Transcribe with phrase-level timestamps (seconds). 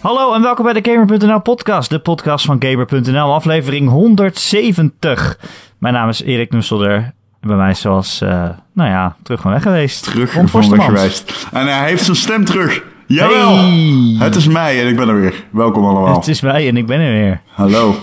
[0.00, 5.38] Hallo en welkom bij de Gamer.nl podcast, de podcast van Gamer.nl, aflevering 170.
[5.78, 6.94] Mijn naam is Erik Nusselder.
[7.40, 8.28] En bij mij is zoals, uh,
[8.72, 10.04] nou ja, terug van weg geweest.
[10.04, 11.46] Terug van weg geweest.
[11.52, 12.84] En hij heeft zijn stem terug.
[13.06, 13.56] Jawel!
[13.56, 14.16] Hey.
[14.18, 15.44] Het is mij en ik ben er weer.
[15.50, 16.16] Welkom allemaal.
[16.16, 17.40] Het is mij en ik ben er weer.
[17.46, 17.94] Hallo.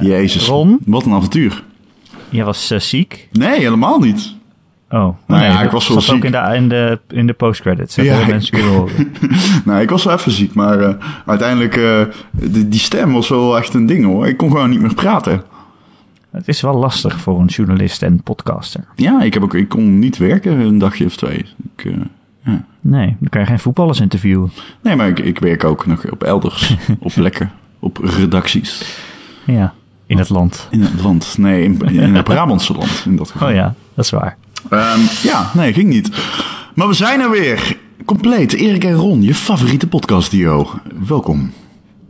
[0.00, 0.46] Jezus.
[0.46, 0.78] Ron?
[0.86, 1.62] Wat een avontuur.
[2.28, 3.28] Jij was uh, ziek?
[3.32, 4.34] Nee, helemaal niet.
[4.92, 7.94] Oh, Nou nee, ja, ik was wel ook in de, in de, in de post-credits.
[7.94, 9.12] Ja, ik- mensen kunnen horen.
[9.64, 10.94] nou, ik was wel even ziek, maar eh,
[11.26, 12.00] uiteindelijk, eh,
[12.30, 14.26] die, die stem was wel echt een ding hoor.
[14.26, 15.42] Ik kon gewoon niet meer praten.
[16.30, 18.84] Het is wel lastig voor een journalist en podcaster.
[18.96, 21.46] Ja, ik, heb ook, ik kon niet werken een dagje of twee.
[21.76, 21.92] Ik, eh,
[22.44, 22.64] ja.
[22.80, 24.52] Nee, dan kan je geen voetballers interviewen.
[24.82, 28.98] Nee, maar ik, ik werk ook nog op elders, op plekken, op redacties.
[29.46, 29.72] Ja,
[30.06, 30.68] in het land.
[30.70, 33.48] In het land, nee, in, in het Brabantse land in dat geval.
[33.48, 34.36] Oh ja, dat is waar.
[34.70, 36.10] Ehm, ja, nee, ging niet.
[36.74, 37.76] Maar we zijn er weer.
[38.04, 38.52] Compleet.
[38.52, 40.70] Erik en Ron, je favoriete podcastduo.
[41.06, 41.52] Welkom.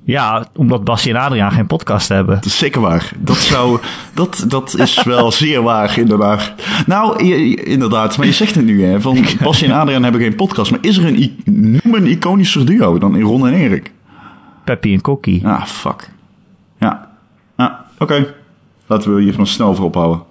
[0.05, 2.35] Ja, omdat Basje en Adriaan geen podcast hebben.
[2.35, 3.13] Dat is zeker waar.
[3.19, 3.81] Dat, zou,
[4.15, 6.53] dat, dat is wel zeer waar, inderdaad.
[6.87, 8.17] Nou, je- inderdaad.
[8.17, 9.01] Maar je zegt het nu, hè.
[9.01, 10.71] Van Basje en Adriaan hebben geen podcast.
[10.71, 13.93] Maar is er een, noem een iconischer duo dan in Ron en Erik?
[14.65, 15.47] Peppy en Kokkie.
[15.47, 16.11] Ah, fuck.
[16.81, 17.09] Ja.
[17.57, 18.35] Ah, oké.
[18.87, 20.23] Laten we hier van snel voor ophouden.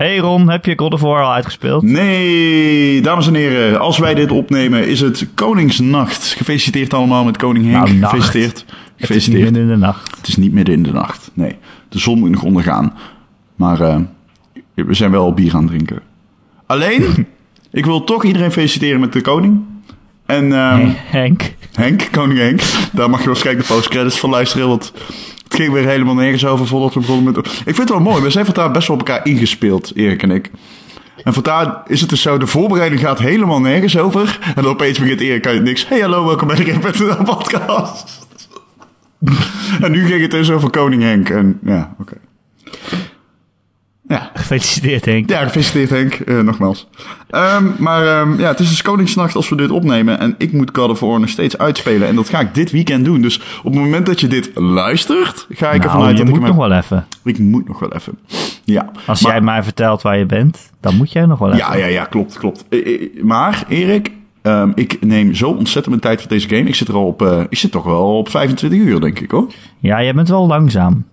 [0.00, 1.82] Hey Ron, heb je God of War al uitgespeeld?
[1.82, 6.34] Nee, dames en heren, als wij dit opnemen is het Koningsnacht.
[6.36, 7.86] Gefeliciteerd allemaal met Koning Henk.
[7.86, 8.12] Nou, nacht.
[8.12, 8.58] Gefeliciteerd.
[8.58, 9.42] Het is niet Gefeliciteerd.
[9.44, 10.16] midden in de nacht.
[10.16, 11.30] Het is niet midden in de nacht.
[11.34, 11.56] Nee,
[11.88, 12.92] de zon moet nog ondergaan.
[13.56, 13.96] Maar eh,
[14.74, 16.00] we zijn wel bier aan het drinken.
[16.66, 17.26] Alleen,
[17.80, 19.60] ik wil toch iedereen feliciteren met de koning.
[20.26, 21.54] En ehm, Henk.
[21.72, 22.60] Henk, koning Henk.
[22.92, 24.92] Daar mag je waarschijnlijk de postcredits van luisteren, want
[25.50, 27.46] het ging weer helemaal nergens over voordat we begonnen met...
[27.46, 30.30] Ik vind het wel mooi, we zijn vandaag best wel op elkaar ingespeeld, Erik en
[30.30, 30.50] ik.
[31.24, 34.38] En vandaar is het dus zo, de voorbereiding gaat helemaal nergens over.
[34.54, 35.88] En dan opeens begint Erik uit niks.
[35.88, 38.26] Hey, hallo, welkom bij de Game.nl podcast.
[39.82, 41.28] en nu ging het dus over koning Henk.
[41.28, 42.16] En ja, oké.
[44.10, 44.30] Ja.
[44.34, 45.30] Gefeliciteerd Henk.
[45.30, 46.88] Ja, gefeliciteerd Henk, eh, nogmaals.
[47.30, 50.18] Ehm, maar ehm, ja, het is dus Koningsnacht als we dit opnemen.
[50.18, 52.08] En ik moet God of War nog steeds uitspelen.
[52.08, 53.20] En dat ga ik dit weekend doen.
[53.20, 56.32] Dus op het moment dat je dit luistert, ga ik ervan Nou, uit je dat
[56.32, 56.68] moet ik nog hem...
[56.70, 57.06] wel even.
[57.24, 58.18] Ik moet nog wel even.
[58.64, 58.90] Ja.
[59.06, 61.66] Als Maar- jij mij vertelt waar je bent, dan moet jij nog wel even.
[61.66, 62.64] Ja, ja, ja, klopt, klopt.
[62.68, 64.10] Eh, eh, Maar, Erik,
[64.42, 66.68] ehm, ik neem zo ontzettend mijn tijd voor deze game.
[66.68, 69.30] Ik zit er al op, eh, ik zit toch wel op 25 uur, denk ik,
[69.30, 69.46] hoor.
[69.78, 71.04] Ja, jij bent wel langzaam.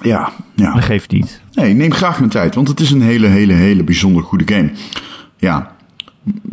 [0.00, 0.74] Ja, ja.
[0.74, 1.40] Dat geeft niet.
[1.52, 4.70] Nee, neem graag mijn tijd, want het is een hele, hele, hele bijzonder goede game.
[5.36, 5.76] Ja.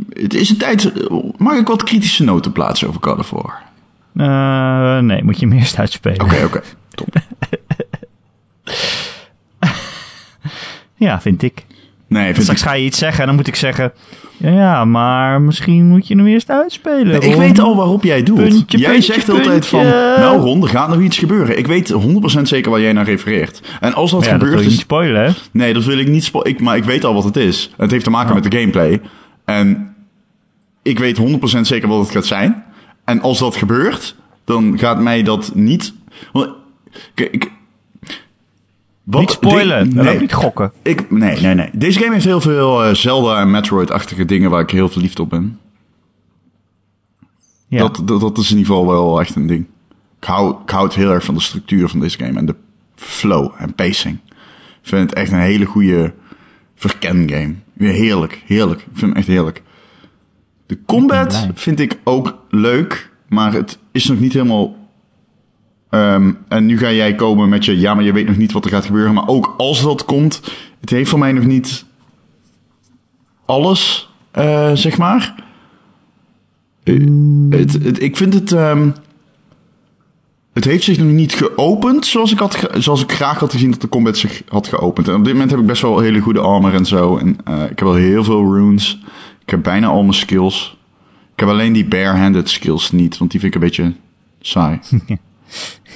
[0.10, 1.10] Het is een tijd...
[1.38, 3.62] Mag ik wat kritische noten plaatsen over God of War?
[4.16, 6.22] Eh, nee, moet je hem eerst uitspelen.
[6.22, 6.62] Oké, oké.
[6.90, 7.14] Top.
[11.00, 11.66] Ja, vind ik.
[12.10, 12.68] Nee, Straks ik...
[12.68, 13.92] ga je iets zeggen en dan moet ik zeggen...
[14.38, 17.08] Ja, maar misschien moet je hem eerst uitspelen.
[17.08, 18.24] Nee, ik weet al waarop jij.
[18.24, 19.84] Puntje, jij puntje, zegt altijd van...
[19.86, 21.58] Nou Ron, er gaat nog iets gebeuren.
[21.58, 21.94] Ik weet
[22.38, 23.62] 100% zeker waar jij naar refereert.
[23.80, 24.54] En als dat Ja, dat gebeurt...
[24.56, 25.32] wil je niet spoilen, hè?
[25.52, 27.72] Nee, dat wil ik niet spo- ik, Maar ik weet al wat het is.
[27.78, 29.02] Het heeft te maken met de gameplay.
[29.46, 29.96] En
[30.84, 31.22] ik weet 100%
[31.62, 32.64] zeker wat het gaat zijn.
[33.06, 34.16] En als dat gebeurt,
[34.46, 35.94] dan gaat mij dat niet...
[36.32, 36.54] want-
[37.16, 37.52] ik...
[39.10, 39.94] Wat, Niet spoilen.
[39.96, 40.72] nee, ook niet gokken.
[40.82, 41.70] ik, nee, nee, nee.
[41.74, 45.30] Deze game heeft heel veel eh, Zelda en Metroid-achtige dingen waar ik heel verliefd op
[45.30, 45.60] ben.
[47.68, 47.80] Ja.
[47.80, 49.66] Dat, dat, dat is in ieder geval wel echt een ding.
[50.20, 52.56] Ik hou, ik hou het heel erg van de structuur van deze game en de
[52.96, 54.20] flow en pacing.
[54.82, 56.14] Ik vind het echt een hele goede
[56.76, 57.56] verken game.
[57.78, 58.80] Heerlijk, heerlijk.
[58.80, 59.64] Ik vind hem echt heerlijk.
[60.66, 64.76] De combat vind ik ook leuk, maar het is nog niet helemaal.
[65.90, 68.66] Ehm, en nu ga jij komen met je, ja, maar je weet nog niet wat
[68.66, 69.14] er gaat gebeuren.
[69.14, 70.42] Maar ook als dat komt,
[70.80, 71.86] het heeft voor mij nog niet
[73.46, 75.36] alles, eh, zeg maar.
[76.84, 76.96] Eh,
[77.98, 78.52] ik vind het.
[78.52, 78.90] ehm,
[80.54, 83.82] het heeft zich nog niet geopend zoals ik, had zoals ik graag had gezien dat
[83.82, 85.08] de combat zich had geopend.
[85.08, 87.18] En op dit moment heb ik best wel hele goede armor en zo.
[87.18, 89.00] En eh, ik heb wel heel veel runes.
[89.42, 90.78] Ik heb bijna al mijn skills.
[91.34, 93.94] Ik heb alleen die barehanded skills niet, want die vind ik een beetje
[94.42, 94.80] saai.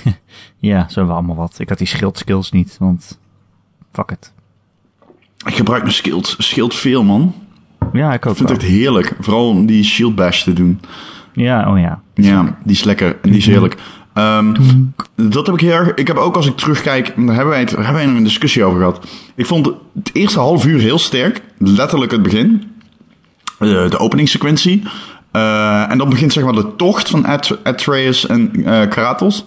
[0.58, 1.60] Ja, zo hebben we allemaal wat.
[1.60, 3.20] Ik had die schildskills niet, want...
[3.92, 4.34] Fuck it.
[5.46, 7.36] ik gebruik mijn schild, schild veel, man.
[7.94, 8.58] Ja, ik ook Ik vind wel.
[8.58, 9.16] het echt heerlijk.
[9.20, 10.80] Vooral om die shield bash te doen.
[11.34, 12.02] Ja, oh ja.
[12.14, 13.76] Ja, die is lekker en die is heerlijk.
[14.14, 14.54] Ehm,
[15.16, 15.94] dat heb ik heel erg.
[15.94, 18.24] Ik heb ook als ik terugkijk, daar hebben wij, het, daar hebben wij nog een
[18.24, 19.08] discussie over gehad.
[19.36, 21.42] Ik vond het eerste half uur heel sterk.
[21.58, 22.72] Letterlijk het begin.
[23.60, 24.84] Eh, de openingssequentie.
[25.34, 29.46] Eh, en dan begint zeg maar de tocht van At- Atreus en eh, Kratos.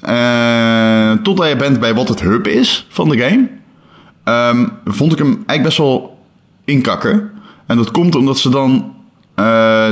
[0.00, 3.48] Eh, totdat je bent bij wat het hub is van de game.
[4.24, 6.18] Ehm, vond ik hem eigenlijk best wel
[6.64, 7.30] inkakken.
[7.66, 8.94] En dat komt omdat ze dan...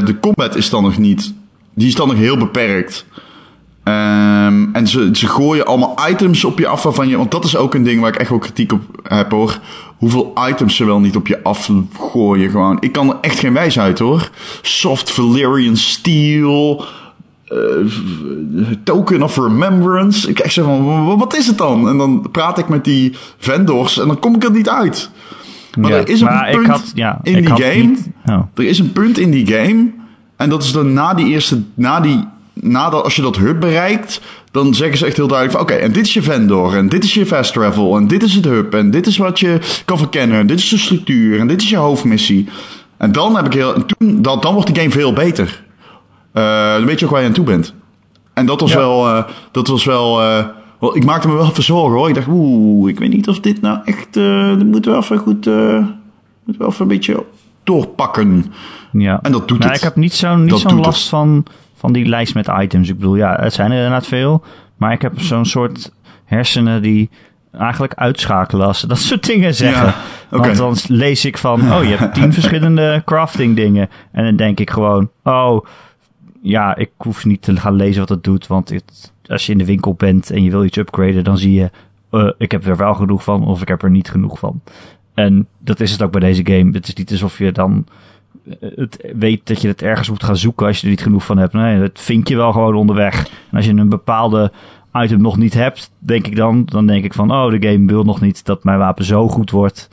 [0.04, 1.34] de combat is dan nog niet
[1.78, 3.06] die is dan nog heel beperkt.
[3.92, 7.16] Ehm, en ze, ze gooien allemaal items op je af waarvan je...
[7.16, 9.58] Want dat is ook een ding waar ik echt wel kritiek op heb hoor.
[9.96, 12.76] Hoeveel items ze wel niet op je afgooien gewoon.
[12.80, 14.30] Ik kan er echt geen wijs uit hoor.
[14.62, 16.84] Soft Valyrian Steel...
[17.44, 17.56] eh,
[18.84, 20.28] token of Remembrance.
[20.28, 21.88] Ik echt zo van, "Wa- wat is het dan?
[21.88, 25.10] En dan praat ik met die vendors en dan kom ik er niet uit.
[25.78, 27.74] Maar Ja, er is een maar punt had- ja, in die game...
[27.82, 28.40] niet- oh.
[28.54, 29.90] Er is een punt in die game.
[30.36, 31.62] En dat is dan na die eerste.
[31.74, 32.24] Na die,
[32.60, 34.20] nadat als je dat hub bereikt.
[34.50, 36.76] Dan zeggen ze echt heel duidelijk van oké, en dit is je vendor.
[36.76, 37.96] En dit is je fast travel.
[37.96, 38.74] En dit is het hub.
[38.74, 40.38] En dit is wat je kan verkennen.
[40.38, 41.38] En dit is de structuur.
[41.40, 42.48] En dit is je hoofdmissie.
[42.96, 43.74] En dan heb ik heel.
[43.74, 45.62] En toen, dan, dan wordt de game veel beter.
[46.32, 47.74] Eh, dan weet je ook waar je aan toe bent.
[48.34, 48.76] En dat was Ja.
[48.78, 49.08] wel.
[49.08, 50.20] eh, dat was wel.
[50.22, 50.44] eh,
[50.80, 52.08] wel, ik maakte me wel even zorgen hoor.
[52.08, 54.14] Ik dacht, oeh, ik weet niet of dit nou echt.
[54.58, 55.46] dat moeten we even goed.
[55.46, 55.54] eh
[56.44, 57.24] moeten we even een beetje
[57.64, 58.52] doorpakken.
[58.92, 59.18] Ja.
[59.22, 59.78] En dat doet nou, het.
[59.80, 61.08] Ik heb niet zo'n niet zo'n last het.
[61.08, 61.44] van,
[61.78, 62.88] van die lijst met items.
[62.88, 64.44] Ik bedoel, ja, het zijn er inderdaad veel.
[64.76, 65.92] Maar ik heb zo'n soort
[66.24, 67.10] hersenen die
[67.52, 69.86] eigenlijk uitschakelen als ze dat soort dingen zeggen.
[69.86, 69.94] Ja,
[70.30, 70.54] oké.
[70.54, 73.88] Want dan lees ik van, oh, je hebt tien verschillende crafting dingen.
[74.12, 75.66] En dan denk ik gewoon, oh,
[76.42, 78.46] ja, ik hoef niet te gaan lezen wat het doet.
[78.46, 81.52] Want het, als je in de winkel bent en je wil iets upgraden, dan zie
[81.52, 81.70] je,
[82.10, 84.60] eh, ik heb er wel genoeg van of ik heb er niet genoeg van.
[85.14, 86.72] En dat is het ook bij deze game.
[86.72, 87.86] Het is niet alsof je dan
[88.60, 91.38] het weet dat je het ergens moet gaan zoeken als je er niet genoeg van
[91.38, 91.52] hebt.
[91.52, 93.18] Nee, dat vind je wel gewoon onderweg.
[93.50, 94.52] En als je een bepaalde
[94.92, 98.04] item nog niet hebt, denk ik dan, dan denk ik van, oh, de game wil
[98.04, 99.88] nog niet dat mijn wapen zo goed wordt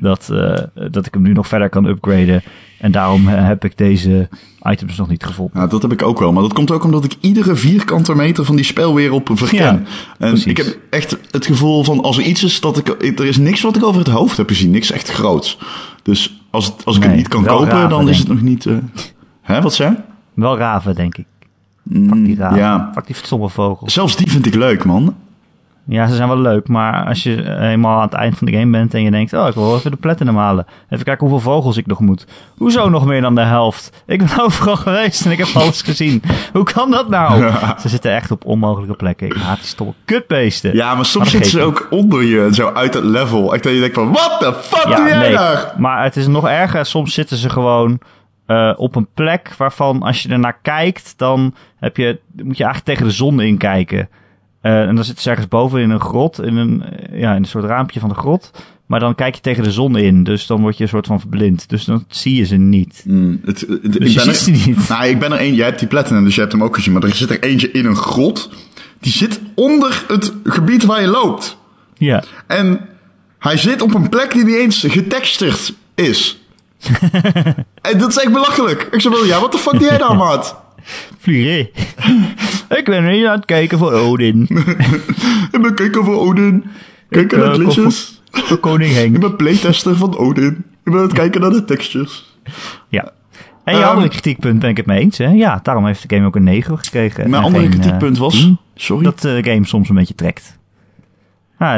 [0.00, 2.42] dat, eh, dat ik hem nu nog verder kan upgraden.
[2.78, 4.28] En daarom eh, heb ik deze
[4.62, 5.60] items nog niet gevonden.
[5.60, 6.32] Ja, dat heb ik ook wel.
[6.32, 9.56] Maar dat komt ook omdat ik iedere vierkante meter van die spelwereld verken.
[9.56, 9.82] Ja,
[10.18, 10.46] en precies.
[10.46, 12.88] ik heb echt het gevoel van als er iets is dat ik.
[12.88, 14.70] Er is niks wat ik over het hoofd heb gezien.
[14.70, 15.58] Niks echt groots.
[16.02, 18.40] Dus als, het, als ik Nee, het niet kan kopen, raven, dan is het nog
[18.40, 18.66] niet.
[18.66, 18.76] eh
[19.42, 19.96] Hè, wat zei?
[20.34, 21.26] Wel raven, denk ik.
[21.82, 22.58] Mm, die raven.
[22.58, 22.90] ja.
[22.94, 23.92] Fuck die stomme vogels.
[23.92, 25.14] Zelfs die vind ik leuk, man.
[25.90, 28.70] Ja, ze zijn wel leuk, maar als je eenmaal aan het eind van de game
[28.70, 30.66] bent en je denkt, oh, ik wil wel even de platinum halen.
[30.88, 32.26] Even kijken hoeveel vogels ik nog moet.
[32.56, 34.02] Hoezo nog meer dan de helft?
[34.06, 36.22] Ik ben overal geweest en ik heb alles gezien.
[36.52, 37.52] Hoe kan dat nou?
[37.80, 39.26] Ze zitten echt op onmogelijke plekken.
[39.26, 40.74] Ik haat die stomme kutbeesten.
[40.74, 43.54] Ja, maar soms zitten ze ook onder je, zo uit het level.
[43.54, 45.32] Echt dat je denkt van, what the fuck doe jij nee.
[45.32, 45.74] daar?
[45.76, 46.86] Maar het is nog erger.
[46.86, 48.00] Soms zitten ze gewoon
[48.46, 52.84] eh, op een plek waarvan als je ernaar kijkt, dan heb je, moet je eigenlijk
[52.84, 54.08] tegen de zon inkijken.
[54.68, 57.36] Eh, en dan zitten ze ergens boven in een grot, in een, eh, ja, in
[57.42, 58.50] een soort raampje van de grot.
[58.86, 61.20] Maar dan kijk je tegen de zon in, dus dan word je een soort van
[61.20, 61.68] verblind.
[61.68, 63.02] Dus dan zie je ze niet.
[63.06, 64.88] Mm, het, het- ik Dus je ben ziet ze niet.
[64.88, 65.54] Nou, ik ben er één.
[65.54, 66.92] Jij hebt die platinum, dus je hebt hem ook gezien.
[66.92, 68.50] Maar er zit er eentje in een grot.
[69.00, 71.56] Die zit onder het gebied waar je loopt.
[71.96, 72.22] Ja.
[72.46, 72.80] En
[73.38, 76.42] hij zit op een plek die niet eens getextured is.
[77.88, 78.88] en dat is echt belachelijk.
[78.90, 80.56] Ik zei wel, ja, wat de fuck doe jij daar, maat?
[81.18, 81.68] Vliegen.
[82.78, 84.46] ik ben hier aan het kijken voor Odin.
[85.52, 86.64] Ik ben kijker voor Odin.
[87.08, 88.22] Kijken naar eh, glitches.
[88.30, 90.46] Voor koning Ik ben playtester van Odin.
[90.84, 92.36] Ik ben aan het kijken naar de textures.
[92.88, 93.12] Ja.
[93.64, 95.18] En je Ehm, andere kritiekpunt ben ik het mee eens.
[95.18, 95.28] Hè?
[95.28, 97.30] Ja, daarom heeft de game ook een 9 gekregen.
[97.30, 98.34] Mijn andere geen, eh, kritiekpunt was...
[98.34, 98.58] 10.
[98.74, 99.04] Sorry.
[99.04, 100.58] dat de game soms een beetje trekt.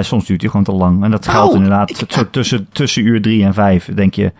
[0.01, 1.05] Soms duurt hij gewoon te lang.
[1.05, 3.89] En dat geldt Nou, inderdaad ik- zo tussen, tussen uur drie en vijf.
[3.95, 4.33] Denk je,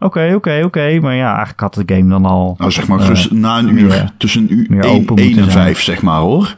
[0.00, 0.98] oké, oké, oké.
[1.00, 2.54] Maar ja, eigenlijk had de game dan al...
[2.58, 3.86] Nou, zeg maar eh, na een uur.
[3.86, 5.64] meer- tussen een uur meer 1 open moeten en zijn.
[5.64, 6.56] 5, zeg maar, hoor.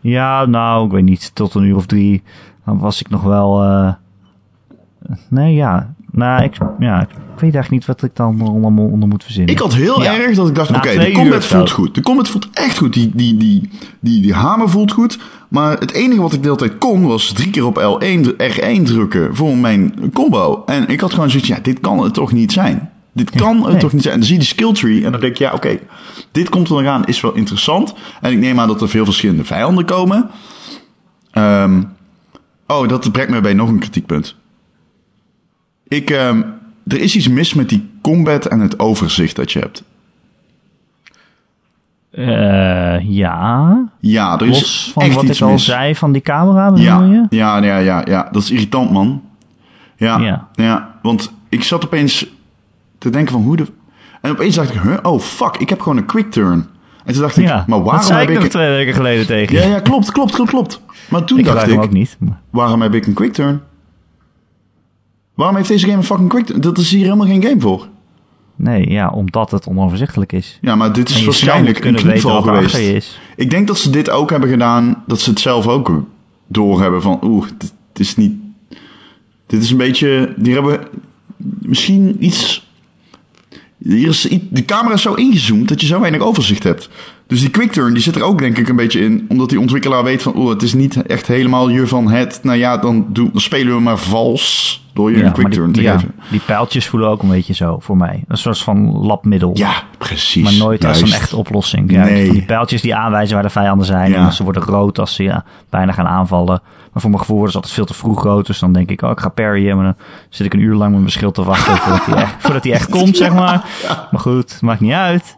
[0.00, 1.34] Ja, nou, ik weet niet.
[1.34, 2.22] Tot een uur of drie.
[2.64, 3.62] Dan was ik nog wel...
[3.62, 3.92] eh,
[5.28, 5.94] nee, ja.
[6.14, 9.54] Nou, ik, ja, ik weet eigenlijk niet wat ik dan allemaal onder moet verzinnen.
[9.54, 10.18] Ik had heel Ja.
[10.20, 11.94] erg dat ik dacht, oké, de combat voelt goed.
[11.94, 12.92] De combat voelt echt goed.
[12.92, 15.18] Die, die, die, die, die hamer voelt goed.
[15.48, 18.82] Maar het enige wat ik de hele tijd kon, was drie keer op L1, R1
[18.82, 20.62] drukken voor mijn combo.
[20.66, 22.90] En ik had gewoon zoiets, ja, dit kan het toch niet zijn.
[23.12, 23.80] Dit kan het nee.
[23.80, 24.14] toch niet zijn.
[24.14, 25.78] En dan zie je de skill tree en dan denk je, ja, oké,
[26.32, 27.94] dit komt er nog aan, is wel interessant.
[28.20, 30.30] En ik neem aan dat er veel verschillende vijanden komen.
[31.30, 31.82] Ehm,
[32.66, 34.36] oh, dat brengt me bij nog een kritiekpunt.
[35.92, 36.42] Ik, ehm,
[36.86, 39.82] er is iets mis met die combat en het overzicht dat je hebt.
[42.10, 43.78] Eh, ja.
[44.00, 45.64] Ja, er is Los van echt wat iets ik al mis.
[45.64, 47.36] zei van die camera, bedoel ja, je?
[47.36, 49.22] ja, ja, ja, ja, dat is irritant, man.
[49.96, 50.48] Ja, Ja.
[50.54, 50.94] ja.
[51.02, 52.26] want ik zat opeens
[52.98, 53.66] te denken van hoe de...
[54.20, 54.96] En opeens dacht ik, huh?
[55.02, 56.66] oh fuck, ik heb gewoon een quick turn.
[57.04, 59.26] En toen dacht ik, Ja, maar dat waarom zei heb ik nog twee weken geleden
[59.26, 59.62] tegen je.
[59.62, 60.80] Ja, ja, klopt, klopt, klopt, klopt.
[61.10, 62.16] Maar toen ik dacht ik, ook niet.
[62.20, 63.60] maar- waarom heb ik een quick turn?
[65.42, 66.60] Waarom heeft deze game een fucking quick turn?
[66.60, 67.88] Dat is hier helemaal geen game voor.
[68.56, 70.58] Nee, ja, omdat het onoverzichtelijk is.
[70.60, 72.76] Ja, maar dit is waarschijnlijk een knieval geweest.
[72.76, 73.20] is.
[73.36, 76.02] Ik denk dat ze dit ook hebben gedaan, dat ze het zelf ook
[76.46, 78.32] doorhebben van, oeh, dit is niet,
[79.46, 80.80] dit is een beetje, die hebben
[81.58, 82.70] misschien iets,
[83.78, 86.88] Hier is, de camera is zo ingezoomd dat je zo weinig overzicht hebt.
[87.26, 89.24] Dus die quick turn die zit er ook denk ik een beetje in.
[89.28, 90.34] Omdat die ontwikkelaar weet van...
[90.34, 92.40] Oh, het is niet echt helemaal je van het...
[92.42, 94.81] Nou ja, dan, doen, dan spelen we maar vals.
[94.94, 96.14] Door je een maar quick die, turn te ja, geven.
[96.30, 98.24] die pijltjes voelen ook een beetje zo voor mij.
[98.28, 99.50] Een soort van labmiddel.
[99.54, 100.42] Ja, precies.
[100.44, 101.90] Maar nooit als een echte oplossing.
[101.92, 102.30] Ja, Nee.
[102.30, 104.10] Die pijltjes die aanwijzen waar de vijanden zijn.
[104.10, 104.16] Ja.
[104.26, 106.60] En ze worden rood als ze ja, bijna gaan aanvallen.
[106.92, 108.46] Maar voor mijn gevoel ze altijd veel te vroeg rood.
[108.46, 109.76] Dus dan denk ik, oh, ik ga parryen.
[109.76, 109.96] Maar dan
[110.28, 112.72] zit ik een uur lang met mijn schild te wachten voordat hij echt, voordat hij
[112.72, 113.64] echt komt, zeg maar.
[114.10, 115.36] Maar goed, maakt niet uit.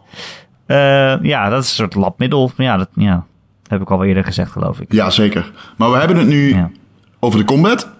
[0.65, 2.51] Eh, ja, dat is een soort labmiddel.
[2.57, 3.25] Ja, dat ja,
[3.67, 4.93] heb ik al eerder gezegd, geloof ik.
[4.93, 5.51] Ja, zeker.
[5.77, 6.69] Maar we hebben het nu Ja.
[7.19, 7.93] over de combat.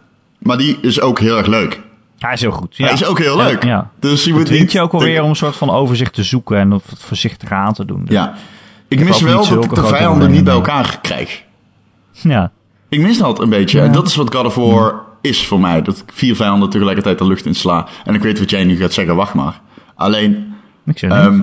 [0.45, 1.81] Maar die is ook heel erg leuk.
[2.19, 2.77] Hij is heel goed.
[2.77, 2.85] Ja.
[2.85, 3.63] Hij is ook heel leuk.
[3.63, 3.91] Ja, ja.
[3.99, 6.71] Dus je moet niet je ook alweer om een soort van overzicht te zoeken en
[6.71, 8.01] het voorzichtiger aan te doen.
[8.05, 8.33] Dus, Ja.
[8.87, 11.43] Ik mis wel dat ik de vijanden niet bij elkaar krijg.
[12.11, 12.51] ja.
[12.89, 13.81] Ik mis dat een beetje.
[13.81, 15.81] En dat is wat God of War is voor mij.
[15.81, 17.87] Dat ik vier vijanden tegelijkertijd de lucht in sla.
[18.05, 19.61] En ik weet wat jij nu gaat zeggen, wacht maar.
[19.95, 20.53] Alleen,
[20.85, 21.41] Ik ehm,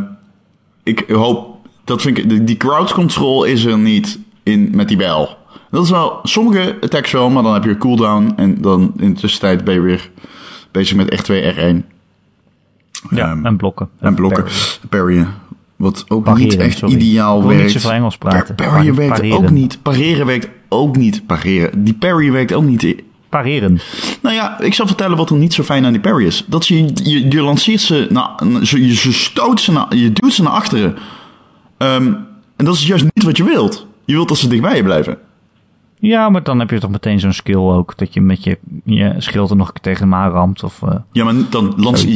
[0.83, 1.57] ik hoop...
[1.85, 5.37] Dat vind ik, die- crowd control is er niet in met die bijl.
[5.73, 6.19] Dat is wel...
[6.23, 8.33] Sommige attacks wel, maar dan heb je cooldown.
[8.37, 10.11] En dan in de tussentijd ben je weer
[10.71, 11.87] bezig met R2, R1.
[13.11, 13.89] ja, ehm, en blokken.
[14.01, 14.43] En blokken.
[14.43, 14.89] Parry.
[14.89, 15.29] Parryen.
[15.77, 16.95] Wat ook Pareren, niet echt sorry.
[16.95, 17.71] ideaal niet werkt.
[17.71, 18.55] zoveel Engels praten.
[18.55, 19.37] Par- werkt Pareren.
[19.37, 19.79] ook niet.
[19.83, 21.27] Pareren werkt ook niet.
[21.27, 21.85] Pareren.
[21.85, 22.95] Die parry werkt ook niet.
[23.29, 23.81] Pareren.
[24.23, 26.45] Nou ja, ik zal vertellen wat er niet zo fijn aan die parry is.
[26.47, 30.43] Dat je, je, je lanceert ze, naar, je, je stoot ze naar, je duwt ze
[30.43, 30.97] naar achteren.
[31.77, 32.13] Ehm,
[32.57, 33.87] en dat is juist niet wat je wilt.
[34.05, 35.19] Je wilt dat ze dichtbij je blijven.
[36.05, 37.97] Ja, maar dan heb je toch meteen zo'n skill ook.
[37.99, 40.63] Dat je met je, je schild er nog tegen hem ramt.
[40.65, 41.75] Of, eh, Ja, maar dan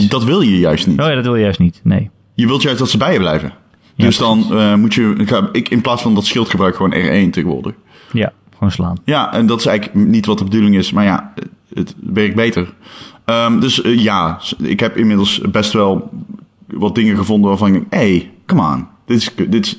[0.09, 1.00] dat wil je juist niet.
[1.00, 1.81] Oh ja, dat wil je juist niet.
[1.83, 2.11] Nee.
[2.35, 3.52] Je wilt juist dat ze bij je blijven.
[3.95, 6.93] Ja, dus dan eh, moet je, ga- ik in plaats van dat schild gebruik gewoon
[6.95, 7.75] R1 tegenwoordig.
[8.12, 8.97] Ja, gewoon slaan.
[9.05, 10.93] Ja, en dat is eigenlijk niet wat de bedoeling is.
[10.93, 11.33] Maar ja,
[11.75, 12.75] het- werkt beter.
[13.25, 16.11] Ehm, dus eh, ja, ik heb inmiddels best wel
[16.66, 17.93] wat dingen gevonden waarvan ik denk...
[17.95, 18.87] Hey, come on.
[19.07, 19.78] Dit is, dit is,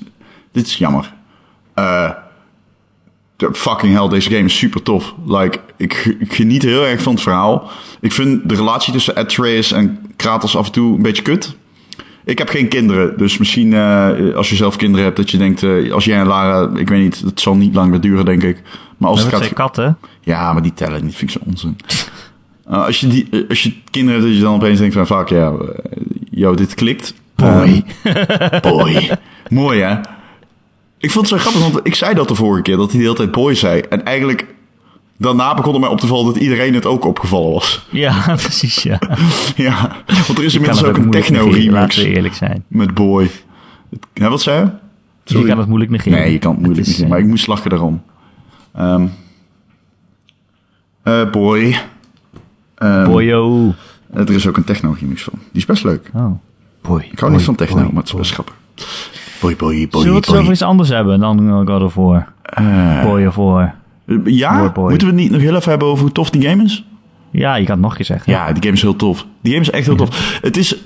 [0.51, 1.13] dit is jammer.
[1.73, 2.09] Eh,
[3.51, 5.13] fucking hell, deze game is super tof.
[5.25, 7.69] Like, ik, ik geniet heel erg van het verhaal.
[7.99, 11.55] Ik vind de relatie tussen Atreus en Kratos af en toe een beetje kut.
[12.25, 15.63] Ik heb geen kinderen, dus misschien eh, als je zelf kinderen hebt, dat je denkt,
[15.63, 18.43] eh, als jij en Lara, ik weet niet, het zal niet lang meer duren, denk
[18.43, 18.61] ik.
[18.97, 19.97] Maar als Dat het gaat, katten.
[20.21, 21.77] ja, maar die tellen niet, vind ik zo onzin.
[22.69, 25.07] Uh, als, je die, eh, als je kinderen hebt, dat je dan opeens denkt van,
[25.07, 27.13] fuck ja, eh, yo, dit klikt.
[27.35, 27.83] Boy.
[28.61, 29.09] Boy.
[29.49, 29.95] Mooi, hè?
[30.97, 33.03] Ik vond het zo grappig, want ik zei dat de vorige keer, dat hij de
[33.03, 33.81] hele tijd boy zei.
[33.81, 34.45] En eigenlijk,
[35.17, 37.85] daarna begon het mij op te vallen dat iedereen het ook opgevallen was.
[37.91, 38.99] Ja, precies, ja.
[39.55, 42.63] ja, want er is Je inmiddels ook een negeren, techno-remix Laten we eerlijk zijn.
[42.67, 43.29] met boy.
[44.13, 44.59] Ja, wat zei
[45.25, 45.39] je?
[45.39, 46.19] Je kan het moeilijk negeren.
[46.19, 48.01] Nee, je kan het moeilijk is, niet, maar ik moest lachen daarom.
[48.73, 49.05] Ehm
[51.03, 51.79] eh, boy.
[52.75, 53.73] Ehm, Boyo.
[54.13, 55.33] Er is ook een techno-remix van.
[55.33, 56.09] Die is best leuk.
[56.13, 56.31] Oh.
[56.81, 57.07] Boy.
[57.11, 58.55] Ik hou niet van techno, maar het is best grappig.
[59.39, 62.27] Boy, boy, boy, Zullen we het over iets anders hebben dan God of War?
[62.43, 63.75] Eh, Boy of War.
[64.25, 66.85] ja, moeten we het niet nog heel even hebben over hoe tof die game is?
[67.31, 68.31] Ja, je kan het nog een keer zeggen.
[68.31, 69.25] Ja, die game is heel tof.
[69.41, 70.39] Die game is echt heel tof.
[70.41, 70.77] Het is,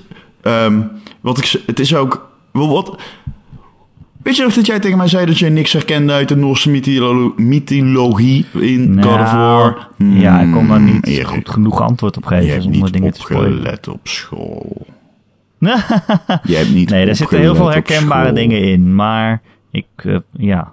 [0.42, 0.80] ehm,
[1.20, 3.00] wat ik, het is ook, wel wat,
[4.22, 6.70] weet je nog dat jij tegen mij zei dat je niks herkende uit de Noorse
[6.70, 9.88] mytholo- mythologie in Nou, God of War?
[9.98, 12.92] Ja, ik kon daar Hmm, niet goed genoeg antwoord op Je geven hebt zonder niet
[12.92, 14.86] dingen opgelet op school.
[16.50, 20.72] Je hebt niet nee, er zitten heel veel herkenbare dingen in, maar ik, eh, ja.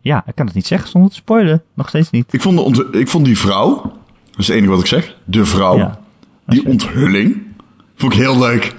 [0.00, 1.62] Ja, ik kan het niet zeggen zonder te spoilen.
[1.74, 2.32] Nog steeds niet.
[2.32, 3.82] Ik vond, de ont- ik vond die vrouw,
[4.30, 5.98] dat is het enige wat ik zeg, de vrouw, Ja.
[6.46, 7.42] die onthulling,
[7.96, 8.74] vond ik heel leuk.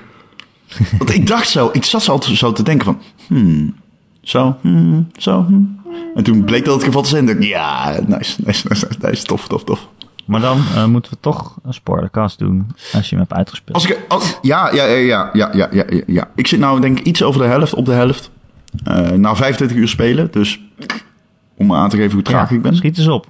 [0.97, 3.75] Want ik dacht zo, ik zat zo altijd zo te denken van, hmm,
[4.21, 5.79] zo, hmm, zo, hmm.
[6.15, 9.23] En toen bleek dat het geval te zijn, dacht ik, ja, nice, nice, nice, nice,
[9.23, 9.87] tof, tof, tof.
[10.25, 13.75] Maar dan eh, moeten we toch een spoilercast doen als je hem hebt uitgespeeld.
[13.75, 17.05] Als ik, oh, ja, ja, ja, ja, ja, ja, ja, Ik zit nou denk ik
[17.05, 18.31] iets over de helft, op de helft.
[18.87, 20.59] Uh, nou 25 uur spelen, dus
[21.57, 22.75] om aan te geven hoe traag ik ben.
[22.75, 23.27] Schiet eens op.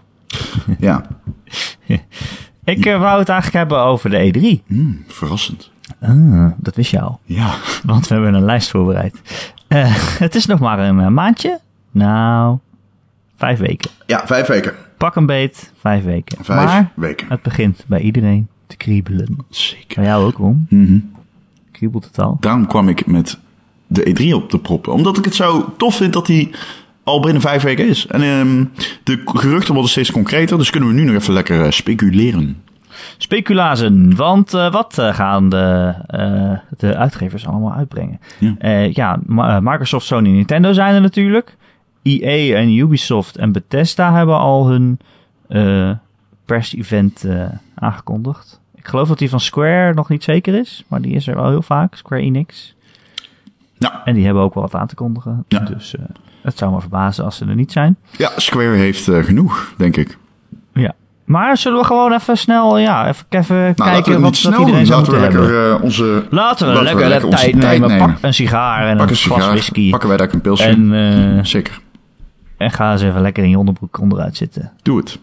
[0.80, 1.06] ja.
[2.64, 4.66] ik eh, wou het eigenlijk hebben over de E3.
[4.68, 5.72] Hmm, verrassend.
[6.02, 7.20] Ah, dat wist je al.
[7.24, 7.54] Ja.
[7.86, 9.22] Want we hebben een lijst voorbereid.
[9.68, 11.60] Eh, het is nog maar een maandje.
[11.92, 12.58] Nou,
[13.38, 13.92] vijf weken.
[14.06, 14.74] Ja, vijf weken.
[14.98, 16.38] Pak een beet, vijf weken.
[16.44, 17.28] Vijf maar weken.
[17.30, 19.38] het begint bij iedereen te kriebelen.
[19.50, 19.96] Zeker.
[19.96, 20.66] Bij jou ook, Ron.
[20.70, 21.00] Mhm.
[21.72, 22.38] Kriebelt het al?
[22.40, 23.40] Daarom kwam ik met
[23.88, 24.94] de E3 op te proppen.
[24.94, 26.52] Omdat ik het zo tof vind dat die
[27.04, 28.08] al binnen vijf weken is.
[28.08, 28.64] En ehm,
[29.04, 32.64] de geruchten worden steeds concreter, dus kunnen we nu nog even lekker eh, speculeren.
[33.18, 34.16] Speculazen.
[34.16, 35.94] Want eh, wat eh, gaan de,
[36.78, 38.20] de uitgevers allemaal uitbrengen?
[38.40, 38.90] Ja.
[38.92, 39.20] Ja,
[39.62, 41.56] Microsoft, Sony, Nintendo zijn er natuurlijk.
[42.06, 45.00] EA en Ubisoft en Bethesda hebben al hun
[45.48, 45.92] eh
[46.46, 47.44] pers-event eh,
[47.76, 48.60] aangekondigd.
[48.76, 51.50] Ik geloof dat die van Square nog niet zeker is, maar die is er wel
[51.50, 52.76] heel vaak, Square Enix.
[53.78, 54.02] Ja.
[54.06, 55.46] En die hebben ook wel wat aan te kondigen.
[55.48, 55.60] Ja.
[55.60, 56.04] Dus eh,
[56.42, 57.98] het zou me verbazen als ze er niet zijn.
[58.18, 60.18] Ja, Square heeft genoeg, denk ik.
[60.74, 60.94] Ja.
[61.26, 64.86] Maar zullen we gewoon even snel, ja, even, even Nou, kijken wat, wat snel iedereen
[64.86, 64.86] doen.
[64.86, 65.78] zou Laten we moeten lekker hebben?
[65.78, 66.26] eh, onze...
[66.30, 67.98] Laten we laten lekker lekker onze tijd nemen.
[67.98, 69.90] Pak een sigaar en Pak een een glas sigaar, whisky.
[69.90, 70.66] pakken wij daar een pilsje.
[70.66, 71.80] En, Zeker.
[72.58, 74.72] En ga eens even lekker in je onderbroek onderuit zitten.
[74.82, 75.20] Doe het.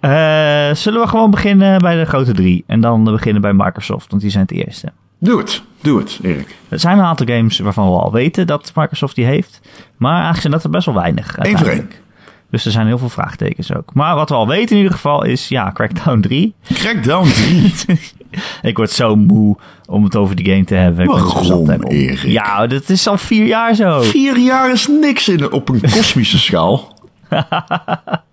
[0.00, 2.64] Eh, zullen we gewoon beginnen bij de grote drie?
[2.66, 4.92] En dan beginnen bij Microsoft, want die zijn het eerste.
[5.18, 5.62] Doe het.
[5.80, 6.56] Doe het, Erik.
[6.68, 9.60] Er zijn een aantal games waarvan we al weten dat Microsoft die heeft.
[9.96, 11.36] Maar eigenlijk zijn dat er best wel weinig.
[11.38, 11.84] Eén voor.
[12.50, 13.94] Dus er zijn heel veel vraagtekens ook.
[13.94, 16.54] Maar wat we al weten in ieder geval is, ja, Crackdown 3.
[16.72, 17.74] Crackdown 3.
[18.70, 21.06] ik word zo moe om het over die game te hebben.
[21.06, 21.90] Waarom, op.
[21.90, 22.22] Erik?
[22.22, 24.00] Ja, dat is al vier jaar zo.
[24.00, 26.96] Vier jaar is niks in, op een kosmische schaal.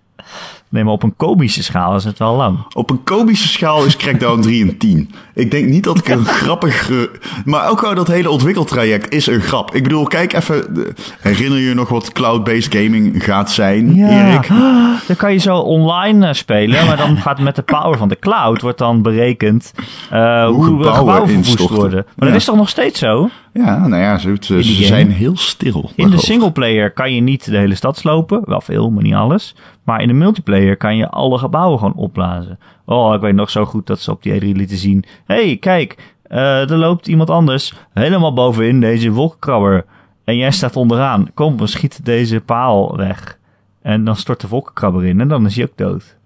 [0.68, 2.58] Nee, maar op een komische schaal is het wel lang.
[2.74, 5.10] Op een komische schaal is Crackdown 3 een 10.
[5.34, 7.10] Ik denk niet dat ik een grappige...
[7.44, 9.74] Maar ook al dat hele ontwikkeltraject is een grap.
[9.74, 10.86] Ik bedoel, kijk even...
[11.20, 14.48] Herinner je je nog wat cloud-based gaming gaat zijn, Erik?
[15.06, 18.18] Dan kan je zo online eh, spelen, maar dan gaat met de power van de
[18.18, 19.72] cloud wordt dan berekend
[20.10, 22.04] eh, hoe, gebouwen gebouwen verwoest worden.
[22.06, 22.34] Maar dat Ja.
[22.34, 23.28] is toch nog steeds zo?
[23.56, 25.90] Ja, nou ja, ze, zijn heel stil.
[25.94, 28.42] In de singleplayer kan je niet de hele stad slopen.
[28.44, 29.54] Wel veel, maar niet alles.
[29.84, 32.58] Maar in de multiplayer kan je alle gebouwen gewoon opblazen.
[32.84, 35.04] Oh, ik weet nog zo goed dat ze op die E3 lieten zien.
[35.24, 39.84] hey, kijk, eh, er loopt iemand anders helemaal bovenin deze wolkenkrabber.
[40.24, 41.30] En jij staat onderaan.
[41.34, 43.38] Kom, we schieten deze paal weg.
[43.82, 46.16] En dan stort de wolkenkrabber in en dan is hij ook dood.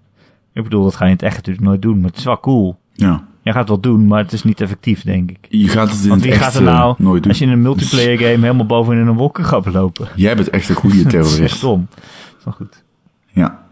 [0.53, 2.39] Ik bedoel, dat ga je in het echt natuurlijk nooit doen, maar het is wel
[2.39, 2.79] cool.
[2.93, 3.23] Ja.
[3.41, 5.37] Jij gaat het wel doen, maar het is niet effectief, denk ik.
[5.49, 7.31] Je gaat het in Want wie echt gaat er eh, nou, nooit doen.
[7.31, 10.07] als je in een multiplayer game helemaal bovenin een wolkenkrabber lopen?
[10.15, 11.61] Jij bent echt een goede Dat is echt terrorist.
[11.61, 11.87] dom.
[11.95, 12.03] Dat
[12.37, 12.83] is wel goed.
[13.27, 13.63] Ja.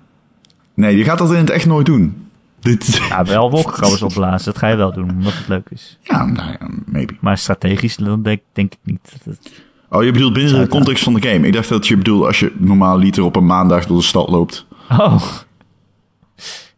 [0.73, 2.27] Nee, je gaat dat in het echt nooit doen.
[2.59, 3.01] Dit...
[3.09, 4.45] Ja, wel wolkenkrabbers opblazen.
[4.51, 5.97] Dat ga je wel doen, omdat het leuk is.
[6.01, 7.13] Ja, nou ja, maybe.
[7.19, 9.11] Maar strategisch dan denk, denk ik niet.
[9.11, 9.51] Dat het...
[9.89, 11.47] Oh, je bedoelt binnen de context van de game.
[11.47, 14.29] Ik dacht dat je bedoelt als je normaal liter op een maandag door de stad
[14.29, 14.65] loopt.
[14.89, 15.23] Oh.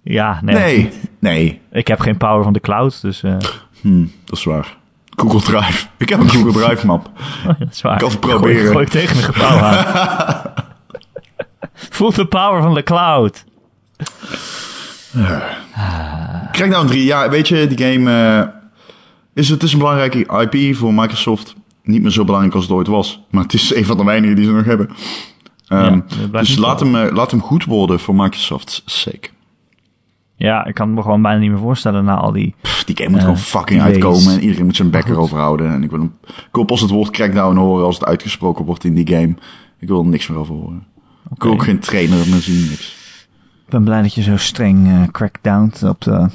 [0.04, 0.56] Ja, nee.
[0.56, 1.62] Nee, nee.
[1.72, 3.38] Ik heb geen power van de cloud, dus eh,
[3.82, 4.78] Hm, dat is waar.
[5.16, 5.88] Google Drive.
[5.98, 7.10] Ik heb een Google Drive map.
[7.60, 7.98] dat is waar.
[7.98, 8.72] kan het proberen.
[8.72, 9.86] Gooi, ik tegen een gebouw aan.
[11.74, 13.44] Voel de power van de cloud.
[16.52, 18.12] Crackdown 3, ja, weet je, die game
[18.42, 18.48] eh,
[19.34, 21.56] is, het is een belangrijke IP voor Microsoft.
[21.84, 23.22] Niet meer zo belangrijk als het ooit was.
[23.30, 24.90] Maar het is een van de weinigen die ze nog hebben.
[25.68, 26.00] Ehm,
[26.32, 29.30] dus laat hem, eh, laat hem goed worden voor Microsoft's sake.
[30.42, 32.56] Ja, ik kan me gewoon bijna niet meer voorstellen na al die...
[32.62, 34.34] Pff, die game moet Eh, gewoon fucking uitkomen.
[34.34, 35.72] En iedereen moet zijn bek erover houden.
[35.72, 38.84] En ik wil, hem, ik wil pas het woord crackdown horen als het uitgesproken wordt
[38.84, 39.36] in die game.
[39.80, 40.84] Ik wil er niks meer over horen.
[41.36, 42.96] Ik wil ook geen trainer meer zien, niks.
[43.66, 46.28] Ik ben blij dat je zo streng eh crackdownt op, de-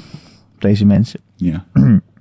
[0.55, 1.19] op deze mensen.
[1.35, 1.63] Ja,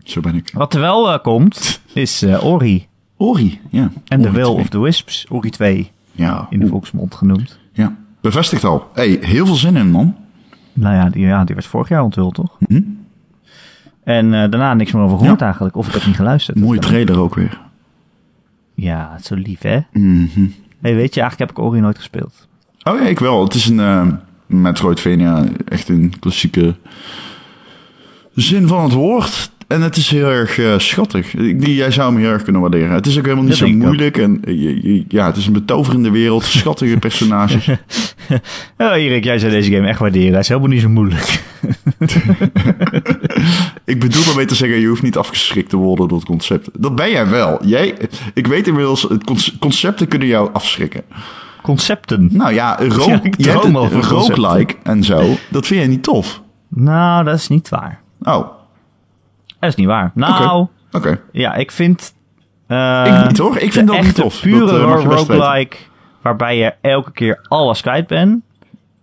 [0.05, 0.51] zo ben ik.
[0.55, 2.87] Wat er wel eh, komt, is eh, Ori.
[3.17, 3.91] Ori, ja.
[4.09, 4.55] En The Ori Will 2.
[4.57, 5.27] of the Wisps.
[5.29, 7.59] Ori 2, Ja, in de volksmond genoemd.
[7.73, 7.97] ja.
[8.21, 8.91] Bevestigd al.
[8.93, 10.17] hey, heel veel zin in, man.
[10.77, 12.57] Nou ja, die, ja, die werd vorig jaar onthuld, toch?
[12.59, 12.81] Mhm.
[14.05, 15.77] En eh, daarna niks meer over gehoord eigenlijk.
[15.77, 16.59] Of ik heb niet geluisterd.
[16.59, 17.61] Mooie trailer ook weer.
[18.75, 19.79] Ja, het is zo lief, hè?
[19.93, 20.47] Mhm.
[20.81, 22.49] Hey, weet je, eigenlijk heb ik Ori nooit gespeeld.
[22.83, 23.45] Oh ja, ik wel.
[23.45, 24.07] Het is een eh,
[24.47, 25.45] Metroidvania.
[25.69, 26.75] Echt een klassieke
[28.35, 29.51] zin van het woord.
[29.67, 31.33] En het is heel erg eh, schattig.
[31.59, 32.91] Jij zou hem heel erg kunnen waarderen.
[32.91, 34.17] Het is ook helemaal niet Dat zo moeilijk.
[34.19, 36.45] En eh, ja, het is een betoverende wereld.
[36.59, 37.69] Schattige personages.
[38.79, 40.31] Oh, Erik, jij zou deze game echt waarderen.
[40.31, 41.43] Hij is helemaal niet zo moeilijk.
[43.85, 46.69] ik bedoel daarmee te zeggen, je hoeft niet afgeschrikt te worden door het concept.
[46.79, 47.67] Dat ben jij wel.
[47.67, 47.95] Jij,
[48.35, 51.03] ik weet inmiddels, het conce- concepten kunnen jou afschrikken.
[51.63, 52.29] Concepten.
[52.33, 54.01] Nou ja, Ja, rook, concepten.
[54.03, 55.35] roguelike en zo.
[55.51, 56.43] Dat vind jij niet tof.
[56.69, 58.01] Nou, dat is niet waar.
[58.23, 58.47] Oh,
[59.67, 60.11] Dat is niet waar.
[60.15, 61.21] Nou, oké.
[61.33, 62.15] ja, ik vind...
[62.67, 63.57] eh, Ik niet hoor.
[63.59, 64.41] Ik vind dat niet tof.
[64.41, 65.11] pure Dat, weten.
[65.11, 65.77] roguelike,
[66.23, 68.43] waarbij je elke keer alles kwijt bent,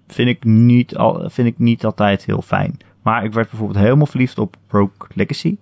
[0.08, 2.78] vind ik, niet al, vind ik niet altijd heel fijn.
[3.04, 5.56] Maar ik werd bijvoorbeeld helemaal verliefd op Rogue Legacy.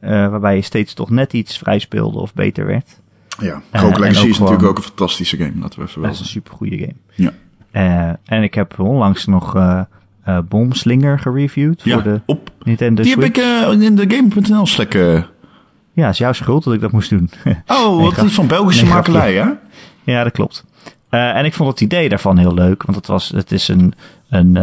[0.00, 3.00] eh, waarbij je steeds toch net iets vrij speelde of beter werd.
[3.40, 6.20] Ja, Rogue Legacy is natuurlijk ook een fantastische game, laten we even wel Dat is
[6.20, 6.42] een zeggen.
[6.42, 7.32] super goede game.
[7.72, 8.18] Ja.
[8.24, 9.54] En ik heb onlangs nog
[10.24, 12.50] eh eh, Bomslinger gereviewd Ja, voor de op.
[12.62, 14.94] Nintendo Die heb ik eh, in de Game.nl Slack...
[14.94, 15.22] eh,
[15.92, 17.30] Ja, is jouw schuld dat ik dat moest doen.
[17.66, 19.48] Oh, Nee, wat is van Belgische nee, makelij, hè?
[20.04, 20.64] Ja, dat klopt.
[21.08, 23.92] En ik vond het idee daarvan heel leuk, want het, was, het is een,
[24.28, 24.56] een,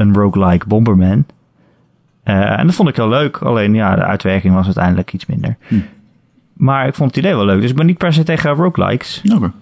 [0.00, 1.26] een roguelike Bomberman.
[2.22, 5.56] En dat vond ik heel leuk, alleen ja, de uitwerking was uiteindelijk iets minder.
[5.68, 5.74] Hm.
[6.52, 9.22] Maar ik vond het idee wel leuk, dus ik ben niet per se tegen roguelikes.
[9.34, 9.52] Oké.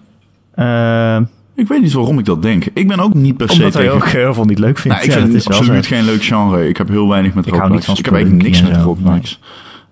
[0.55, 1.21] Eh,
[1.55, 2.65] Ik weet niet waarom ik dat denk.
[2.73, 3.95] Ik ben ook niet per se Omdat hij tegen...
[3.97, 4.97] ook heel veel niet leuk vindt.
[4.97, 6.67] Nou, ik Ja, vind het absoluut geen leuk genre.
[6.67, 7.85] Ik heb heel weinig met Ik roguelikes.
[7.85, 9.39] van Ik heb eigenlijk niks met roguelikes.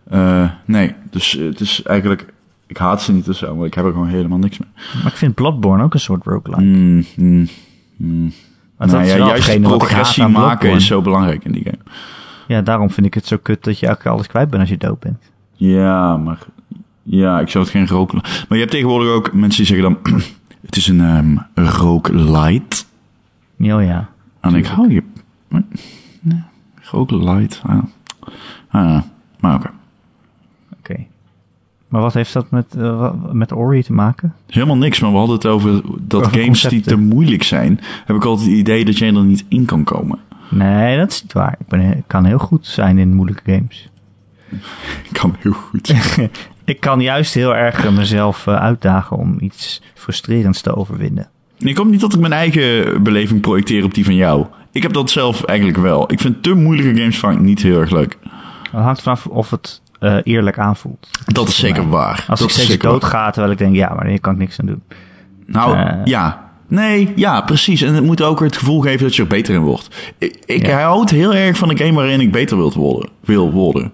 [0.10, 2.34] Eh nee, dus eh, het is eigenlijk...
[2.68, 4.70] Ik haat ze niet of zo, maar ik heb er gewoon helemaal niks mee.
[5.04, 6.64] Maar ik vind Bloodborne ook een soort roguelike.
[6.64, 7.48] Mm, mm,
[7.98, 8.32] mm.
[8.78, 10.76] Maar Nou dat ja, juist progressie maken Bloodborne.
[10.76, 11.78] is zo belangrijk in die game.
[12.48, 14.78] Ja, daarom vind ik het zo kut dat je eigenlijk alles kwijt bent als je
[14.78, 15.18] dood bent.
[15.54, 16.38] Ja, maar...
[17.04, 18.18] Ja, ik zou het geen roken...
[18.22, 20.22] Maar je hebt tegenwoordig ook mensen die zeggen dan...
[20.66, 22.84] het is een um, roguelite.
[23.56, 24.10] Ja, oh ja.
[24.40, 25.04] En ik hou je...
[26.20, 26.44] Nee,
[26.82, 27.58] roguelite.
[27.64, 27.84] Ah.
[28.70, 29.02] Ah,
[29.40, 29.70] maar oké.
[30.80, 31.06] Oké.
[31.88, 34.34] Maar wat heeft dat met, eh, met Ori te maken?
[34.48, 37.80] Helemaal niks, maar we hadden het over dat Over games die te moeilijk zijn...
[38.06, 40.20] heb ik altijd het idee dat jij er niet in kan komen.
[40.50, 41.56] Nee, dat is niet waar.
[41.60, 43.90] Ik, ben, ik kan heel goed zijn in moeilijke games.
[45.10, 45.94] Ik kan heel goed.
[46.66, 51.28] Ik kan juist heel erg mezelf eh, uitdagen om iets frustrerends te overwinnen.
[51.58, 54.46] ik hoop niet dat ik mijn eigen beleving projecteer op die van jou.
[54.72, 56.12] Ik heb dat zelf eigenlijk wel.
[56.12, 58.18] Ik vind te moeilijke games vaak niet heel erg leuk.
[58.72, 61.08] Het hangt vanaf of het eh, eerlijk aanvoelt.
[61.26, 62.26] Dat is zeker waar.
[62.28, 64.66] Als dat ik steeds doodga, terwijl ik denk, ja, maar hier kan ik niks aan
[64.66, 64.84] doen.
[65.46, 65.96] Nou, Eh.
[66.06, 66.42] ja.
[66.68, 67.82] Nee, ja, precies.
[67.82, 70.14] En het moet ook weer het gevoel geven dat je er beter in wordt.
[70.18, 70.80] Ik, ik Ja.
[70.82, 73.10] houd heel erg van een game waarin ik beter wil worden.
[73.22, 73.94] Wil worden.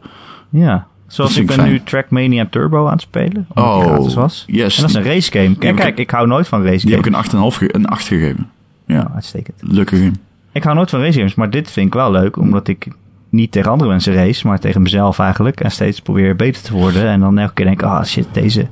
[0.49, 1.83] Ja, zoals ik ben ik nu fijn.
[1.83, 4.43] Trackmania Turbo aan het spelen, omdat die Oh, gratis was.
[4.47, 4.75] yes.
[4.75, 5.55] En dat is een race game.
[5.55, 7.25] Kijk, ik- kijk, ik hou nooit van race Die heb games.
[7.25, 8.47] ik een 8,5 ge een 8 gegeven.
[8.85, 9.57] Ja, Nou, uitstekend.
[9.61, 10.11] leuke game.
[10.51, 12.87] Ik hou nooit van race games, maar dit vind ik wel leuk, omdat ik
[13.29, 15.59] niet tegen andere mensen race, maar tegen mezelf eigenlijk.
[15.61, 17.07] En steeds probeer beter te worden.
[17.07, 18.67] En dan elke keer denk ik, ah shit, deze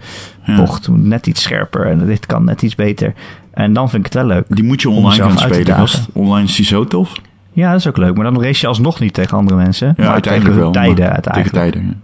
[0.55, 3.13] bocht moet net iets scherper en dit kan net iets beter.
[3.53, 4.45] En dan vind ik het wel leuk.
[4.49, 5.87] Die moet je online gaan spelen.
[6.13, 7.11] Online is die zo tof.
[7.53, 8.15] Ja, dat is ook leuk.
[8.15, 9.87] Maar dan race je alsnog niet tegen andere mensen.
[9.87, 10.83] Ja, maar uiteindelijk tegen wel.
[10.83, 11.53] tijden uiteindelijk.
[11.53, 11.95] Tegen tijden, ja.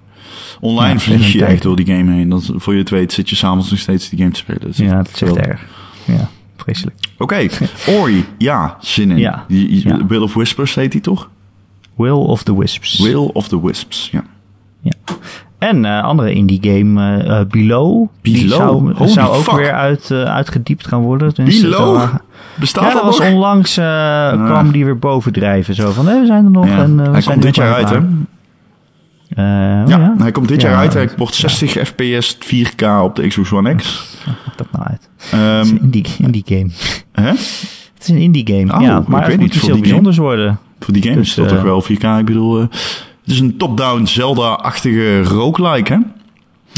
[0.64, 2.30] Online vlieg je echt door die game heen.
[2.30, 4.62] Dat, voor je het weet zit je s'avonds nog steeds die game te spelen.
[4.76, 5.62] Ja, dat is echt erg.
[6.06, 6.96] Ja, vreselijk.
[7.18, 7.48] Oké,
[7.88, 8.26] Ori.
[8.38, 9.18] Ja, zin in.
[9.18, 9.46] Ja.
[10.08, 11.30] Will of Whispers heet die toch?
[11.96, 13.00] Will of the Wisps.
[13.00, 14.24] Will of the Wisps, ja.
[14.82, 14.92] Ja.
[15.58, 18.08] En eh andere indie game, eh, Below.
[18.22, 18.96] Die Below?
[18.98, 19.56] zou, zou ook fuck.
[19.56, 21.34] weer uit, uitgediept gaan worden.
[21.34, 21.98] Tenminste, Below?
[22.00, 22.22] dat wa-
[22.60, 23.74] Bestaat Ja, dat was onlangs,
[24.46, 25.76] kwam die weer bovendrijven.
[25.76, 26.66] Zo van, eh, we zijn er nog.
[26.68, 26.78] Ja.
[26.84, 28.04] En, we Hij zijn komt dit jaar uit, klaar.
[29.36, 30.94] Eh, oh Ja, ja, hij komt dit Ja, jaar uit.
[30.94, 34.16] Hij wordt 60 fps 4K op de Xbox One X.
[34.26, 35.10] Maakt dat nou uit.
[35.18, 36.70] Het Ehm, is een indie, indie game.
[37.12, 37.28] hè?
[37.94, 38.74] Het is een indie game.
[38.76, 39.82] Oh, ja, ik maar weet het moet iets heel game.
[39.82, 40.60] bijzonders worden.
[40.80, 42.04] Voor die game Dus, is dat eh, toch wel 4K.
[42.20, 42.66] Ik bedoel, eh,
[43.24, 46.00] het is een top-down Zelda-achtige roguelike, hè?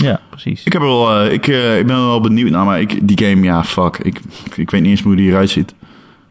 [0.05, 0.63] Ja, precies.
[0.63, 3.63] Ik, heb wel, ik, ik ben er wel benieuwd naar, maar ik, die game, ja,
[3.63, 3.97] fuck.
[3.97, 4.19] Ik,
[4.55, 5.73] ik weet niet eens hoe die eruit ziet.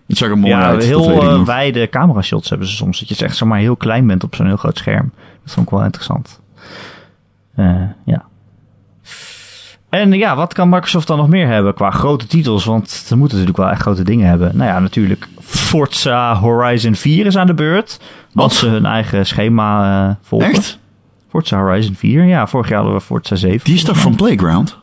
[0.06, 2.98] Het zag er mooi ja, uit, heel eh, wijde camera-shots hebben ze soms.
[2.98, 5.12] Dat je echt zomaar heel klein bent op zo'n heel groot scherm.
[5.42, 6.40] Dat vond ik wel interessant.
[7.54, 8.24] Eh, ja.
[9.88, 12.64] En ja, wat kan Microsoft dan nog meer hebben qua grote titels?
[12.64, 14.56] Want ze moeten natuurlijk wel echt grote dingen hebben.
[14.56, 18.00] Nou ja, natuurlijk Forza Horizon 4 is aan de beurt.
[18.32, 18.44] Wat?
[18.44, 20.52] Als ze hun eigen schema eh, volgen.
[20.52, 20.78] Echt?
[21.28, 22.24] Forza Horizon 4.
[22.24, 23.64] Ja, vorig jaar hadden we Forza 7.
[23.64, 24.78] Die is toch van Playground?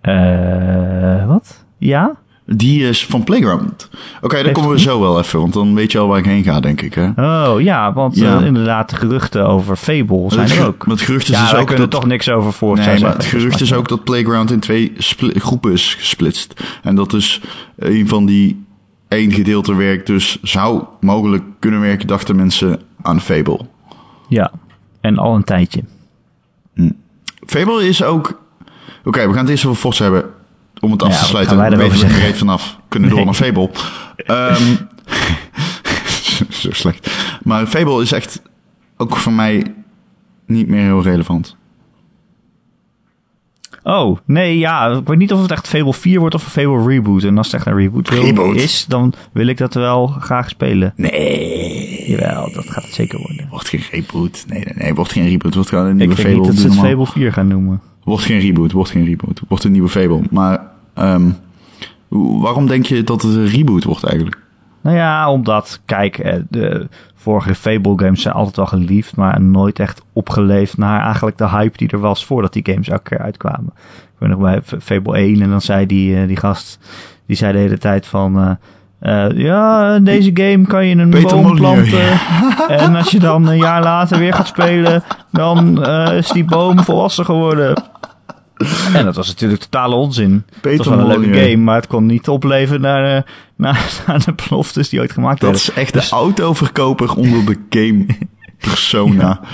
[0.00, 1.64] Eh, wat?
[1.78, 2.14] Ja?
[2.56, 3.88] Die is van Playground.
[4.20, 6.42] Oké, daar komen we zo wel even, want dan weet je al waar ik heen
[6.42, 6.94] ga, denk ik.
[6.94, 7.06] Hè?
[7.16, 8.40] Oh ja, want Ja.
[8.40, 10.86] eh, inderdaad, de geruchten over Fable zijn er ook.
[10.86, 11.90] maar het gerucht is ja, dus ook dat...
[11.90, 14.92] toch niks over Forza Nee, maar het gerucht is ook dat Playground in twee
[15.34, 16.62] groepen is gesplitst.
[16.82, 17.40] En dat dus
[17.76, 18.64] een van die
[19.08, 23.60] één gedeelte werkt dus zou mogelijk kunnen werken, dachten mensen, aan Fable.
[24.28, 24.52] Ja,
[25.00, 25.82] en al een tijdje.
[27.46, 28.40] Fable is ook...
[29.04, 30.24] Oké, we gaan het eerst over Forza hebben.
[30.80, 31.70] Om het af te sluiten.
[31.70, 32.78] We weten er vanaf.
[32.88, 33.70] Kunnen door naar Fable.
[34.16, 34.74] Ehm,
[36.48, 37.10] zo slecht.
[37.42, 38.42] Maar Fable is echt
[38.96, 39.64] ook voor mij
[40.46, 41.56] niet meer heel relevant.
[43.82, 44.88] Oh, nee, ja.
[44.88, 47.22] Ik weet niet of het echt Fable 4 wordt of een Fable Reboot.
[47.22, 48.56] En als het echt een reboot, Reboot?
[48.56, 50.92] is, dan wil ik dat wel graag spelen.
[50.96, 52.04] Nee.
[52.10, 53.46] Jawel, dat gaat het zeker worden.
[53.50, 54.44] Wordt geen reboot.
[54.48, 54.94] Nee, nee, nee.
[54.94, 55.54] Wordt geen reboot.
[55.54, 56.40] Wordt gewoon een Ik nieuwe denk Fable.
[56.40, 56.90] niet dat ze het normaal.
[56.92, 57.80] Fable 4 gaan noemen.
[58.04, 58.72] Wordt geen reboot.
[58.72, 59.40] Wordt geen reboot.
[59.48, 60.20] Wordt een nieuwe Fable.
[60.30, 60.60] Maar
[62.08, 64.38] hoe- waarom denk je dat het een reboot wordt eigenlijk?
[64.82, 69.78] Nou ja, omdat, kijk, eh, de vorige Fable games zijn altijd wel geliefd, maar nooit
[69.78, 73.72] echt opgeleefd naar eigenlijk de hype die er was voordat die games elke keer uitkwamen.
[73.74, 76.78] Ik weet nog bij Fable 1 en dan zei die, eh, die gast,
[77.26, 78.50] die zei de hele tijd van, eh,
[79.00, 82.20] eh, ja, in deze game kan je een Peter boom planten
[82.68, 86.80] en als je dan een jaar later weer gaat spelen, dan eh, is die boom
[86.80, 87.82] volwassen geworden.
[88.92, 90.44] En dat was natuurlijk totale onzin.
[90.60, 93.22] Peter het was wel een leuke game, maar het kon niet opleveren naar, eh,
[93.56, 95.68] naar, naar de beloftes die ooit gemaakt Dat werden.
[95.68, 98.06] is echt de autoverkoper onder de game
[98.58, 99.40] persona.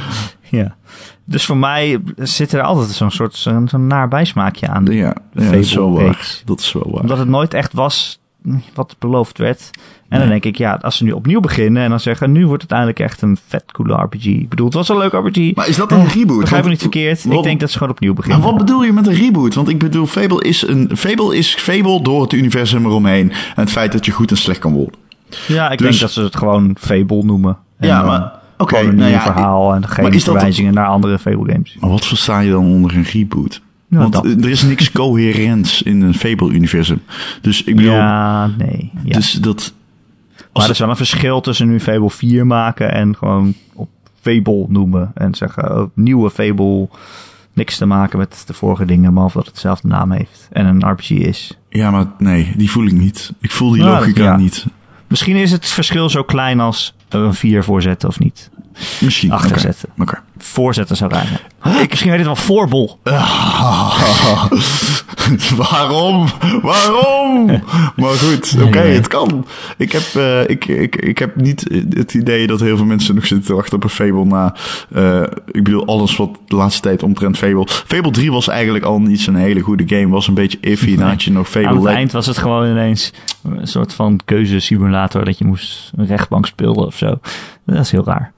[0.51, 0.77] Ja.
[1.25, 4.85] Dus voor mij zit er altijd zo'n soort zo'n zo'n naar bijsmaakje aan.
[4.85, 6.41] Ja, ja dat is wel waar.
[6.45, 7.03] Dat is wel waar.
[7.03, 8.21] Omdat het nooit echt was
[8.75, 9.71] wat beloofd werd.
[10.09, 12.63] En dan denk ik, ja, als ze nu opnieuw beginnen en dan zeggen, nu wordt
[12.63, 14.25] het eindelijk echt een vet coole RPG.
[14.27, 15.55] Ik bedoel, het was een leuk RPG.
[15.55, 16.41] Maar is dat een Eh, reboot?
[16.41, 17.25] Begrijp me Want- niet verkeerd.
[17.25, 18.47] wat- ik denk dat ze gewoon opnieuw Maar beginnen.
[18.49, 19.55] wat bedoel je met een reboot?
[19.55, 23.31] Want ik bedoel, Fable is, een, Fable is Fable door het universum eromheen.
[23.31, 24.95] En het feit dat je goed en slecht kan worden.
[25.47, 27.57] ja, ik dus- denk dat ze het gewoon Fable noemen.
[27.79, 31.19] En Ja, maar- oké, een nou nieuw ja, verhaal en geen maar verwijzingen naar andere
[31.19, 31.77] Fable games.
[31.81, 33.61] Maar wat versta je dan onder een reboot?
[33.89, 34.25] Ja, Want dat.
[34.25, 37.01] er is niks coherents in een Fable-universum.
[37.41, 38.91] Dus ik bedoel, Ja, nee.
[39.05, 39.13] Ja.
[39.17, 39.73] dus dat...
[40.53, 43.89] maar er is wel een verschil tussen nu Fable 4 maken en gewoon op
[44.21, 45.11] Fable noemen.
[45.15, 46.89] En zeggen, oh, nieuwe Fable,
[47.53, 50.49] niks te maken met de vorige dingen, maar of dat het dezelfde naam heeft.
[50.53, 51.59] En een RPG is.
[51.69, 53.33] Ja, maar nee, die voel ik niet.
[53.41, 54.37] Ik voel die Nou, logica ja.
[54.37, 54.67] niet.
[55.07, 58.51] Misschien is het verschil zo klein als er een 4 voorzetten of niet.
[59.01, 59.31] Misschien.
[59.31, 59.61] Achter Oké.
[59.61, 59.89] zetten.
[59.99, 60.19] Oké.
[60.39, 61.27] Voorzetten zou zijn.
[61.83, 62.99] Ik, misschien heet het wel voorbol.
[65.57, 66.27] Waarom?
[66.63, 67.47] Waarom?
[67.97, 68.95] Maar goed, oké, Nee.
[68.95, 69.47] het kan.
[69.77, 73.27] Ik heb, eh, ik, ik, ik heb niet het idee dat heel veel mensen nog
[73.27, 74.55] zitten te wachten op een Fable na.
[74.95, 77.67] eh, ik bedoel, alles wat de laatste tijd omtrent Fable.
[77.69, 80.09] Fable 3 was eigenlijk al niet zo'n hele goede game.
[80.09, 80.97] Was een beetje iffy.
[80.97, 84.21] Dan had je nog Fable Aan het eind was het gewoon ineens een soort van
[84.25, 87.19] keuzesimulator dat je moest een rechtbank spelen of zo.
[87.67, 88.33] Dat is heel raar.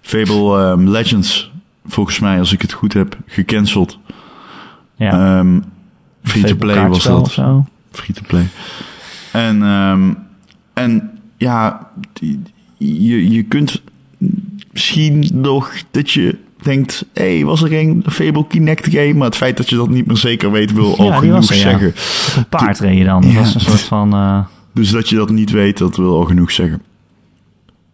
[0.00, 1.52] Fable ehm, Legends.
[1.86, 3.98] Volgens mij, als ik het goed heb, gecanceld.
[4.96, 5.38] Ja.
[5.38, 5.60] Ehm
[6.22, 7.34] Free-to-play Fable was dat.
[7.90, 8.46] Free to play.
[9.32, 10.12] En, ehm,
[10.72, 11.88] en ja,
[12.78, 13.82] je, je kunt
[14.72, 19.14] misschien nog dat je denkt, hé, hey, was er een Fable Kinect game?
[19.14, 21.56] Maar het feit dat je dat niet meer zeker weet, wil al Ja, genoeg er,
[21.56, 21.62] ja.
[21.62, 21.88] zeggen.
[21.88, 23.20] Op een paard reed je dan.
[23.22, 23.38] Dat Ja.
[23.38, 24.12] was een soort van...
[24.12, 26.82] eh, Dus dat je dat niet weet, dat wil al genoeg zeggen.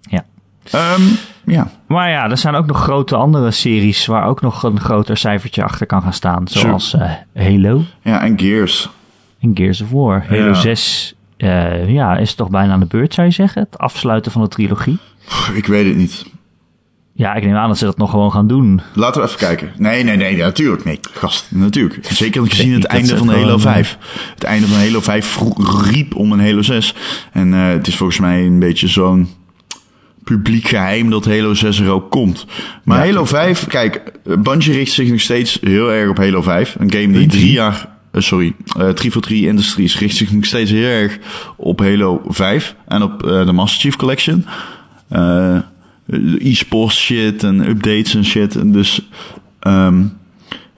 [0.00, 0.24] ja.
[0.70, 1.02] Ehm,
[1.46, 5.16] ja, Maar ja, er zijn ook nog grote andere series waar ook nog een groter
[5.16, 6.48] cijfertje achter kan gaan staan.
[6.48, 8.88] Zoals eh, Halo ja, en Gears.
[9.40, 10.24] en Gears of War.
[10.28, 10.54] Halo Ja.
[10.54, 13.62] 6 eh, ja, is toch bijna aan de beurt, zou je zeggen?
[13.62, 14.98] Het afsluiten van de trilogie.
[15.54, 16.24] Ik weet het niet.
[17.12, 18.80] Ja, ik neem aan dat ze dat nog gewoon gaan doen.
[18.94, 19.70] Laten we even kijken.
[19.76, 20.84] Nee, nee, nee, natuurlijk.
[20.84, 22.04] Nee, gast, natuurlijk.
[22.12, 23.98] Zeker gezien niet het einde van Halo gewoon, 5.
[24.34, 25.54] Het einde van Halo 5 vro-
[25.90, 26.94] riep om een Halo 6.
[27.32, 29.28] En eh, het is volgens mij een beetje zo'n
[30.34, 32.46] publiek geheim dat Halo 6 er ook komt.
[32.84, 36.76] Maar Halo 5, kijk, eh, Bungie richt zich nog steeds heel erg op Halo 5.
[36.78, 37.88] Een game die drie jaar...
[38.10, 41.18] eh, sorry, eh 343 Industries richt zich nog steeds heel erg
[41.56, 44.44] op Halo 5 en op de Master Chief Collection.
[46.38, 48.56] E-sports shit en updates en shit.
[48.56, 49.08] En dus
[49.60, 50.02] ehm,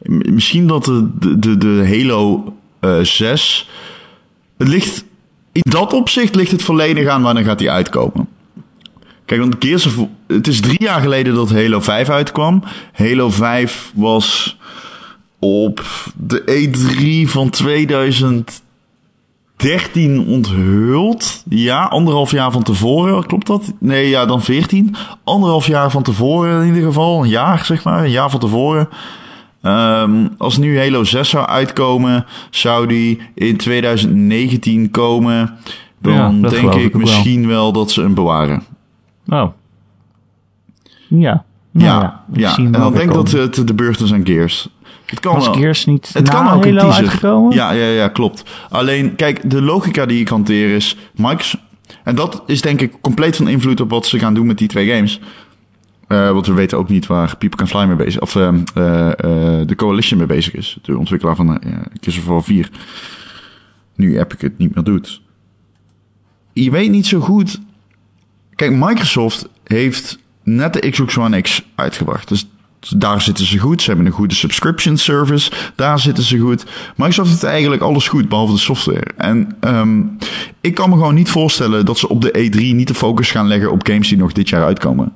[0.09, 3.69] misschien dat de, de, de, Halo eh 6...
[4.59, 5.05] Het ligt...
[5.53, 8.29] In dat opzicht ligt het volledig aan wanneer gaat die uitkomen.
[9.33, 10.07] Kijk, want Gears of...
[10.27, 12.63] Het is drie jaar geleden dat Halo 5 uitkwam.
[12.93, 14.59] Halo 5 was
[15.39, 15.85] op
[16.17, 16.69] de
[17.27, 18.61] E3 van 2013
[20.27, 21.43] onthuld.
[21.49, 23.73] Ja, anderhalf jaar van tevoren, klopt dat?
[23.79, 24.95] Nee, ja, dan 14.
[25.25, 27.23] Anderhalf jaar van tevoren in ieder geval.
[27.23, 28.05] Een jaar, zeg maar.
[28.05, 28.89] Een jaar van tevoren.
[29.63, 35.55] Ehm, als nu Halo 6 zou uitkomen, zou die in 2019 komen.
[36.01, 37.01] Dan Ja, denk ik ik ook wel.
[37.01, 38.72] misschien wel dat ze hem bewaren.
[39.27, 39.49] Oh.
[41.09, 41.45] Ja.
[41.71, 42.53] Nou ja, ja.
[42.53, 44.69] zien en dan denk ik dat het de is aan Gears.
[45.07, 45.55] Het kan Was wel.
[45.55, 47.03] Gears niet Het kan ook een teaser.
[47.03, 47.55] uitgekomen?
[47.55, 48.45] Ja, ja, ja, klopt.
[48.71, 50.97] Alleen, kijk, de logica die ik hanteer is...
[51.15, 51.65] Microsoft,
[52.05, 54.69] en dat is denk ik compleet van invloed op wat ze gaan doen met die
[54.69, 55.21] twee games.
[56.09, 59.09] Eh, want we weten ook niet waar People Can Fly mee bezig of eh, eh,
[59.09, 60.79] eh, de Coalition mee bezig is.
[60.83, 61.57] De ontwikkelaar van uh,
[62.01, 62.71] Gears of War 4.
[63.97, 65.23] Nu Epic het niet meer doet.
[66.53, 67.61] Je weet niet zo goed...
[68.55, 72.29] Kijk, Microsoft heeft net de Xbox One X uitgebracht.
[72.29, 72.47] Dus
[72.97, 73.83] daar zitten ze goed.
[73.83, 75.51] Ze hebben een goede subscription service.
[75.77, 76.65] Daar zitten ze goed.
[76.97, 79.07] Microsoft heeft eigenlijk alles goed, behalve de software.
[79.17, 80.19] En um,
[80.61, 83.47] ik kan me gewoon niet voorstellen dat ze op de E3 niet de focus gaan
[83.47, 85.13] leggen op games die nog dit jaar uitkomen.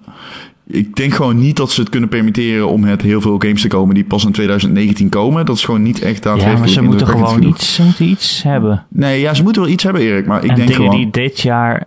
[0.69, 3.69] Ik denk gewoon niet dat ze het kunnen permitteren om met heel veel games te
[3.69, 5.47] komen die pas in 2019 komen.
[5.47, 8.43] Dat is gewoon niet echt daadwerkelijk Ja, maar ze moeten gewoon iets, ze moeten iets
[8.43, 8.87] hebben.
[8.89, 10.27] Nee, ja, ze moeten wel iets hebben, Erik.
[10.27, 10.97] Maar ik en denk dingen gewoon...
[10.97, 11.87] die dit jaar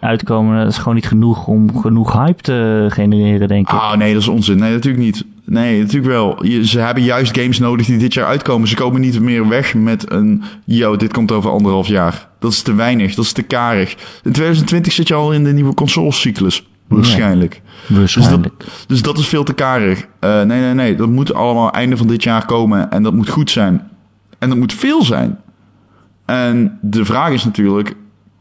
[0.00, 3.74] uitkomen, dat is gewoon niet genoeg om genoeg hype te genereren, denk ik.
[3.74, 4.58] Ah, nee, dat is onzin.
[4.58, 5.24] Nee, natuurlijk niet.
[5.44, 6.46] Nee, natuurlijk wel.
[6.46, 8.68] Je, ze hebben juist games nodig die dit jaar uitkomen.
[8.68, 10.42] Ze komen niet meer weg met een...
[10.64, 12.28] Yo, dit komt over anderhalf jaar.
[12.38, 13.14] Dat is te weinig.
[13.14, 13.90] Dat is te karig.
[14.22, 16.66] In 2020 zit je al in de nieuwe consolecyclus.
[16.88, 17.60] Waarschijnlijk.
[17.86, 18.42] Waarschijnlijk.
[18.58, 20.06] Dus dat, dus dat is veel te karig.
[20.20, 20.94] Uh, nee, nee, nee.
[20.94, 22.90] Dat moet allemaal einde van dit jaar komen.
[22.90, 23.88] En dat moet goed zijn.
[24.38, 25.38] En dat moet veel zijn.
[26.24, 27.94] En de vraag is natuurlijk...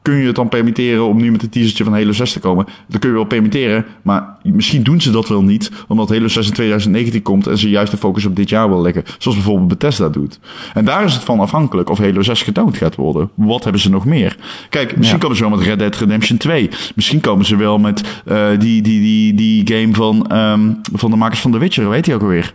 [0.04, 2.66] kun je het dan permitteren om nu met een teasertje van Halo 6 te komen?
[2.88, 6.48] Dat kun je wel permitteren, maar misschien doen ze dat wel niet, omdat Halo 6
[6.48, 9.04] in 2019 komt en ze juist de focus op dit jaar wil leggen.
[9.18, 10.40] Zoals bijvoorbeeld Bethesda doet.
[10.74, 13.30] En daar is het van afhankelijk of Halo 6 getoond gaat worden.
[13.36, 14.36] Wat hebben ze nog meer?
[14.70, 15.22] Kijk, misschien Ja.
[15.24, 16.70] komen ze wel met Red Dead Redemption 2.
[16.96, 21.18] Misschien komen ze wel met eh, die, die, die, die game van, ehm, van de
[21.18, 22.54] makers van The Witcher, weet je ook alweer?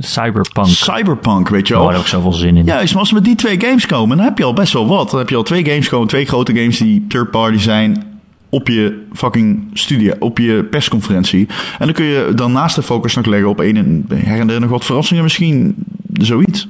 [0.00, 0.66] Cyberpunk.
[0.66, 1.82] Cyberpunk, weet je wel?
[1.82, 2.64] daar heb ik zoveel zin in.
[2.64, 4.86] Juist, maar als we met die twee games komen, dan heb je al best wel
[4.86, 5.10] wat.
[5.10, 8.10] Dan heb je al twee games gewoon, twee grote games die third party zijn
[8.48, 11.46] op je fucking studie, op je persconferentie.
[11.78, 14.46] En dan kun je dan naast de focus nog leggen op een en her en
[14.46, 15.74] der nog wat verrassingen misschien,
[16.12, 16.68] zoiets.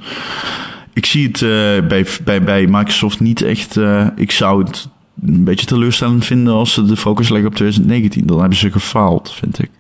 [0.93, 4.88] Ik zie het eh, bij, bij, bij Microsoft niet echt, eh, ik zou het
[5.23, 8.27] een beetje teleurstellend vinden als ze de focus leggen op 2019.
[8.27, 9.71] Dan hebben ze gefaald, vind ik.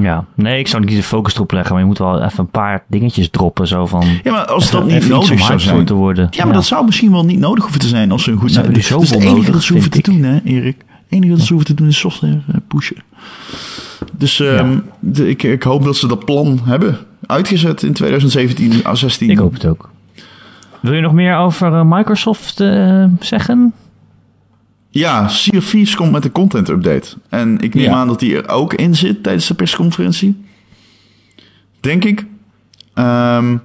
[0.00, 2.50] Ja, nee, ik zou niet de focus erop leggen, maar je moet wel even een
[2.50, 3.66] paar dingetjes droppen.
[3.66, 4.04] Zo van.
[4.22, 5.84] Ja, maar als dat niet nodig zou zijn.
[5.84, 6.26] te worden.
[6.30, 8.48] Ja, maar dat zou misschien wel niet nodig hoeven te zijn als ze een goed
[8.48, 8.64] Ze zijn.
[8.64, 10.76] hebben is het enige nodig, dat ze hoeven te doen, hè, Erik?
[10.86, 12.96] Het enige dat ze hoeven te doen is software eh, pushen.
[14.12, 18.94] Dus ehm, de- ik, ik hoop dat ze dat plan hebben uitgezet in 2017, ah,
[18.94, 19.30] 16.
[19.30, 19.90] Ik hoop het ook.
[20.80, 23.72] Wil je nog meer over eh, Microsoft eh, zeggen?
[24.94, 27.16] Ja, Sea of Thieves komt met een content update.
[27.28, 27.92] En ik neem Ja.
[27.94, 30.44] aan dat die er ook in zit tijdens de persconferentie.
[31.80, 32.26] Denk ik.
[32.94, 33.56] Ehm,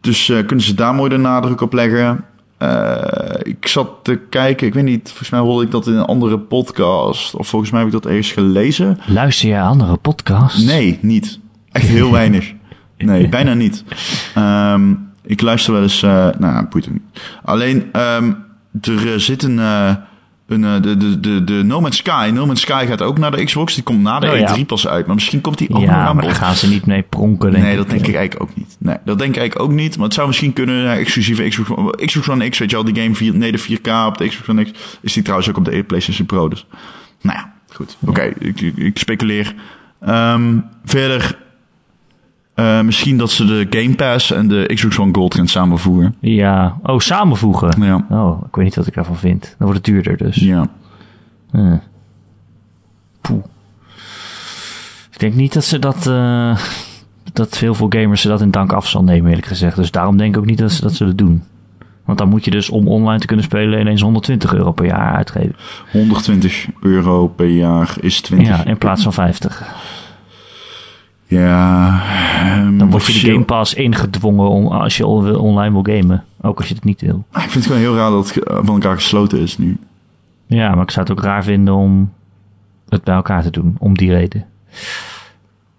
[0.00, 2.24] dus eh, kunnen ze daar mooi de nadruk op leggen.
[2.58, 6.04] Eh, ik zat te kijken, ik weet niet, volgens mij hoorde ik dat in een
[6.04, 7.34] andere podcast.
[7.34, 8.98] Of volgens mij heb ik dat ergens gelezen.
[9.06, 10.62] Luister je andere podcasts?
[10.62, 11.38] Nee, niet.
[11.72, 12.52] Echt heel weinig.
[12.98, 13.84] Nee, bijna niet.
[14.34, 16.02] Ehm, ik luister wel eens...
[16.02, 17.02] eh nou, boeit niet.
[17.42, 18.32] Alleen, ehm,
[18.82, 19.58] er zit een...
[20.50, 22.30] een eh, de, de, de, de No Man's Sky.
[22.34, 23.74] No Man's Sky gaat ook naar de Xbox.
[23.74, 24.56] Die komt na de Oh, ja.
[24.56, 25.06] E3 pas uit.
[25.06, 27.50] Maar misschien komt die ook nog Ja, aan maar daar gaan ze niet mee pronken.
[27.50, 28.76] Denk Nee, dat denk ik eigenlijk ook niet.
[28.78, 29.96] Nee, dat denk ik eigenlijk ook niet.
[29.96, 32.84] Maar het zou misschien kunnen, ja, exclusieve Xbox, One- Xbox One X, weet je wel,
[32.92, 35.56] die game 4, nee, de 4K op de Xbox One X, is die trouwens ook
[35.56, 36.48] op de PlayStation Pro.
[36.48, 36.66] Dus,
[37.20, 37.96] nou ja, goed.
[38.06, 39.54] Oké, ik, ik, ik speculeer.
[40.00, 41.36] Ehm, verder,
[42.54, 46.14] eh, misschien dat ze de Game Pass en de Xbox One Gold gaan samenvoegen.
[46.20, 46.78] Ja.
[46.82, 47.82] Oh, samenvoegen.
[47.82, 48.06] Ja.
[48.10, 49.42] Oh, ik weet niet wat ik daarvan vind.
[49.42, 50.36] Dan wordt het duurder dus.
[50.36, 50.66] Ja.
[51.52, 51.72] Eh.
[53.20, 53.44] Poeh.
[55.10, 56.06] Ik denk niet dat ze dat...
[56.06, 56.56] eh,
[57.32, 59.76] dat veel gamers ze dat in dank af zal nemen, eerlijk gezegd.
[59.76, 61.42] Dus daarom denk ik ook niet dat ze dat zullen doen.
[62.04, 65.14] Want dan moet je dus om online te kunnen spelen ineens 120 euro per jaar
[65.14, 65.54] uitgeven.
[65.92, 68.48] 120 euro per jaar is 20.
[68.48, 69.74] Ja, in plaats van 50.
[71.30, 72.00] Ja.
[72.42, 76.24] ehm, Dan word je de Game Pass ingedwongen om, als je on- online wil gamen.
[76.40, 77.24] Ook als je het niet wil.
[77.30, 79.76] Ah, Ik vind het gewoon heel raar dat het van elkaar gesloten is nu.
[80.46, 82.12] Ja, maar ik zou het ook raar vinden om
[82.88, 83.76] het bij elkaar te doen.
[83.78, 84.44] Om die reden.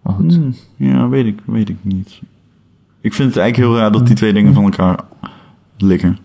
[0.02, 0.34] Maar goed.
[0.36, 2.20] Hmm, ja, weet ik, weet ik niet.
[3.02, 5.00] Ik vind het eigenlijk heel raar dat die twee dingen van elkaar
[5.78, 6.18] liggen.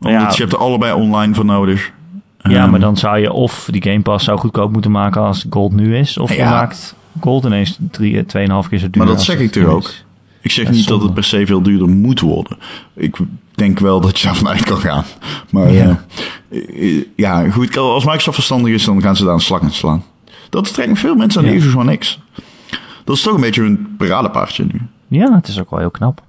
[0.00, 0.30] Omdat Ja.
[0.30, 1.92] je hebt er allebei online voor nodig.
[2.38, 5.46] Ja, Ehm, maar dan zou je of die Game Pass zo goedkoop moeten maken als
[5.50, 6.18] Gold nu is.
[6.18, 6.50] Of je Ja.
[6.50, 8.90] maakt Gold ineens drie, 2,5 keer zo duur.
[8.96, 9.82] Maar dat zeg ik nu ook?
[9.82, 10.04] is.
[10.40, 12.58] Ik zeg niet dat het per se veel duurder moet worden.
[12.94, 13.16] Ik
[13.54, 15.04] denk wel dat je daarvan uit kan gaan.
[15.50, 16.04] Maar Ja.
[16.50, 17.76] eh, eh, ja, goed.
[17.76, 20.04] Als Microsoft verstandig is, dan gaan ze daar een slag in slaan.
[20.50, 21.58] Dat trekt veel mensen aan de Ja.
[21.58, 22.20] Xbox One X.
[23.04, 24.80] Dat is toch een beetje een paradepaardje nu.
[25.18, 26.22] Ja, het is ook wel heel knap.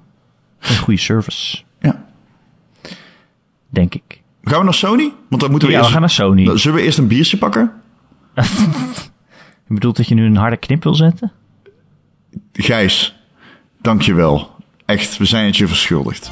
[0.60, 2.04] Een goede service, Ja.
[3.70, 4.22] denk ik.
[4.44, 5.12] Gaan we naar Sony?
[5.30, 5.92] Want dan moeten we Ja, we eerst...
[5.92, 6.44] gaan naar Sony.
[6.44, 7.72] Nou, Zullen we eerst een biertje pakken?
[9.74, 11.32] Je bedoelt dat je nu een harde knip wil zetten?
[12.54, 13.16] Gijs,
[13.82, 14.50] dankjewel.
[14.86, 16.32] Echt, we zijn het je verschuldigd.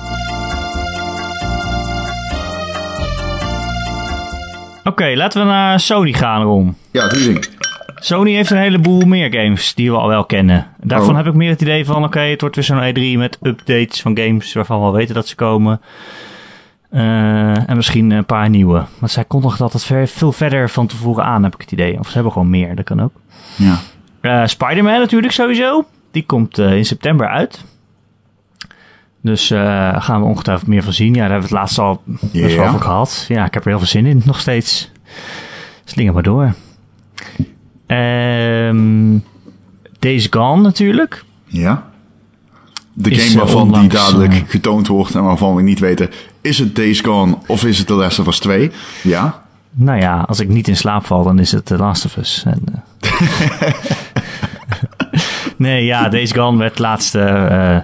[4.84, 6.76] Oké, laten we naar Sony gaan, Ron.
[6.92, 7.48] Ja, die ding.
[7.96, 10.68] Sony heeft een heleboel meer games die we al wel kennen.
[10.84, 11.16] Daarvan Oh.
[11.18, 14.18] heb ik meer het idee van, oké, het wordt weer zo'n E3 met updates van
[14.18, 15.82] games waarvan we al weten dat ze komen.
[16.92, 18.86] Eh, en misschien een paar nieuwe.
[19.00, 22.00] Want zij kondigden altijd ver, veel verder van tevoren aan, heb ik het idee.
[22.00, 23.12] Of ze hebben gewoon meer, dat kan ook.
[23.56, 23.78] Ja.
[24.22, 25.86] Eh, Spider-Man natuurlijk sowieso.
[26.12, 27.64] Die komt eh, in september uit.
[29.22, 31.14] Dus eh gaan we ongetwijfeld meer van zien.
[31.14, 32.02] Ja, daar hebben we het laatst al
[32.32, 33.26] best wel over gehad.
[33.28, 34.92] Ja, ik heb er heel veel zin in, nog steeds.
[35.84, 36.54] Slingen maar door.
[37.86, 39.18] Ehm
[40.00, 41.24] Days Gone natuurlijk.
[41.46, 41.92] Ja.
[42.94, 46.10] De game waarvan die dadelijk getoond wordt en waarvan we niet weten...
[46.42, 48.72] is het Days Gone of is het The Last of Us 2?
[49.04, 49.42] Ja.
[49.74, 52.44] Nou ja, als ik niet in slaap val, dan is het The Last of Us.
[52.46, 53.62] En, eh.
[55.58, 57.82] nee, ja, Days Gone werd laatst eh, eh,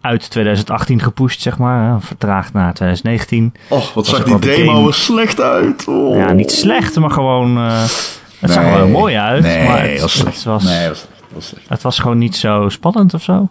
[0.00, 2.00] uit 2018 gepusht, zeg maar.
[2.00, 3.54] vertraagd naar 2019.
[3.68, 5.88] Och, wat zag die de demo game- er slecht uit.
[5.88, 6.16] Oh.
[6.16, 7.56] Ja, niet slecht, maar gewoon...
[7.56, 10.36] het zag er wel mooi uit, Nee, maar het, was slecht.
[10.36, 11.68] het was, Nee, was slecht.
[11.68, 13.48] het was gewoon niet zo spannend of zo.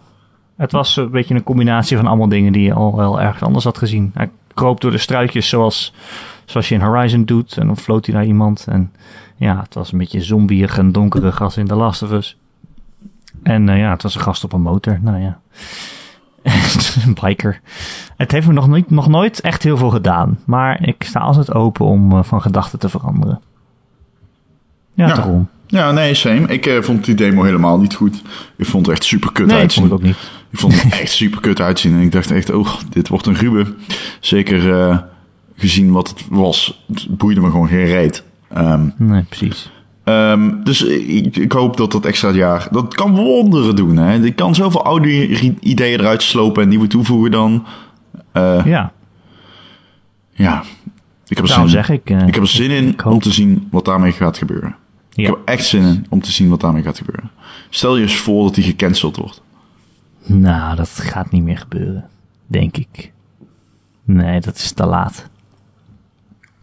[0.55, 3.63] Het was een beetje een combinatie van allemaal dingen die je al wel ergens anders
[3.63, 4.11] had gezien.
[4.13, 5.93] Hij kroop door de struikjes zoals
[6.45, 7.57] zoals je in Horizon doet.
[7.57, 8.65] En dan floot hij naar iemand.
[8.69, 8.91] En
[9.35, 12.37] ja, het was een beetje zombieig en donkere gas in The Last of Us.
[13.43, 14.99] En uh, ja, het was een gast op een motor.
[15.01, 15.39] Nou ja.
[17.05, 17.61] een biker.
[18.17, 20.39] Het heeft me nog, niet, nog nooit echt heel veel gedaan.
[20.45, 23.41] Maar ik sta altijd open om uh, van gedachten te veranderen.
[24.93, 25.13] Ja, Ja.
[25.15, 25.47] daarom.
[25.67, 26.47] Ja, nee, same.
[26.47, 28.21] Ik eh, vond die demo helemaal niet goed.
[28.57, 29.87] Ik vond het echt super kut Nee, dat uitzien.
[29.87, 30.31] vond ik ook niet.
[30.51, 31.93] Ik vond het echt super kut uitzien.
[31.93, 33.65] En ik dacht echt, oh, dit wordt een ruwe.
[34.19, 34.97] Zeker eh,
[35.55, 36.83] gezien wat het was.
[36.93, 38.23] Het boeide me gewoon geen reet.
[38.53, 39.71] Ehm, Nee, precies.
[40.03, 42.67] ehm, dus ik, ik hoop dat dat extra jaar...
[42.71, 44.23] Dat kan wonderen doen, hè.
[44.23, 45.27] Ik kan zoveel oude
[45.59, 47.65] ideeën eruit slopen en nieuwe toevoegen dan.
[48.31, 48.91] Eh, Ja,
[50.31, 50.63] ja,
[51.27, 52.09] ik heb er daarom zin zeg ik...
[52.09, 54.75] eh, Ik heb er zin in ik hoop- om te zien wat daarmee gaat gebeuren.
[55.13, 57.31] Ik heb echt zin in om te zien wat daarmee gaat gebeuren.
[57.69, 59.41] Stel je eens voor dat die gecanceld wordt.
[60.25, 62.05] Nou, dat gaat niet meer gebeuren.
[62.47, 63.11] Denk ik.
[64.03, 65.29] Nee, dat is te laat.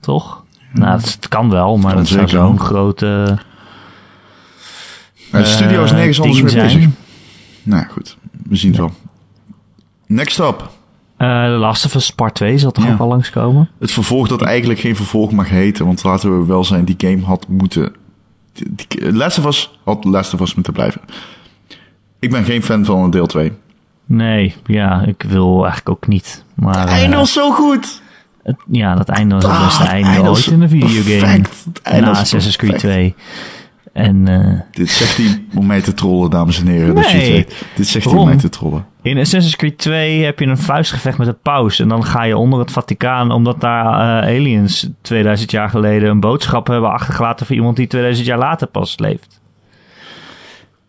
[0.00, 0.44] Toch?
[0.72, 2.64] Nou, het, het kan wel, maar dat zou zeker zo'n wel.
[2.66, 3.38] grote...
[5.30, 6.64] de studio is eh, nergens anders mee zijn.
[6.66, 6.90] bezig.
[7.62, 8.16] Nou goed.
[8.48, 8.92] We zien het wel.
[10.06, 10.70] Next up.
[11.16, 12.92] Eh, The Last of Us Part 2 zal toch Ja.
[12.92, 13.70] ook al langskomen?
[13.78, 15.86] Het vervolg dat eigenlijk geen vervolg mag heten.
[15.86, 17.92] Want laten we wel zijn, die game had moeten...
[18.52, 21.00] Die, die- Last of Us had Last of Us moeten blijven.
[22.22, 23.52] Ik ben geen fan van deel 2.
[24.06, 26.44] Nee, ja, ik wil eigenlijk ook niet.
[26.54, 28.00] Maar eh, Einde was zo goed!
[28.42, 31.20] het- ja, dat einde was het Ah, beste het einde einde ooit in een videogame.
[31.20, 31.64] perfect.
[31.64, 32.92] Het einde Na Assassin's Creed perfect.
[32.92, 33.14] 2.
[33.92, 36.94] En eh, Dit zegt hij om mij te trollen, dames en heren.
[36.94, 37.32] Dat je het Nee.
[37.32, 37.64] weet.
[37.74, 38.86] Dit zegt hij om mij te trollen.
[39.02, 41.78] In Assassin's Creed 2 heb je een vuistgevecht met een paus.
[41.80, 43.84] En dan ga je onder het Vaticaan, omdat daar
[44.22, 48.66] eh, aliens 2000 jaar geleden een boodschap hebben achtergelaten voor iemand die 2000 jaar later
[48.66, 49.40] pas leeft.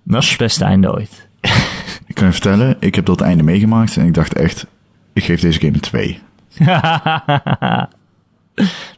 [0.04, 1.28] Dat is het beste einde ooit.
[2.08, 4.66] Ik kan je vertellen, ik heb dat einde meegemaakt en ik dacht echt,
[5.14, 6.20] ik geef deze game een 2.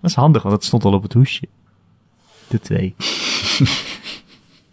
[0.02, 1.48] Dat is handig, want het stond al op het hoesje.
[2.48, 2.96] De 2.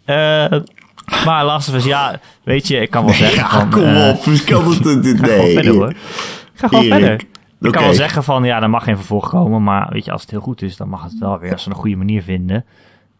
[0.05, 0.51] Eh
[1.25, 3.69] maar Last of Us, ja, weet je, ik kan wel zeggen Ja, van...
[3.69, 4.23] kom eh, op.
[4.45, 4.87] Kan het?
[4.87, 5.89] Ga gewoon verder hoor.
[5.89, 5.97] Ik
[6.55, 6.99] ga gewoon Erik.
[6.99, 7.27] verder.
[7.61, 9.63] Ik kan wel zeggen van, ja, er mag geen vervolg komen.
[9.63, 11.51] Maar weet je, als het heel goed is, dan mag het wel weer.
[11.51, 12.65] Als ze een goede manier vinden.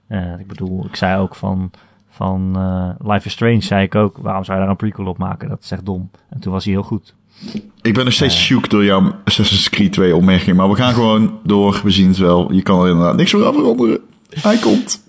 [0.07, 1.71] Eh, ik bedoel, ik zei ook van,
[2.15, 4.17] van eh, Life is Strange, zei ik ook.
[4.21, 5.49] Waarom zou je daar een prequel op maken?
[5.49, 6.09] Dat is echt dom.
[6.29, 7.13] En toen was hij heel goed.
[7.81, 11.39] Ik ben nog steeds shook door jouw Assassin's Creed 2 opmerking, maar we gaan gewoon
[11.43, 11.81] door.
[11.83, 12.51] We zien het wel.
[12.53, 13.99] Je kan er inderdaad niks meer aan veranderen.
[14.41, 15.03] Hij komt.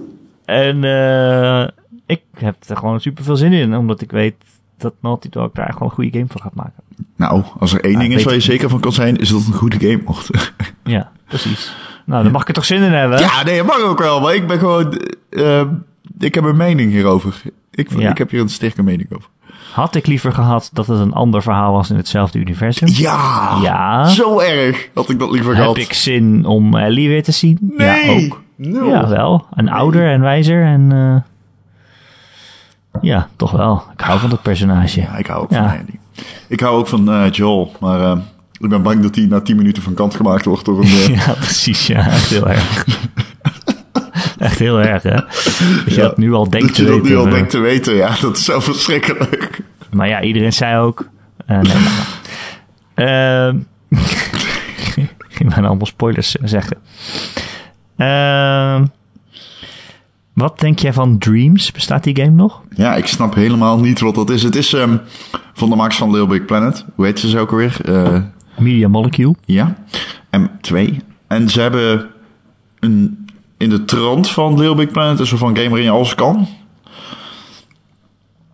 [0.44, 1.68] En eh,
[2.06, 3.76] ik heb er gewoon super veel zin in.
[3.76, 4.34] Omdat ik weet
[4.78, 6.82] dat Naughty Dog daar gewoon een goede game van gaat maken.
[7.16, 9.48] Nou, als er één ding is waar je zeker van kan zijn, is dat het
[9.48, 10.30] een goede game wordt.
[10.84, 11.74] Ja, precies.
[12.06, 13.18] Nou, dan mag ik er toch zin in hebben.
[13.18, 14.98] ja, nee, dat mag ook wel, maar ik ben gewoon...
[15.30, 15.68] eh, eh,
[16.18, 17.42] ik heb een mening hierover.
[17.70, 18.10] Ik, Ja.
[18.10, 19.28] ik heb hier een sterke mening over.
[19.72, 22.88] Had ik liever gehad dat het een ander verhaal was in hetzelfde universum?
[22.88, 23.58] Ja!
[23.62, 24.08] Ja.
[24.08, 25.76] Zo erg had ik dat liever Heb gehad.
[25.76, 27.58] ik zin om Ellie weer te zien?
[27.76, 28.18] Nee!
[28.20, 28.42] Ja, ook.
[28.56, 28.88] Nul.
[28.88, 29.46] Ja, wel.
[29.54, 30.92] En ouder en wijzer en...
[30.92, 31.16] eh,
[33.02, 33.82] ja, toch wel.
[33.92, 35.00] Ik hou van dat personage.
[35.00, 35.68] Ja, ik hou ook Ja.
[35.68, 35.98] van Andy.
[36.48, 38.18] Ik hou ook van eh, Joel, maar eh,
[38.60, 40.88] ik ben bang dat hij na 10 minuten van kant gemaakt wordt door een...
[41.14, 41.86] Ja, precies.
[41.86, 42.84] Ja, heel erg.
[44.44, 45.14] Echt heel erg, hè?
[45.84, 47.10] Dat je dat nu al denkt dat je te dat weten.
[47.10, 49.60] nu al maar- denkt te weten, ja, dat is zo verschrikkelijk.
[49.90, 51.08] Maar ja, iedereen zei ook...
[51.46, 52.22] eh nee, maar,
[52.94, 53.56] Ehm
[55.38, 56.76] ik allemaal spoilers zeggen.
[57.96, 58.84] Ehm
[60.34, 61.72] wat denk jij van Dreams?
[61.72, 62.62] Bestaat die game nog?
[62.76, 64.42] Ja, ik snap helemaal niet wat dat is.
[64.42, 64.96] Het is ehm,
[65.52, 66.84] van de makers van Little Big Planet.
[66.94, 67.76] Hoe heet ze ze ook alweer?
[67.84, 68.20] Eh,
[68.58, 69.34] Media Molecule.
[69.44, 69.74] ja,
[70.36, 70.78] M2.
[71.26, 72.06] En ze hebben
[72.80, 73.23] een,
[73.56, 76.46] in de trant van Little Big Planet een soort van game waarin je alles kan.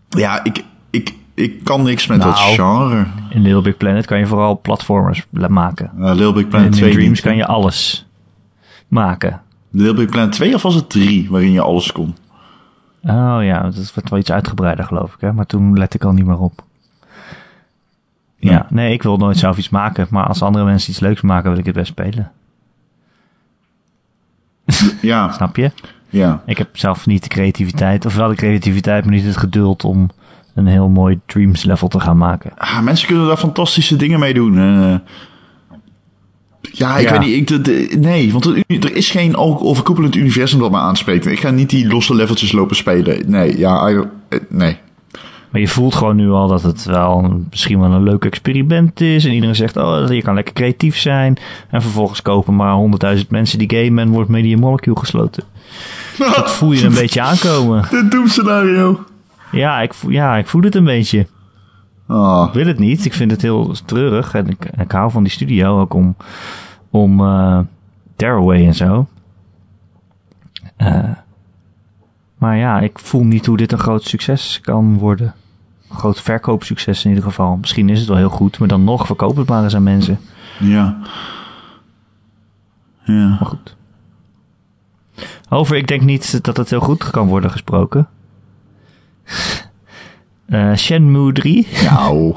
[0.09, 2.55] Ja, ik, ik, ik kan niks met dat Nou.
[2.55, 3.07] genre.
[3.31, 5.91] In Little Big Planet kan je vooral platformers la- maken.
[5.99, 7.21] Uh, Little Big Planet in 2 Dreams niet.
[7.21, 8.07] kan je alles
[8.89, 9.41] maken.
[9.71, 12.15] Little Big Planet 2 of was het 3 waarin je alles kon?
[13.03, 15.21] Oh ja, dat werd wel iets uitgebreider geloof ik.
[15.21, 15.33] Hè?
[15.33, 16.63] Maar toen let ik al niet meer op.
[18.37, 18.67] Ja, Ja.
[18.71, 20.07] nee, ik wil nooit zelf iets maken.
[20.11, 22.31] Maar als andere mensen iets leuks maken, wil ik het best spelen.
[25.01, 25.71] Ja, Snap je?
[26.09, 26.43] ja.
[26.47, 30.11] Ik heb zelf niet de creativiteit, of wel de creativiteit, maar niet het geduld om
[30.55, 32.51] een heel mooi Dreams level te gaan maken.
[32.57, 34.59] Ah, mensen kunnen daar fantastische dingen mee doen.
[34.59, 35.79] En, eh,
[36.73, 37.11] ja, ik Ja.
[37.19, 37.37] weet niet.
[37.37, 41.27] Ik, de- de- nee, want het- er is geen overkoepelend universum dat me aanspreekt.
[41.27, 43.31] Ik ga niet die losse leveltjes lopen spelen.
[43.31, 44.77] Nee, ja, I- eh, nee.
[45.51, 49.25] Maar je voelt gewoon nu al dat het wel misschien wel een leuk experiment is.
[49.25, 51.37] En iedereen zegt, oh, je kan lekker creatief zijn.
[51.71, 52.77] En vervolgens kopen maar
[53.17, 55.45] 100.000 mensen die game en wordt Media Molecule gesloten.
[56.19, 57.85] Dat voel je een beetje aankomen.
[57.91, 59.05] Dit doemscenario.
[59.53, 61.27] Ja ik, voel, ja, ik voel het een beetje.
[62.07, 63.05] Ah, Ik wil het niet.
[63.05, 64.35] Ik vind het heel treurig.
[64.35, 66.17] En ik, ik hou van die studio ook om,
[66.91, 67.59] om eh,
[68.17, 69.09] Tearaway en zo.
[70.77, 70.99] Eh,
[72.39, 75.35] maar ja, ik voel niet hoe dit een groot succes kan worden.
[75.91, 77.57] Groot verkoopsucces in ieder geval.
[77.57, 80.19] Misschien is het wel heel goed, maar dan nog verkoop het maar eens aan mensen.
[80.59, 80.99] Ja.
[83.05, 83.29] Ja.
[83.29, 83.77] Maar goed.
[85.49, 88.09] Over, ik denk niet dat het heel goed kan worden gesproken.
[90.47, 91.67] Eh Shenmue 3.
[91.85, 92.37] Nou.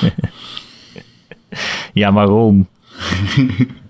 [1.92, 2.68] Ja, waarom?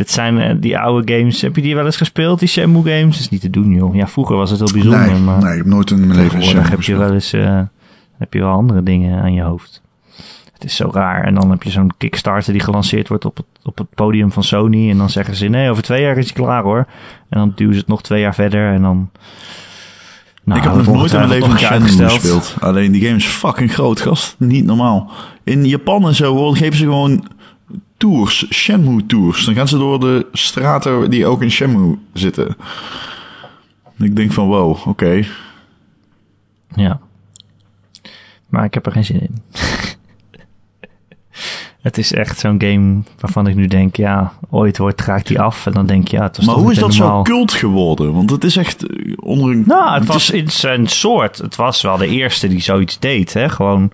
[0.00, 1.40] Dit zijn eh, die oude games.
[1.40, 3.12] Heb je die wel eens gespeeld, die Shenmue games?
[3.12, 3.94] Dat is niet te doen, joh.
[3.94, 6.36] Ja, vroeger was het heel bijzonder, Nee, maar nee, ik heb nooit in mijn leven
[6.36, 7.60] een Shenmue heb je wel eens eh,
[8.18, 9.82] heb je wel andere dingen aan je hoofd.
[10.52, 11.24] Het is zo raar.
[11.24, 14.44] En dan heb je zo'n Kickstarter die gelanceerd wordt op het, op het podium van
[14.44, 14.90] Sony.
[14.90, 16.86] En dan zeggen ze, nee, over twee jaar is hij klaar hoor.
[17.28, 18.72] En dan duwen ze het nog twee jaar verder.
[18.72, 19.10] En dan...
[20.44, 22.56] Nou, ik heb nog nooit in mijn leven een Shenmue gespeeld.
[22.60, 24.36] Alleen die game is fucking groot, gast.
[24.38, 25.10] Niet normaal.
[25.44, 27.24] In Japan en zo hoor, geven ze gewoon
[28.00, 29.44] tours, Shenmue tours.
[29.44, 32.56] Dan gaan ze door de straten die ook in Shenmue zitten.
[33.98, 35.24] En ik denk van wow, oké.
[36.74, 37.00] Ja.
[38.48, 39.42] Maar ik heb er geen zin in.
[41.88, 45.66] het is echt zo'n game waarvan ik nu denk, ja, ooit wordt raakt die af.
[45.66, 48.12] En dan denk je, ja, het was Maar hoe is dat zo cult geworden?
[48.12, 49.64] Want het is echt eh, onder een...
[49.66, 51.38] Nou, het was in zijn soort.
[51.38, 53.48] Het was wel de eerste die zoiets deed, hè.
[53.48, 53.90] Gewoon,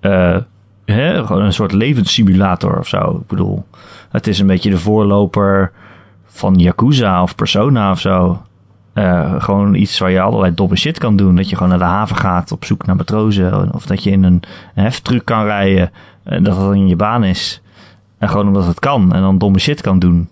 [0.00, 0.36] eh,
[1.26, 3.18] Gewoon een soort levenssimulator of zo.
[3.22, 3.64] Ik bedoel,
[4.10, 5.72] het is een beetje de voorloper
[6.26, 8.42] van Yakuza of Persona of zo.
[8.92, 11.36] Eh, gewoon iets waar je allerlei domme shit kan doen.
[11.36, 13.74] Dat je gewoon naar de haven gaat op zoek naar matrozen.
[13.74, 14.42] Of dat je in een,
[14.74, 15.90] heftruck kan rijden.
[16.24, 17.62] En dat dat in je baan is.
[18.18, 19.12] En gewoon omdat het kan.
[19.12, 20.28] En dan domme shit kan doen.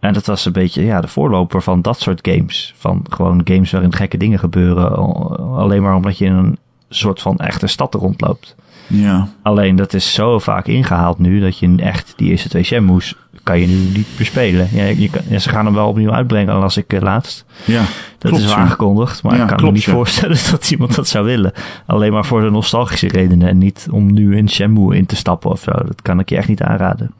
[0.00, 2.74] En dat was een beetje ja, de voorloper van dat soort games.
[2.76, 4.96] Van gewoon games waarin gekke dingen gebeuren.
[4.96, 6.58] al- Alleen maar omdat je in een
[6.88, 8.56] soort van echte stad rondloopt.
[8.86, 13.14] Ja, Alleen dat is zo vaak ingehaald nu dat je echt die eerste twee Shenmue's
[13.42, 14.68] kan je nu niet bespelen.
[14.72, 17.44] Ja, je kan, ja, ze gaan hem wel opnieuw uitbrengen, las ik eh, laatst.
[17.64, 17.82] ja.
[18.18, 19.92] Dat klopt, is wel aangekondigd, maar Ja, ik kan klopt, me niet ja.
[19.92, 21.52] voorstellen dat iemand dat zou willen.
[21.86, 25.50] Alleen maar voor de nostalgische redenen en niet om nu in Shenmue in te stappen
[25.50, 25.70] of zo.
[25.72, 27.10] Dat kan ik je echt niet aanraden.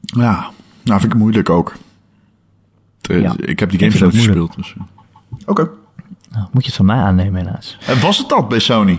[0.00, 0.50] Ja,
[0.82, 1.74] nou vind ik moeilijk ook.
[3.02, 3.30] Eh.
[3.36, 4.24] Ik heb die games moeilijk.
[4.24, 4.56] gespeeld.
[4.56, 4.74] Dus.
[4.78, 4.84] eh.
[5.46, 5.68] Oké.
[6.30, 7.78] Nou, moet je het van mij aannemen helaas.
[7.86, 8.98] En was het dat bij Sony?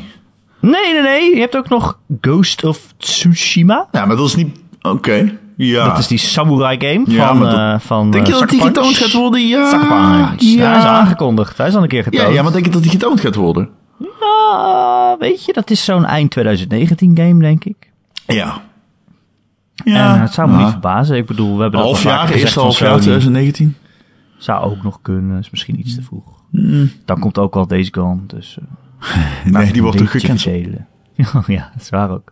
[0.59, 1.33] Nee, nee, nee.
[1.35, 3.87] Je hebt ook nog Ghost of Tsushima.
[3.91, 4.59] Ja, maar dat is niet...
[4.81, 5.37] Oké.
[5.57, 5.85] Ja.
[5.85, 8.61] Dat is die samurai game Ja, van, maar eh van Denk je eh, dat die
[8.61, 9.47] getoond gaat worden?
[9.47, 9.57] Ja.
[10.37, 10.69] Ja.
[10.69, 11.57] hij is aangekondigd.
[11.57, 12.23] Hij is al een keer getoond.
[12.27, 13.69] Ja, ja, maar denk je dat die getoond gaat worden?
[14.21, 17.91] Ah, weet je, dat is zo'n eind 2019 game, denk ik.
[18.27, 18.61] Ja.
[19.83, 20.61] en eh, het zou me Ja.
[20.61, 21.17] niet verbazen.
[21.17, 23.01] Ik bedoel, we hebben dat Half jaar, eerste van half jaar Sony.
[23.01, 23.75] 2019.
[24.37, 25.39] Zou ook nog kunnen.
[25.39, 26.23] Is misschien iets te vroeg.
[26.51, 26.91] Mm.
[27.05, 28.19] Dan komt ook wel Days Gone.
[28.27, 28.57] Dus,
[29.45, 30.55] Nee, die wordt ook gecanceld.
[30.55, 30.87] verdelen.
[31.57, 32.31] ja, dat is waar ook.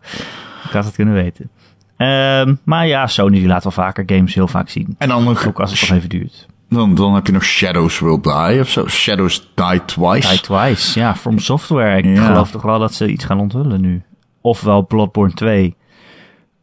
[0.64, 1.50] Ik had het kunnen weten.
[1.96, 4.94] Ehm, maar ja, Sony die laat wel vaker games heel vaak zien.
[4.98, 5.46] En dan nog...
[5.46, 6.46] Ook als het nog even duurt.
[6.68, 8.86] Dan, dan heb je nog Shadows Will Die of zo.
[8.88, 10.28] Shadows Die Twice.
[10.28, 11.96] Die Twice, ja, From Software.
[11.98, 12.26] Ik Ja.
[12.26, 14.02] geloof toch wel dat ze iets gaan onthullen nu.
[14.40, 15.76] Ofwel Bloodborne 2.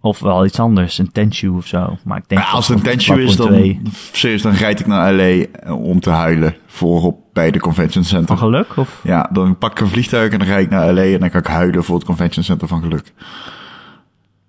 [0.06, 1.98] Ofwel iets anders, een Tenchu of zo.
[2.04, 4.80] Maar ik denk Ja, als het een Tenchu is, dan, Bloodborne 2 serieus, dan rijd
[4.80, 8.38] ik naar LA om te huilen voor op, bij de convention Van center.
[8.38, 8.78] geluk?
[8.78, 9.00] Of?
[9.04, 11.40] Ja, dan pak ik een vliegtuig en dan rijd ik naar LA en dan kan
[11.40, 13.14] ik huilen voor het convention center van geluk.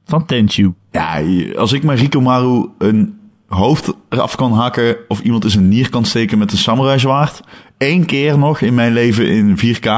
[0.04, 0.72] Van Tenchu.
[0.90, 1.20] Ja,
[1.56, 6.04] als ik maar Rikomaru een hoofd eraf kan hakken of iemand in zijn nier kan
[6.04, 7.40] steken met een samurai zwaard,
[7.78, 9.90] één keer nog in mijn leven in 4K,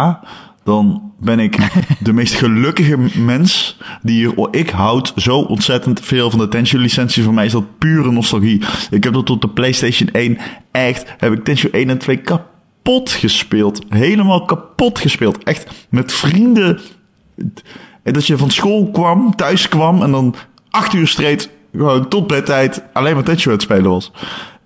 [0.65, 1.59] dan ben ik
[2.01, 4.49] de meest gelukkige mens die hier...
[4.51, 7.23] Ik houd zo ontzettend veel van de Tenchu licentie.
[7.23, 8.63] Voor mij is dat pure nostalgie.
[8.91, 10.39] Ik heb dat tot de PlayStation 1
[10.71, 11.15] echt...
[11.19, 13.83] Heb ik Tenchu 1 en 2 kapot gespeeld.
[13.89, 15.45] Helemaal kapot gespeeld.
[15.45, 16.81] Echt met vrienden...
[18.03, 20.35] En dat je van school kwam, thuis kwam en dan
[20.71, 24.13] acht uur streed, gewoon tot bedtijd, alleen maar Tenchu aan het spelen was.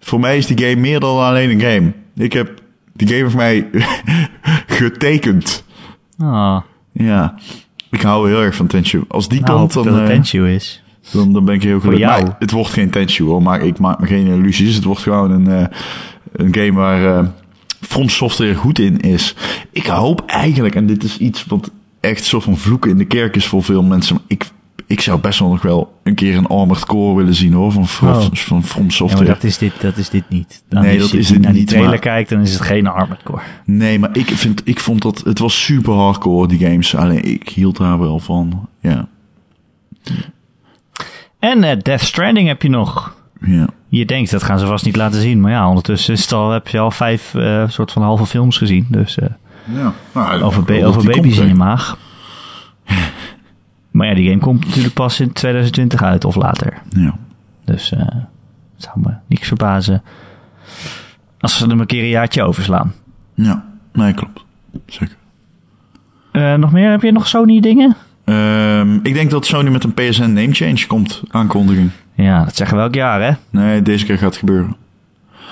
[0.00, 1.92] Voor mij is die game meer dan alleen een game.
[2.16, 2.60] Ik heb
[2.92, 3.68] die game voor mij
[4.78, 5.64] getekend.
[6.22, 6.60] Ah,
[6.92, 7.34] Ja,
[7.90, 9.04] ik hou heel erg van Tenchu.
[9.08, 10.82] Als die nou, komt, dan, dat het eh, is.
[11.12, 12.08] dan, dan ben ik heel gelukkig.
[12.08, 12.22] jou.
[12.22, 14.74] Maar het wordt geen Tenchu hoor, maar ik maak me geen illusies.
[14.74, 15.66] Het wordt gewoon een, eh,
[16.32, 17.30] een game waar
[17.80, 19.34] From Software goed in is.
[19.70, 21.70] Ik hoop eigenlijk, en dit is iets wat
[22.00, 24.14] echt soort van vloeken in de kerk is voor veel mensen.
[24.14, 24.50] maar Ik,
[24.92, 27.88] ik zou best wel nog wel een keer een Armored Core willen zien hoor, van,
[27.88, 28.26] From- Oh.
[28.32, 29.24] van From Ja, Software.
[29.24, 30.62] maar dat is dit, dat is dit niet.
[30.68, 32.52] Dan Nee, als dat je is het naar die niet, trailer maar- kijkt, dan is
[32.52, 33.42] het geen Armored Core.
[33.64, 36.96] Nee, maar ik, vind, ik vond dat, het was super hardcore die games.
[36.96, 38.68] Alleen ik hield daar wel van.
[38.80, 39.08] Ja,
[41.38, 43.14] En eh, Death Stranding heb je nog.
[43.40, 43.66] ja.
[43.88, 45.40] Je denkt, dat gaan ze vast niet laten zien.
[45.40, 48.56] Maar ja, ondertussen is het al, heb je al vijf eh, soort van halve films
[48.58, 48.86] gezien.
[48.88, 49.28] Dus eh,
[49.74, 49.94] ja.
[50.14, 51.96] Nou, over, ba- over baby's in je maag.
[53.92, 56.82] Maar ja, die game komt natuurlijk pas in 2020 uit of later.
[56.88, 57.14] Ja.
[57.64, 58.06] Dus eh,
[58.76, 60.02] zou me niks verbazen
[61.40, 62.92] als ze er een keer een jaartje overslaan.
[63.34, 64.44] Ja, nee, klopt.
[64.86, 65.16] Zeker.
[66.32, 66.90] Eh, nog meer?
[66.90, 67.96] Heb je nog Sony dingen?
[68.24, 71.90] Ehm, ik denk dat Sony met een PSN name change komt, aankondiging.
[72.14, 73.32] Ja, dat zeggen we elk jaar, hè?
[73.50, 74.76] Nee, deze keer gaat het gebeuren.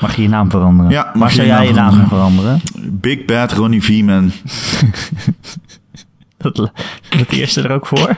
[0.01, 0.93] Mag je je naam veranderen?
[0.93, 2.61] Ja, mag Waar zou je jij je naam naam veranderen?
[2.91, 4.30] Big Bad Ronnie V-Man.
[6.43, 6.72] Dat, dat
[7.30, 8.16] eerste er ook voor?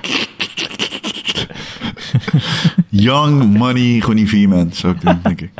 [2.88, 5.50] Young Money Ronnie V-Man, zou ik doen, denk ik.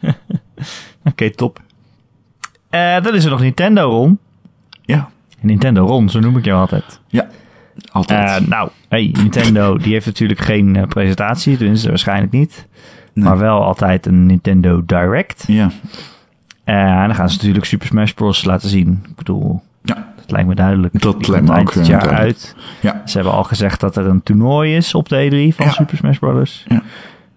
[1.10, 1.60] Oké, top.
[2.70, 4.18] Eh dan is er nog Nintendo, Ron.
[4.82, 7.00] Ja, Nintendo, Ron, zo noem ik jou altijd.
[7.08, 7.28] ja.
[7.92, 8.42] Altijd.
[8.42, 12.66] Eh, nou, hey, Nintendo die heeft natuurlijk geen eh, presentatie, tenminste waarschijnlijk niet.
[13.12, 13.24] Nee.
[13.24, 15.44] Maar wel altijd een Nintendo Direct.
[15.46, 15.70] ja.
[16.64, 18.44] En dan gaan ze natuurlijk Super Smash Bros.
[18.44, 19.04] laten zien.
[19.08, 19.62] Ik bedoel,
[20.28, 21.00] dat lijkt me duidelijk.
[21.00, 22.20] Dat Die lijkt me ook, eh, jaar duidelijk.
[22.20, 22.56] uit.
[22.80, 23.02] ja.
[23.04, 25.16] Ze hebben al gezegd dat er een toernooi is op de
[25.50, 25.72] E3 van Ja.
[25.72, 26.64] Super Smash Bros.
[26.68, 26.82] Ja.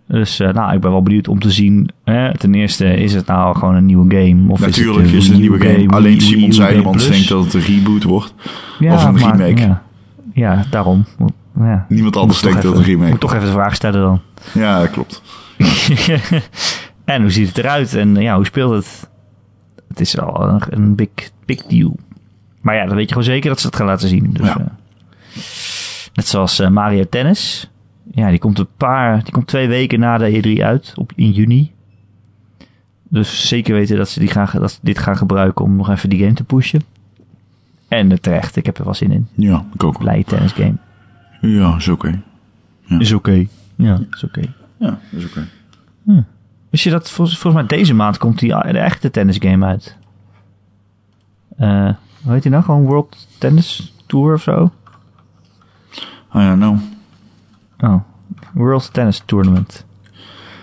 [0.08, 1.90] Dus eh, nou, ik ben wel benieuwd om te zien.
[2.04, 4.52] Hè, ten eerste, is het nou gewoon een nieuwe game?
[4.52, 5.88] Of Natuurlijk is is het een nieuwe game.
[5.88, 8.34] Alleen Simon Zijlemans denkt dat het een reboot wordt.
[8.80, 9.62] Ja, of een maar- remake.
[9.62, 9.82] Ja,
[10.34, 11.06] ja daarom.
[11.60, 11.86] Ja.
[11.90, 14.22] Niemand anders denkt dat het een remake Moet toch even de vraag stellen dan.
[14.54, 15.22] Ja, dat klopt.
[17.06, 17.94] en hoe ziet het eruit?
[17.96, 19.10] En eh, ja, hoe speelt het?
[19.88, 21.10] Het is wel een, een big,
[21.46, 21.96] big deal.
[22.62, 24.30] Maar ja, dan weet je gewoon zeker dat ze het gaan laten zien.
[24.34, 24.58] Dus, Ja.
[24.60, 24.66] eh,
[26.14, 27.70] net zoals eh, Mario Tennis.
[28.14, 31.32] Ja, die komt een paar, die komt twee weken na de E3 uit, op, in
[31.32, 31.72] juni.
[33.10, 36.10] Dus zeker weten dat ze, die gaan, dat ze dit gaan gebruiken om nog even
[36.10, 36.82] die game te pushen.
[37.88, 39.28] En eh, terecht, ik heb er wel zin in.
[39.36, 39.98] Ja, ik ook.
[39.98, 40.76] Blij tennis game.
[41.42, 42.22] Ja, is oké.
[43.00, 43.46] Is oké.
[43.76, 44.42] Ja, is oké.
[44.78, 45.48] Ja, is oké.
[46.70, 49.98] Wist je dat volgens, volgens mij deze maand komt die, de echte tennisgame uit?
[51.58, 51.90] Eh
[52.24, 52.64] hoe heet die nou?
[52.64, 54.72] Gewoon World Tennis Tour of zo?
[56.28, 56.78] Ah ja, nou.
[57.80, 57.96] Oh,
[58.54, 59.86] World Tennis Tournament.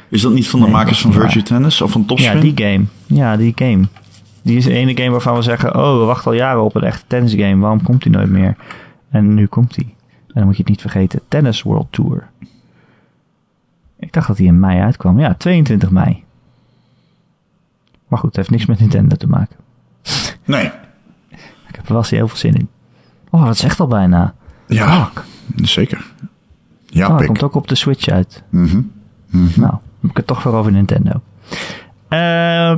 [0.09, 1.43] Is dat niet van de Nee, makers van Virtue.
[1.43, 2.41] Tennis of van Ja, Topspin?
[2.41, 2.85] die game.
[3.07, 3.85] Ja, die game.
[4.43, 5.75] Die is de ene game waarvan we zeggen...
[5.77, 7.57] Oh, we wachten al jaren op een echte tennisgame.
[7.57, 8.57] Waarom komt die nooit meer?
[9.11, 9.95] En nu komt die.
[10.27, 11.21] En dan moet je het niet vergeten.
[11.29, 12.29] Tennis World Tour.
[13.99, 15.21] Ik dacht dat die in mei uitkwam.
[15.21, 16.23] Ja, 22 mei.
[18.09, 19.57] Maar goed, het heeft niks met Nintendo te maken.
[20.45, 20.71] Nee.
[21.89, 22.69] Er wel heel veel zin in.
[23.31, 24.35] Oh, dat echt al bijna.
[24.67, 25.11] Ja,
[25.57, 26.07] zeker.
[26.87, 27.27] Ja, Oh, dat pik.
[27.27, 28.43] komt ook op de Switch uit.
[28.51, 28.81] Mhm.
[29.31, 31.21] Nou, dan heb ik het toch weer over Nintendo.
[32.09, 32.77] Eh,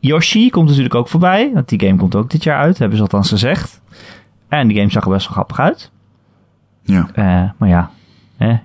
[0.00, 1.50] Yoshi komt natuurlijk ook voorbij.
[1.54, 3.80] Want die game komt ook dit jaar uit, hebben ze althans gezegd.
[4.48, 5.90] En die game zag er best wel grappig uit.
[6.82, 7.90] Ja, Eh, maar ja,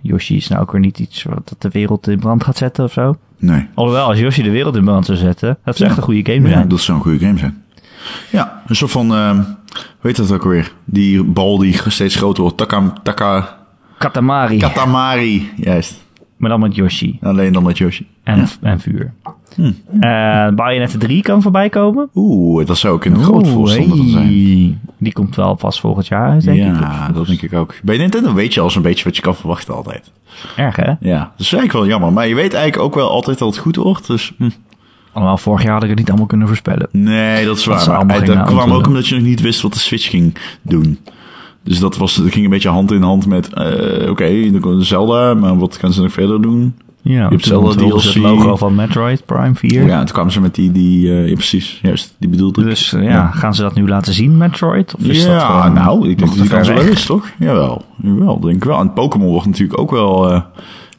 [0.02, 2.92] Yoshi is nou ook weer niet iets wat de wereld in brand gaat zetten of
[2.92, 3.16] zo.
[3.38, 3.68] nee.
[3.74, 6.48] Alhoewel, als Yoshi de wereld in brand zou zetten, dat zou echt een goede game
[6.48, 6.68] Ja, zijn.
[6.68, 7.63] dat zou een goede game zijn.
[8.32, 9.42] Ja, een soort van, ehm
[10.02, 10.72] weet dat ook alweer?
[10.86, 12.58] Die bal die steeds groter wordt.
[12.58, 13.58] Taka, taka,
[13.98, 15.52] Katamari, Katamari.
[15.56, 16.02] Juist.
[16.38, 18.08] maar dan met Yoshi Alleen dan met Yoshi.
[18.24, 18.46] en, Ja.
[18.62, 19.14] en vuur.
[19.56, 19.72] Hm.
[20.00, 22.10] Eh Bayonetta 3 kan voorbij komen.
[22.16, 24.82] Oeh, dat zou ook een groot Oeh, voorstander van zijn.
[24.98, 26.80] Die komt wel pas volgend jaar uit, denk ik.
[26.80, 27.74] Ja, dat denk ik ook.
[27.84, 30.12] Bij Nintendo weet je al zo'n beetje wat je kan verwachten altijd.
[30.56, 30.92] Erg, hè?
[31.00, 32.14] Ja, dat is eigenlijk wel jammer.
[32.14, 34.08] Maar je weet eigenlijk ook wel altijd dat het goed wordt.
[34.08, 34.50] Dus hm.
[35.14, 36.88] Alhoewel, vorig jaar had ik het niet allemaal kunnen voorspellen.
[36.92, 37.88] nee, dat is waar.
[37.88, 40.10] Maar allemaal eh, gingen dat kwam ook omdat je nog niet wist wat de Switch
[40.10, 41.00] ging doen.
[41.64, 43.54] Dus dat, was, dat ging een beetje hand in hand met...
[43.54, 46.76] eh, Oké, dan komt Zelda, maar wat gaan ze nog verder doen?
[47.02, 48.02] Ja, hebt toen Zelda DLC.
[48.04, 49.86] het logo van Metroid Prime 4.
[49.86, 50.72] Ja, en toen kwamen ze met die...
[50.72, 51.80] die eh, ja, precies.
[51.82, 52.68] Juist, die bedoelde ik.
[52.68, 54.96] Dus eh, ja, gaan ze dat nu laten zien, Metroid?
[54.96, 57.28] Of is dat ja, gewoon nou, ik denk dat die kans wel is, toch?
[57.40, 58.80] Jawel, jawel, denk ik wel.
[58.80, 60.44] En Pokémon wordt natuurlijk ook wel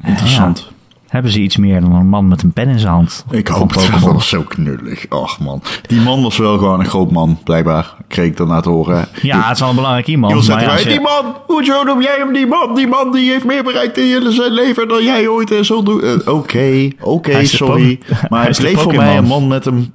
[0.03, 0.73] interessant.
[1.15, 3.25] Hebben ze iets meer dan een man met een pen in zijn hand?
[3.31, 3.91] Ik hoop het.
[3.91, 5.07] Dat was zo knullig.
[5.09, 5.63] Och man.
[5.87, 7.95] Die man was wel gewoon een groot man, blijkbaar.
[8.09, 9.09] Kreeg ik daarna te horen.
[9.23, 10.33] Ja, het is wel een belangrijk iemand.
[10.49, 12.75] Maar ja, je- die man, hoezo noem jij hem die man?
[12.75, 15.83] Die man die heeft meer bereikt in je- zijn leven dan jij ooit en zo
[15.83, 16.03] doen.
[16.03, 17.99] Eh, Oké, oké, sorry.
[18.29, 19.93] Maar hij het bleef voor mij een man met een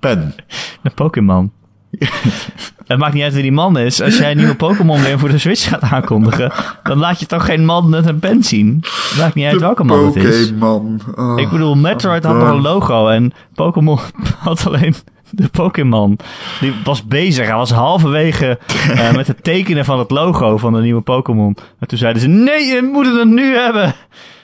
[0.00, 0.34] pen.
[0.82, 1.52] Een Pokémon.
[2.86, 4.02] het maakt niet uit wie die man is.
[4.02, 7.44] Als jij een nieuwe Pokémon weer voor de Switch gaat aankondigen, dan laat je toch
[7.44, 8.78] geen man met een pen zien.
[8.80, 10.52] Het maakt niet uit welke man het is.
[10.58, 11.00] Pokémon.
[11.16, 11.38] Oh.
[11.40, 13.98] Ik bedoel, Metroid had nog een logo en Pokémon
[14.38, 14.94] had alleen
[15.30, 16.18] de Pokémon.
[16.60, 18.58] Die was bezig, hij was halverwege
[18.90, 21.56] eh, met het tekenen van het logo van de nieuwe Pokémon.
[21.78, 23.94] En toen zeiden ze, nee, je moet het nu hebben.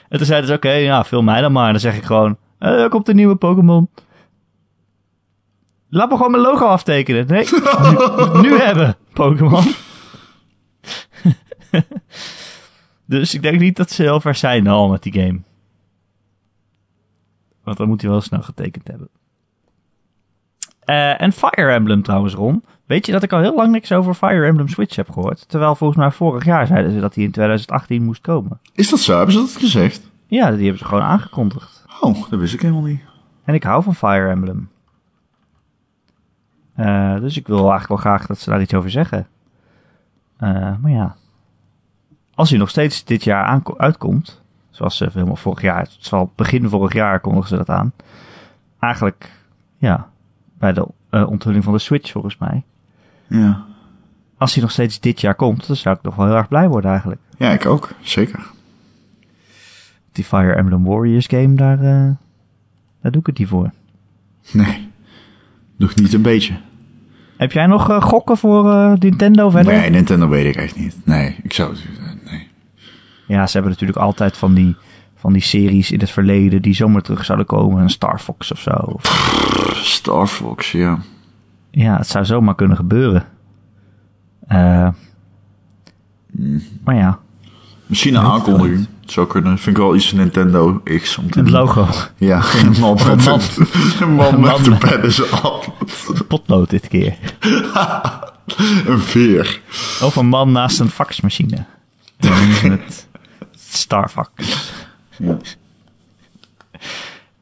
[0.09, 1.65] En toen zeiden ze, oké, ja, film mij dan maar.
[1.65, 3.89] En dan zeg ik gewoon, eh, er komt een nieuwe Pokémon.
[5.95, 7.27] Laat me gewoon mijn logo aftekenen.
[7.27, 9.63] Nee, nu, nu hebben, Pokémon.
[13.05, 15.41] dus ik denk niet dat ze heel ver zijn al met die game.
[17.63, 19.09] Want dan moet hij wel snel getekend hebben.
[20.79, 22.63] Eh, en Fire Emblem trouwens, Ron.
[22.85, 25.49] Weet je dat ik al heel lang niks over Fire Emblem Switch heb gehoord?
[25.49, 28.59] Terwijl volgens mij vorig jaar zeiden ze dat hij in 2018 moest komen.
[28.73, 29.17] Is dat zo?
[29.17, 30.09] Hebben ze dat gezegd?
[30.27, 31.85] Ja, die hebben ze gewoon aangekondigd.
[31.99, 33.01] Oh, dat wist ik helemaal niet.
[33.43, 34.69] En ik hou van Fire Emblem.
[36.75, 39.27] Eh, dus ik wil eigenlijk wel graag dat ze daar iets over zeggen.
[40.37, 41.15] Eh, maar ja.
[42.33, 44.43] Als hij nog steeds dit jaar uitkomt.
[44.69, 45.79] Zoals ze helemaal vorig jaar.
[45.79, 47.93] Het zal begin vorig jaar kondigen ze dat aan.
[48.79, 49.31] Eigenlijk,
[49.77, 50.09] ja.
[50.57, 52.63] Bij de eh, onthulling van de Switch volgens mij.
[53.27, 53.63] Ja.
[54.37, 56.67] Als hij nog steeds dit jaar komt, dan zou ik nog wel heel erg blij
[56.67, 57.21] worden eigenlijk.
[57.37, 57.89] Ja, ik ook.
[58.01, 58.51] Zeker.
[60.11, 61.77] Die Fire Emblem Warriors game, daar,
[63.01, 63.71] daar doe ik het niet voor.
[64.51, 64.93] Nee.
[65.77, 66.53] Nog niet een beetje.
[67.37, 69.73] Heb jij nog eh, gokken voor eh, Nintendo verder?
[69.73, 70.97] Nee, Nintendo weet ik echt niet.
[71.03, 71.75] Nee, ik zou...
[72.25, 72.47] Nee.
[73.27, 74.75] Ja, ze hebben natuurlijk altijd van die,
[75.15, 77.81] van die series in het verleden die zomaar terug zouden komen.
[77.81, 78.95] Een Star Fox of zo.
[79.73, 80.99] Star Fox, ja.
[81.71, 83.23] ja, het zou zomaar kunnen gebeuren.
[84.47, 84.89] Eh,
[86.83, 87.19] maar ja,
[87.85, 88.87] Misschien een aankondiging.
[89.05, 89.57] Zou kunnen.
[89.57, 91.57] Vind ik wel iets Nintendo-X om te het doen.
[91.57, 91.87] logo.
[92.17, 93.39] Ja, een man Een met man.
[93.99, 95.67] een, man met de met- pen hand.
[96.27, 97.15] Potlood dit keer.
[98.87, 99.59] Een veer.
[100.01, 101.65] Of een man naast een faxmachine.
[102.17, 103.07] Het
[103.69, 104.29] Starfax.
[105.17, 105.37] Ja.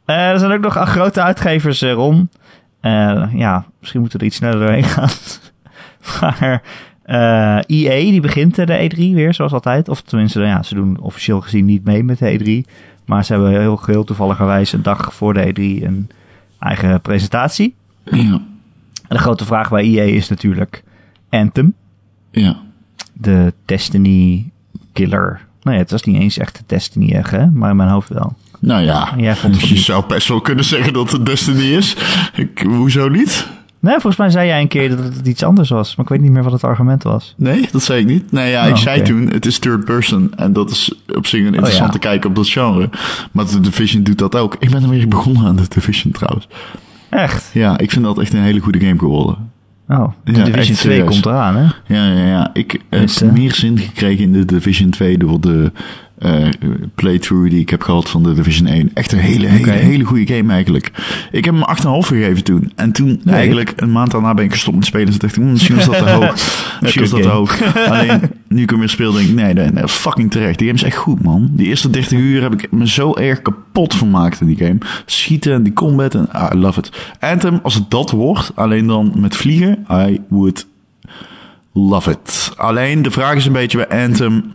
[0.06, 2.30] Eh, er zijn ook nog grote uitgevers, eh, Ron.
[2.82, 5.10] Eh, ja, misschien moeten we er iets sneller doorheen gaan.
[6.22, 6.62] maar
[7.06, 9.90] EA, die begint eh, de E3 weer, zoals altijd.
[9.90, 12.72] Of tenminste, ja, ze doen officieel gezien niet mee met de E3.
[13.06, 16.10] Maar ze hebben heel, heel toevalligerwijs een dag voor de E3 een
[16.60, 17.76] eigen presentatie.
[18.04, 18.42] Ja.
[19.08, 20.84] En de grote vraag bij EA is natuurlijk
[21.30, 21.74] Anthem.
[22.32, 22.58] Ja.
[23.14, 24.52] De Destiny
[24.94, 25.46] killer.
[25.62, 27.48] Nee, het was niet eens echt de Destiny echt, hè?
[27.48, 28.36] Maar in mijn hoofd wel.
[28.60, 31.98] Nou ja, je zou best wel kunnen zeggen dat het Destiny is.
[32.34, 33.48] Ik, hoezo niet?
[33.84, 35.96] Nee, volgens mij zei jij een keer dat het iets anders was.
[35.96, 37.34] Maar ik weet niet meer wat het argument was.
[37.38, 38.32] Nee, dat zei ik niet.
[38.32, 39.10] Nee, ja, Oh, ik zei oké.
[39.10, 40.32] toen, het is third person.
[40.36, 42.00] En dat is op zich een interessante ja.
[42.00, 42.90] kijk op dat genre.
[43.32, 44.56] Maar de Division doet dat ook.
[44.60, 46.48] Ik ben er weer begonnen aan de Division trouwens.
[47.10, 47.50] Echt?
[47.54, 49.52] Ja, ik vind dat echt een hele goede game geworden.
[49.88, 51.08] Oh, de Ja, Division echt 2 serieus.
[51.10, 51.64] komt eraan, hè?
[51.96, 52.50] Ja, ja, ja.
[52.54, 55.72] Ik heb Dus, eh, meer zin gekregen in de Division 2 door de
[56.24, 56.50] eh,
[56.96, 58.92] playthrough die ik heb gehad van de Division 1.
[58.94, 60.92] Echt een hele, hele, hele goede game eigenlijk.
[61.32, 62.72] Ik heb hem 8,5 gegeven toen.
[62.76, 63.36] En toen Nee.
[63.36, 65.06] eigenlijk een maand daarna ben ik gestopt met spelen.
[65.06, 66.34] Dus dacht ik, hm, misschien was dat te hoog.
[66.82, 67.76] misschien was dat te hoog.
[67.88, 70.58] Alleen, nu ik hem weer speel, denk ik, nee, nee, nee, fucking terecht.
[70.58, 71.50] Die game is echt goed, man.
[71.52, 74.78] Die eerste 30 uur heb ik me zo erg kapot vermaakt in die game.
[75.06, 76.92] Schieten en die combat, en ah, I love it.
[77.20, 80.68] Anthem, als het dat wordt, alleen dan met vliegen, I would
[81.76, 82.52] Love it.
[82.56, 84.52] Alleen de vraag is een beetje bij Anthem.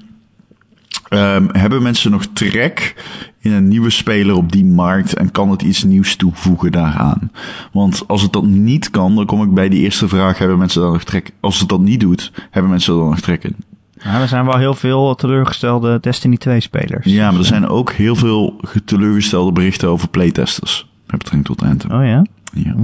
[1.09, 2.95] Ehm, hebben mensen nog trek
[3.39, 7.31] in een nieuwe speler op die markt en kan het iets nieuws toevoegen daaraan?
[7.73, 10.81] Want als het dat niet kan, dan kom ik bij die eerste vraag: hebben mensen
[10.81, 11.33] daar nog trek?
[11.41, 13.57] Als het dat niet doet, hebben mensen dan nog trek in?
[14.03, 17.05] Ja, er zijn wel heel veel teleurgestelde Destiny 2 spelers.
[17.05, 20.87] Ja, maar er zijn ook heel veel teleurgestelde berichten over playtesters.
[21.07, 21.91] Met betrekking tot Anthem.
[21.91, 22.25] Oh ja?
[22.53, 22.75] Ja.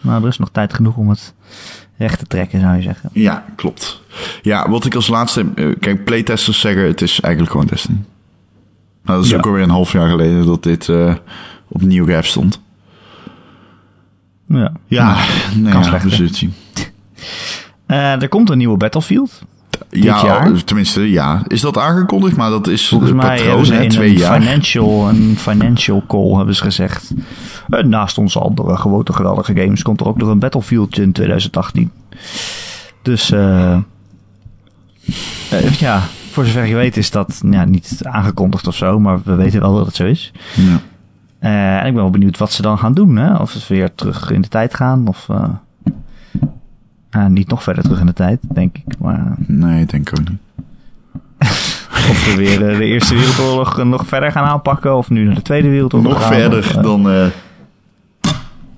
[0.00, 1.34] Nou, er is nog tijd genoeg om het
[1.96, 3.10] recht te trekken, zou je zeggen.
[3.12, 4.02] ja, klopt.
[4.42, 5.46] Ja, wat ik als laatste.
[5.54, 7.98] eh, Kijk, playtesters zeggen: het is eigenlijk gewoon Destiny.
[9.04, 9.36] Nou, dat is Ja.
[9.36, 11.14] ook alweer een half jaar geleden dat dit eh,
[11.68, 11.82] op
[12.24, 12.60] stond.
[14.48, 14.72] Ja.
[14.86, 15.16] Ja,
[15.56, 16.08] nee, kan ja, slechter.
[16.10, 16.52] we zullen het zien.
[17.86, 19.42] Eh, er komt een nieuwe Battlefield.
[19.90, 20.64] Ja, jaar?
[20.64, 21.42] tenminste, ja.
[21.46, 22.36] Is dat aangekondigd?
[22.36, 24.40] Maar dat is Volgens de patroon, hè, in twee een jaar.
[24.42, 27.10] financial, een financial call hebben ze gezegd.
[27.68, 31.90] Eh, naast onze andere gewone geweldige games komt er ook nog een Battlefield in 2018.
[33.04, 33.72] Dus eh,
[35.50, 36.00] eh, ja,
[36.30, 39.74] voor zover je weet is dat ja, niet aangekondigd of zo, maar we weten wel
[39.74, 40.32] dat het zo is.
[40.54, 40.80] Ja.
[41.38, 43.16] Eh, en ik ben wel benieuwd wat ze dan gaan doen.
[43.16, 43.34] Hè?
[43.34, 45.08] Of ze weer terug in de tijd gaan.
[45.08, 45.28] Of
[47.28, 48.98] niet nog verder terug in de tijd, denk ik.
[48.98, 50.38] Maar Nee, ik denk ook niet.
[52.10, 54.96] of we weer de Eerste Wereldoorlog nog verder gaan aanpakken.
[54.96, 57.30] Of nu naar de Tweede Wereldoorlog Nog gaan, verder of, dan,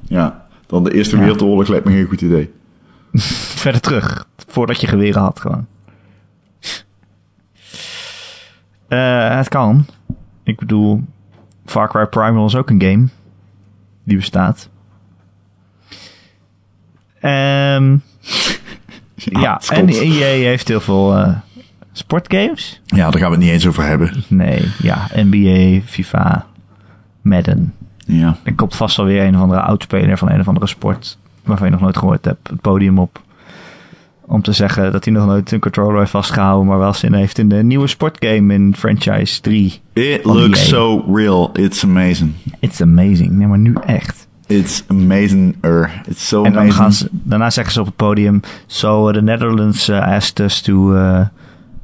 [0.09, 1.23] ja, dan de Eerste Ja.
[1.23, 2.53] Wereldoorlog lijkt me geen goed idee.
[3.63, 4.27] verder terug.
[4.47, 5.67] Voordat je geweren had gewoon.
[8.89, 9.87] Eh, het kan.
[10.43, 11.03] Ik bedoel,
[11.65, 13.09] Far Cry Primal is ook een game.
[14.05, 14.69] Die bestaat.
[17.21, 17.97] Ehm
[19.43, 19.89] ja, en.
[19.89, 21.37] EA heeft heel veel eh,
[21.93, 22.83] sportgames.
[22.85, 24.25] Ja, daar gaan we het niet eens over hebben.
[24.29, 26.47] Nee, ja, NBA, FIFA,
[27.23, 27.75] Madden.
[28.07, 28.37] Ja.
[28.43, 31.19] Er komt vast wel weer een of andere oudspeler van een of andere sport.
[31.45, 32.49] Waarvan je nog nooit gehoord hebt.
[32.49, 33.21] Het podium op.
[34.21, 36.67] Om te zeggen dat hij nog nooit een controller heeft vastgehouden.
[36.67, 39.81] Maar wel zin heeft in de nieuwe sportgame in franchise 3.
[39.93, 40.65] It looks EA.
[40.67, 41.51] so real.
[41.53, 42.33] It's amazing.
[42.61, 43.31] It's amazing.
[43.31, 44.27] Nee, maar nu echt.
[44.47, 45.57] It's amazing.
[45.61, 46.03] -er.
[46.09, 46.83] It's so En dan amazing.
[46.83, 48.41] gaan ze, daarna zeggen ze op het podium.
[48.67, 51.21] So uh, the Netherlands uh, asked us to, uh,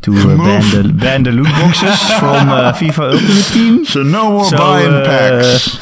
[0.03, 3.84] To uh, ban, the, ban the lootboxes from uh, FIFA Ultimate Team.
[3.84, 5.78] So no more So, buying uh, packs.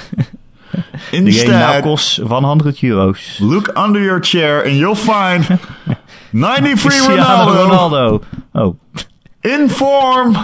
[1.10, 3.38] De game nou Instead, kost 100 euro's.
[3.40, 5.58] look under your chair and you'll find
[6.30, 8.24] 93 Cristiano Ronaldo, Ronaldo.
[8.52, 8.76] Oh.
[9.40, 10.36] in form.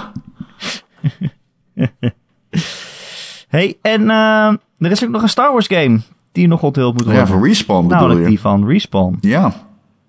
[3.49, 6.01] Hey, en eh, er is ook nog een Star Wars game
[6.33, 7.21] die nog onthuld moet worden.
[7.23, 8.29] Ja, van Respawn bedoel Namelijk je?
[8.29, 9.17] die van Respawn.
[9.21, 9.53] Ja,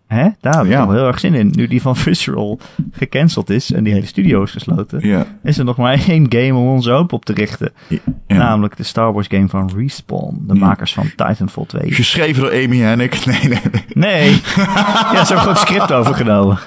[0.07, 0.27] Hè?
[0.41, 0.89] Daar heb ik Ja.
[0.89, 1.51] heel erg zin in.
[1.55, 2.59] Nu die van Visceral
[2.91, 5.25] gecanceld is en die hele studio is gesloten, ja.
[5.43, 7.71] is er nog maar één game om onze hoop op te richten.
[7.87, 7.97] ja.
[8.37, 10.43] Namelijk de Star Wars game van Respawn.
[10.47, 11.91] De makers van Titanfall 2.
[11.91, 13.25] Geschreven door Amy Hennig.
[13.25, 13.83] Nee, nee, nee.
[13.93, 14.31] Nee.
[14.31, 16.57] ja, ze hebben gewoon het script overgenomen.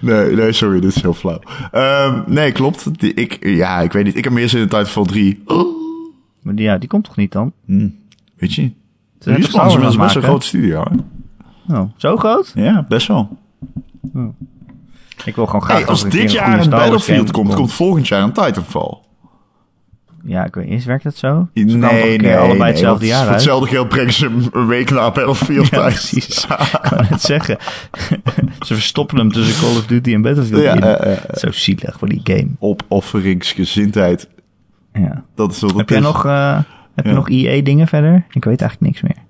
[0.00, 1.40] Nee, nee, sorry, dit is heel flauw.
[1.72, 2.90] Ehm, nee, klopt.
[3.14, 4.16] Ik, ja, ik weet niet.
[4.16, 5.42] Ik heb meer zin in Titanfall 3.
[6.42, 7.52] Maar die, ja, die komt toch niet dan?
[7.66, 7.88] Hm,
[8.36, 8.70] weet je?
[9.24, 10.82] Hebben Respawn is best een grote studio.
[10.82, 10.96] Hè?
[11.70, 12.52] Oh, zo groot?
[12.54, 13.38] Ja, best wel.
[15.24, 17.26] Ik wil gewoon graag Hey, als er een dit jaar goede een Star Wars Battlefield
[17.30, 18.98] game komt, komt volgend jaar een Titanfall.
[20.24, 20.84] Ja, ik weet niet.
[20.84, 21.48] Werkt dat zo?
[21.54, 23.34] Nee, Ze kwamen toch een keer nee, allebei nee, hetzelfde want jaar Voor uit.
[23.40, 25.92] hetzelfde geld brengen ze hem een week na Battlefield Ja, uit.
[25.94, 26.44] precies.
[26.44, 27.56] ik kan het zeggen.
[28.66, 30.82] Ze verstoppen hem tussen Call of Duty en Battlefield Ja, in.
[30.82, 32.48] eh, eh, Zo zielig voor die game.
[32.58, 34.28] Opofferingsgezindheid.
[34.92, 35.24] Ja.
[35.34, 36.04] Dat is wat het Heb jij is.
[36.04, 36.58] nog, eh,
[36.94, 37.16] heb je Ja.
[37.16, 38.26] nog EA dingen verder?
[38.30, 39.24] Ik weet eigenlijk niks meer.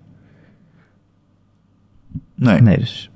[2.41, 2.61] Nee.
[2.61, 3.11] Nee, dus.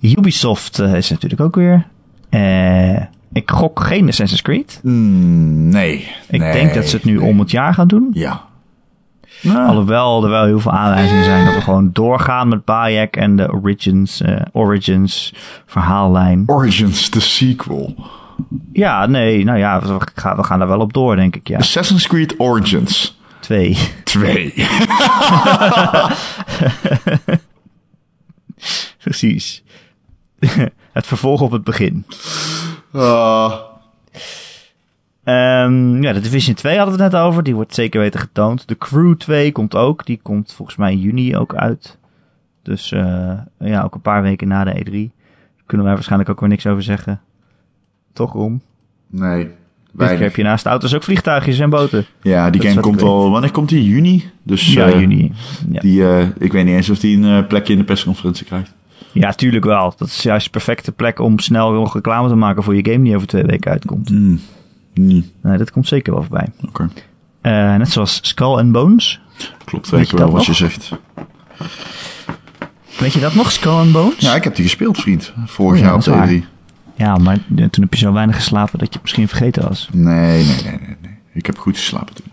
[0.00, 1.86] Ubisoft eh, is natuurlijk ook weer.
[2.28, 2.96] Eh,
[3.32, 4.80] ik gok geen Assassin's Creed.
[4.82, 6.08] Mm, nee.
[6.28, 7.28] Ik Nee, denk dat ze het nu nee.
[7.28, 8.08] om het jaar gaan doen.
[8.12, 8.44] Ja.
[9.42, 13.36] Nou, Alhoewel er wel heel veel aanwijzingen zijn dat we gewoon doorgaan met Bayek en
[13.36, 15.34] de Origins, eh, Origins
[15.66, 16.42] verhaallijn.
[16.46, 17.94] Origins, de sequel.
[18.72, 21.48] Ja, nee, nou ja, we gaan, we gaan daar wel op door, denk ik.
[21.48, 23.76] Ja, Assassin's Creed Origins twee.
[24.04, 24.54] 2.
[29.06, 29.62] Precies.
[30.92, 32.04] het vervolg op het begin.
[32.92, 33.52] Ah,
[35.24, 37.42] Ehm, ja, de Division 2 hadden we het net over.
[37.42, 38.68] Die wordt zeker weten getoond.
[38.68, 40.06] De Crew 2 komt ook.
[40.06, 41.98] Die komt volgens mij in juni ook uit.
[42.62, 44.90] Dus eh, ja, ook een paar weken na de E3.
[44.90, 47.20] Daar kunnen wij waarschijnlijk ook weer niks over zeggen.
[48.12, 48.60] Toch, Rom?
[49.06, 49.48] nee.
[49.92, 52.06] Dit keer heb je naast auto's ook vliegtuigjes en boten.
[52.22, 53.30] Ja, die Dat game komt al...
[53.30, 53.84] Wanneer komt die?
[53.84, 54.30] Juni?
[54.42, 55.32] Dus Ja, eh, juni.
[55.70, 55.80] Ja.
[55.80, 58.74] Die, eh, ik weet niet eens of die een plekje in de persconferentie krijgt.
[59.20, 59.94] Ja, tuurlijk wel.
[59.96, 63.04] Dat is juist de perfecte plek om snel nog reclame te maken voor je game
[63.04, 64.10] die over twee weken uitkomt.
[64.10, 64.40] Mm.
[64.94, 66.46] Nee, Nee, dat komt zeker wel voorbij.
[66.68, 66.88] oké.
[67.40, 69.20] Eh, net zoals Skull and Bones.
[69.64, 70.90] Klopt Weet zeker je wel wat je zegt.
[72.98, 74.18] Weet je dat nog, Skull and Bones?
[74.18, 75.32] Ja, ik heb die gespeeld, vriend.
[75.46, 76.44] Vorig Oh ja, jaar op E3.
[76.96, 79.88] Ja, maar toen heb je zo weinig geslapen dat je het misschien vergeten was.
[79.92, 81.14] Nee, nee, nee, nee, nee.
[81.32, 82.26] Ik heb goed geslapen toen.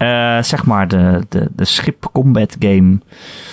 [0.00, 2.98] Eh, zeg maar de, de, de schip combat game.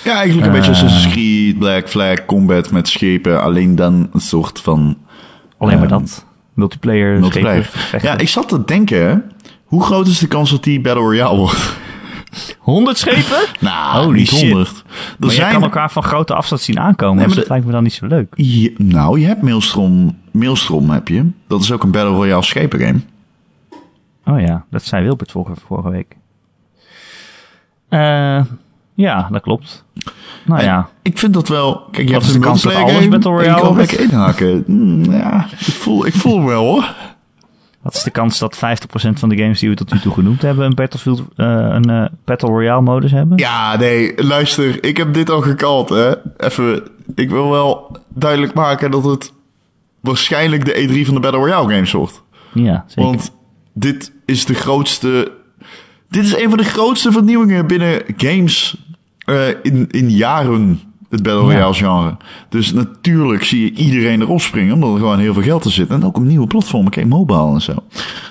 [0.04, 0.60] Ja, eigenlijk een Eh.
[0.60, 3.41] beetje Assassin's Creed, Black Flag, combat met schepen.
[3.41, 4.98] Alleen dan een soort van
[5.58, 6.26] Alleen maar Ehm, dat.
[6.54, 7.20] Multiplayer.
[7.20, 7.70] multiplayer.
[7.74, 8.08] schepen.
[8.10, 9.32] Ja, ik zat te denken,
[9.66, 11.78] hoe groot is de kans dat die Battle Royale wordt?
[12.60, 13.38] 100 schepen?
[13.60, 14.52] Nou, Holy niet shit.
[14.52, 14.68] 100.
[14.70, 14.84] Er
[15.20, 15.52] Maar je zijn...
[15.54, 17.16] kan elkaar van grote afstand zien aankomen.
[17.18, 18.34] Nee, dus dat lijkt me dan niet zo leuk.
[18.36, 20.18] Je- nou, je hebt Maelstrom.
[20.32, 21.30] Maelstrom heb je.
[21.48, 23.00] Dat is ook een Battle Royale schepengame.
[24.26, 26.16] Oh ja, dat zei Wilbert vorige, vorige week.
[27.89, 28.41] Eh,
[28.93, 29.83] ja, dat klopt.
[30.45, 31.88] Nou En ja, Ik vind dat wel...
[31.91, 33.99] Kijk, je hebt een de kans dat multiplayer alles game Battle en je Royale lekker
[33.99, 34.63] inhaken.
[34.65, 36.93] Hmm, ja, ik voel, ik voel wel hoor.
[37.81, 38.59] wat is de kans dat 50%
[39.13, 40.65] van de games die we tot nu toe genoemd hebben...
[40.65, 43.38] een Battlefield, eh, een eh, Battle Royale modus hebben?
[43.38, 44.83] Ja, nee, luister.
[44.83, 46.13] Ik heb dit al gekald, hè.
[46.38, 46.83] Even,
[47.15, 49.33] ik wil wel duidelijk maken dat het
[49.99, 52.23] waarschijnlijk de E3 van de Battle Royale games wordt.
[52.53, 53.03] Ja, zeker.
[53.03, 53.31] Want
[53.73, 55.31] dit is de grootste...
[56.10, 58.78] Dit is een van de grootste vernieuwingen binnen games
[59.26, 60.80] eh, in, in jaren.
[61.10, 61.41] Het Battle.
[61.41, 62.18] Royale genre.
[62.49, 64.74] Dus natuurlijk zie je iedereen erop springen.
[64.74, 65.89] Omdat er gewoon heel veel geld in zit.
[65.89, 66.91] En ook op nieuwe platformen.
[66.91, 67.74] Kijk, mobile en zo.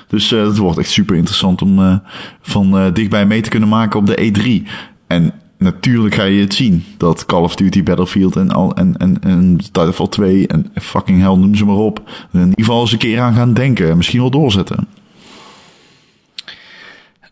[0.09, 1.97] Dus eh het wordt echt super interessant om eh,
[2.41, 4.71] van eh, dichtbij mee te kunnen maken op de E3.
[5.07, 6.85] En natuurlijk ga je het zien.
[6.97, 11.35] Dat Call of Duty, Battlefield en, al, en, en, en Titanfall 2 en fucking hell,
[11.35, 12.03] noem ze maar op.
[12.33, 13.91] In ieder geval eens een keer aan gaan denken.
[13.91, 14.87] En misschien wel doorzetten.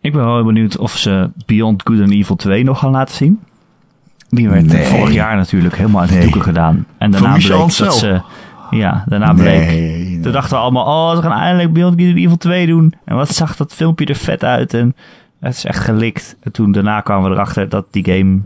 [0.04, 3.14] Ik ben wel heel benieuwd of ze Beyond Good and Evil 2 nog gaan laten
[3.14, 3.40] zien.
[4.28, 4.84] Die werd Nee.
[4.84, 6.22] vorig jaar natuurlijk helemaal uit de Nee.
[6.24, 6.86] doeken gedaan.
[6.98, 8.20] En daarna Van bleek dat ze...
[8.70, 9.66] Ja, daarna bleek...
[9.66, 10.20] Nee.
[10.20, 12.94] Toen dachten we allemaal, oh, ze gaan eindelijk Beyond Good and Evil 2 doen.
[13.04, 14.74] En wat zag dat filmpje er vet uit.
[14.74, 14.94] En
[15.40, 16.36] het is echt gelikt.
[16.42, 18.40] En toen daarna kwamen we erachter dat die game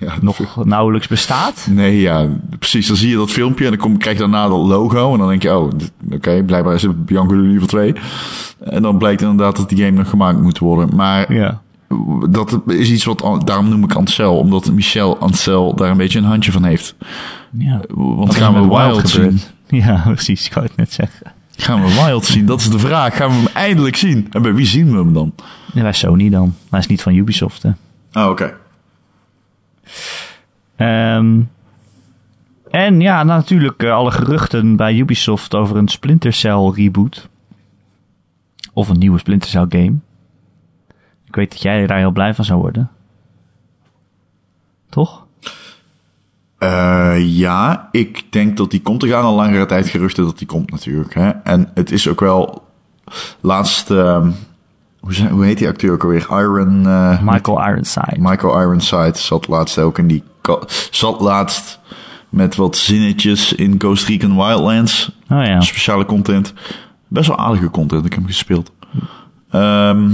[0.06, 1.66] Ja, nog nauwelijks bestaat.
[1.70, 2.26] Nee, ja,
[2.58, 2.86] precies.
[2.86, 5.12] Dan zie je dat filmpje en dan kom, krijg je daarna dat logo.
[5.12, 5.70] En dan denk je, oh,
[6.12, 7.94] oké, blijkbaar is het Bianco de Evil 2.
[8.60, 10.96] En dan blijkt inderdaad dat die game nog gemaakt moet worden.
[10.96, 11.60] Maar Ja.
[12.30, 14.38] dat is iets wat, daarom noem ik Ancel.
[14.38, 16.94] Omdat Michel Ancel daar een beetje een handje van heeft.
[17.50, 17.80] ja.
[17.88, 19.40] Want Wat gaan we Wild zien.
[19.68, 20.46] Ja, precies.
[20.46, 21.32] Ik wou het net zeggen.
[21.56, 22.46] Gaan we Wild zien?
[22.46, 23.16] Dat is de vraag.
[23.16, 24.26] Gaan we hem eindelijk zien?
[24.30, 25.32] En bij wie zien we hem dan?
[25.74, 26.54] Ja, bij Sony dan.
[26.70, 27.70] Hij is niet van Ubisoft, hè.
[28.12, 28.54] Oh, oké.
[30.76, 31.40] Ehm,
[32.70, 37.28] en ja, natuurlijk eh, alle geruchten bij Ubisoft over een Splinter Cell reboot.
[38.72, 39.94] Of een nieuwe Splinter Cell game.
[41.26, 42.90] Ik weet dat jij daar heel blij van zou worden.
[44.88, 45.26] Toch?
[46.58, 49.02] Eh, ja, ik denk dat die komt.
[49.02, 51.14] Er gaan al langere tijd geruchten dat die komt natuurlijk.
[51.14, 51.28] Hè?
[51.30, 52.64] En het is ook wel
[53.40, 53.90] laatst...
[53.90, 54.30] ehm,
[55.00, 56.26] hoe, zei- hoe heet die acteur ook alweer?
[56.30, 56.86] Iron...
[56.86, 58.16] eh, Michael Ironside.
[58.18, 60.22] Michael Ironside zat laatst ook in die...
[60.90, 61.78] Zat laatst
[62.28, 65.12] met wat zinnetjes in Ghost Recon Wildlands.
[65.30, 65.60] oh ja.
[65.60, 66.52] Speciale content.
[67.08, 68.04] Best wel aardige content.
[68.04, 68.72] Ik heb hem gespeeld.
[69.50, 70.10] Ehm,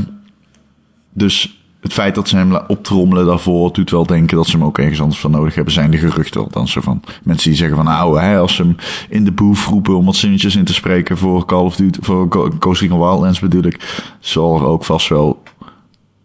[1.13, 1.56] dus
[1.87, 5.01] het feit dat ze hem optrommelen daarvoor doet wel denken dat ze hem ook ergens
[5.01, 5.73] anders van nodig hebben.
[5.73, 8.77] Zijn de geruchten althans zo van mensen die zeggen van nou, hè, als ze hem
[9.09, 12.49] in de booth roepen om wat zinnetjes in te spreken voor Call of Duty, voor
[12.61, 15.43] Recon Wildlands bedoel ik, zal er ook vast wel,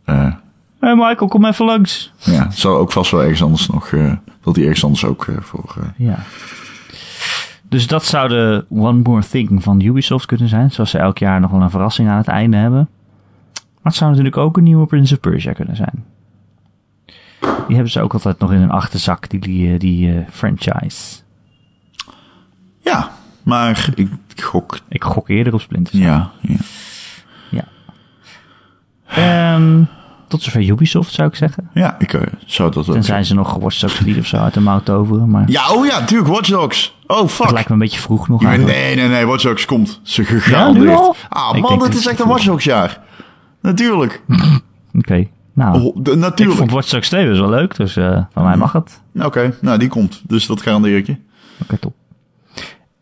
[0.05, 0.31] eh,
[0.79, 2.11] Hey Michael, kom even langs.
[2.17, 4.11] ja, zal ook vast wel ergens anders nog, eh,
[4.43, 5.75] dat hij ergens anders ook eh, voor.
[5.77, 6.19] eh, Ja.
[7.69, 10.71] Dus dat zou de One More Thing van Ubisoft kunnen zijn.
[10.71, 12.89] Zoals ze elk jaar nog wel een verrassing aan het einde hebben.
[13.81, 16.05] Maar het zou natuurlijk ook een nieuwe Prince of Persia kunnen zijn.
[17.39, 21.19] Die hebben ze ook altijd nog in hun achterzak, die, die, eh, die eh, franchise.
[22.81, 23.11] ja,
[23.43, 24.09] maar ik
[24.43, 26.03] gok, Ik gok eerder op Splinter Cell.
[26.03, 26.55] ja, ja.
[29.07, 29.83] Ehm,
[30.27, 31.69] tot zover Ubisoft zou ik zeggen.
[31.73, 32.93] Ja, ik eh, zou dat ook.
[32.93, 35.29] Tenzij ze nog Watch Dogs 3 of zo uit de mouw toveren.
[35.29, 36.95] Maar Ja, oh ja, tuurlijk, Watch Dogs.
[37.07, 37.43] Oh, fuck.
[37.45, 38.77] het lijkt me een beetje vroeg nog Ja, eigenlijk.
[38.77, 39.99] nee, nee, nee, Watch Dogs komt.
[40.03, 41.15] Ze Ja, nu al?
[41.29, 42.27] Ah man, het dat is echt een.
[42.27, 42.99] Watch Dogs jaar.
[43.61, 44.21] Natuurlijk.
[44.99, 45.81] Oké, nou.
[45.81, 46.57] Oh, de- ik natuurlijk.
[46.57, 49.01] vond Watch Dogs 2 dus wel leuk, dus eh van mij mag het.
[49.19, 50.21] Oké, nou die komt.
[50.27, 51.15] Dus dat garandeer ik je.
[51.61, 51.93] Oké, top.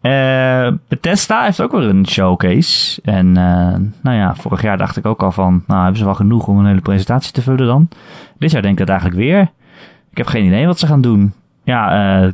[0.01, 3.01] Eh, Bethesda heeft ook weer een showcase.
[3.01, 6.15] En eh, nou ja, vorig jaar dacht ik ook al van, nou hebben ze wel
[6.15, 7.89] genoeg om een hele presentatie te vullen dan.
[8.37, 9.41] Dit jaar denk ik dat eigenlijk weer.
[10.11, 11.33] Ik heb geen idee wat ze gaan doen.
[11.63, 12.31] Ja, eh,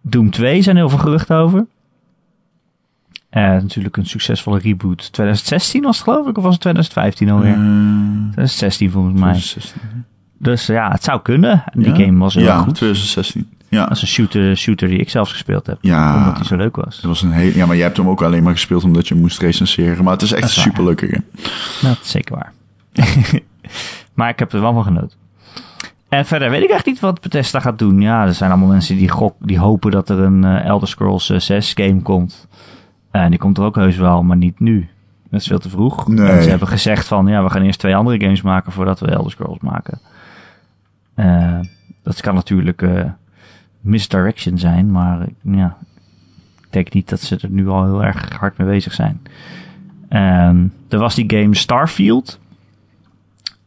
[0.00, 1.66] Doom 2 zijn heel veel geruchten over.
[3.34, 5.12] Eh, natuurlijk een succesvolle reboot.
[5.12, 7.52] 2016 was het geloof ik, of was het 2015 alweer?
[7.52, 7.58] Eh,
[8.30, 9.32] 2016 volgens mij.
[9.32, 9.80] 2016.
[10.38, 11.64] Dus ja, het zou kunnen.
[11.66, 12.04] En die Ja?
[12.04, 12.74] game was heel Ja, goed.
[12.74, 13.48] 2016.
[13.68, 15.78] Ja, Dat is een shooter, shooter die ik zelfs gespeeld heb.
[15.80, 16.16] Ja.
[16.16, 16.94] Omdat die zo leuk was.
[16.96, 19.14] dat was een heel, ja, maar jij hebt hem ook alleen maar gespeeld omdat je
[19.14, 20.04] moest recenseren.
[20.04, 20.72] Maar het is echt Dat is een waar.
[20.72, 21.24] superleuke game.
[21.82, 22.52] Nou, dat is zeker waar.
[24.14, 25.18] maar ik heb er wel van genoten.
[26.08, 28.00] En verder weet ik echt niet wat Bethesda gaat doen.
[28.00, 31.30] Ja, er zijn allemaal mensen die, gok, die hopen dat er een eh, Elder Scrolls
[31.30, 32.46] eh, 6 game komt.
[33.20, 34.88] En die komt er ook heus wel, maar niet nu.
[35.30, 36.08] Dat is veel te vroeg.
[36.08, 36.28] Nee.
[36.28, 39.10] En ze hebben gezegd van, ja, we gaan eerst twee andere games maken voordat we
[39.10, 39.98] Elder Scrolls maken.
[41.14, 41.60] Eh,
[42.02, 43.04] dat kan natuurlijk eh,
[43.80, 45.76] misdirection zijn, maar ja,
[46.60, 49.22] ik denk niet dat ze er nu al heel erg hard mee bezig zijn.
[50.08, 52.38] Ehm, er was die game Starfield.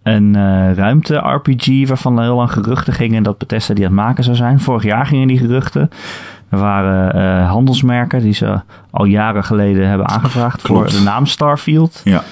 [0.04, 4.24] Een eh, ruimte-RPG waarvan er heel lang geruchten gingen dat Bethesda die aan het maken
[4.24, 4.60] zou zijn.
[4.60, 5.90] Vorig jaar gingen die geruchten.
[6.50, 10.92] Er waren eh, handelsmerken die ze al jaren geleden hebben aangevraagd Klopt.
[10.92, 12.02] voor de naam Starfield.
[12.04, 12.24] Ja.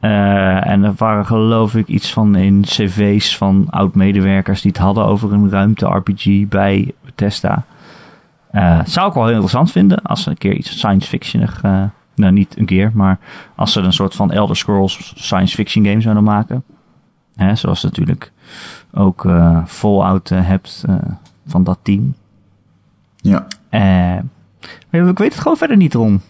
[0.00, 5.04] Eh, en er waren geloof ik iets van in cv's van oud-medewerkers die het hadden
[5.04, 7.64] over een ruimte-RPG bij Bethesda.
[8.50, 11.62] Eh, zou ik wel heel interessant vinden als ze een keer iets science fictionig,
[12.14, 13.18] nou niet een keer, maar
[13.54, 16.64] als ze een soort van Elder Scrolls science fiction game zouden maken.
[17.36, 18.32] Hè, zoals natuurlijk
[18.92, 19.26] ook
[19.66, 20.84] Fallout hebt
[21.46, 22.14] van dat team.
[23.28, 23.46] Ja.
[23.70, 24.16] Eh,
[24.90, 26.20] ik weet het gewoon verder niet erom,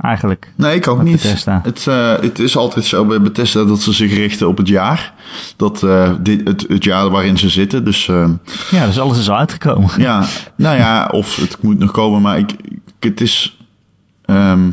[0.00, 0.52] eigenlijk.
[0.56, 1.12] Nee, ik ook niet.
[1.22, 1.60] Bethesda.
[1.62, 5.12] Het, eh, het is altijd zo bij Bethesda dat ze zich richten op het jaar.
[5.56, 7.84] Dat, eh, dit, het, het jaar waarin ze zitten.
[7.84, 8.30] Dus eh,
[8.70, 9.90] Ja, dus alles is al uitgekomen.
[9.96, 10.24] ja,
[10.56, 12.22] nou ja, of het moet nog komen.
[12.22, 13.58] Maar ik, ik- het is...
[14.24, 14.70] ehm,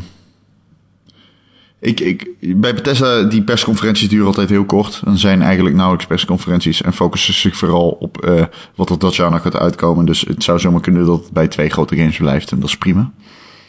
[1.82, 5.02] ik, ik, bij Bethesda, die persconferenties duren altijd heel kort.
[5.04, 6.82] En zijn eigenlijk nauwelijks persconferenties.
[6.82, 10.04] En focussen zich vooral op eh, wat er dat jaar nog gaat uitkomen.
[10.04, 12.52] Dus het zou zomaar kunnen dat het bij twee grote games blijft.
[12.52, 13.10] En dat is prima.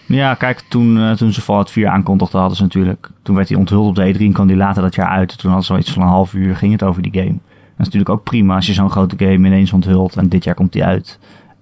[0.06, 3.10] Ja, kijk, toen, eh, toen ze Fallout 4 aankondigden hadden ze natuurlijk...
[3.24, 5.38] Toen werd hij onthuld op de E3 en kwam die later dat jaar uit.
[5.38, 7.40] Toen hadden ze zoiets van een half uur ging het over die game.
[7.76, 10.56] Dat is natuurlijk ook prima als je zo'n grote game ineens onthult en dit jaar
[10.56, 11.20] komt die uit.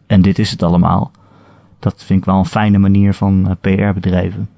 [0.08, 1.12] En dit is het allemaal.
[1.80, 4.49] Dat vind ik wel een fijne manier van eh, PR-bedrijven.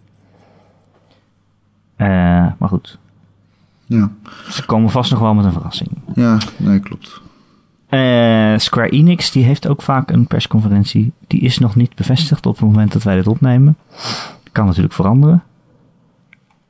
[2.03, 2.97] Eh, maar goed,
[3.85, 4.11] Ja,
[4.49, 5.89] ze komen vast nog wel met een verrassing.
[6.15, 7.21] ja nee, klopt.
[7.87, 11.11] Eh, Square Enix die heeft ook vaak een persconferentie.
[11.27, 13.77] Die is nog niet bevestigd op het moment dat wij dit opnemen.
[14.51, 15.43] Kan natuurlijk veranderen.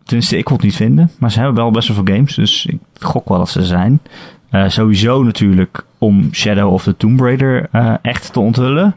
[0.04, 1.12] Tenminste, ik kon het niet vinden.
[1.20, 2.36] Maar ze hebben wel best wel veel games.
[2.36, 4.00] Dus ik gok wel dat ze zijn.
[4.50, 7.70] Eh, sowieso natuurlijk om Shadow of the Tomb Raider
[8.02, 8.96] echt te onthullen.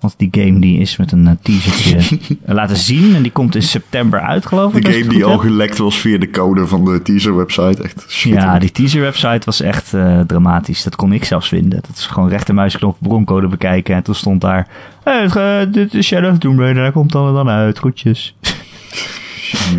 [0.00, 3.14] Want die game die is met een uh, teasertje laten zien.
[3.14, 4.84] En die komt in september uit, geloof ik.
[4.84, 7.82] De game die al gelekt was via de code van de teaser-website.
[7.82, 10.82] Echt Ja, die teaser-website was echt uh, dramatisch.
[10.82, 11.80] Dat kon ik zelfs vinden.
[11.86, 13.94] Dat is gewoon rechtermuisknop broncode bekijken.
[13.94, 14.68] En toen stond daar...
[15.04, 16.82] Hey, dit is Shadow of Tomb Raider.
[16.82, 17.78] Daar komt dan dan uit.
[17.78, 18.34] Groetjes.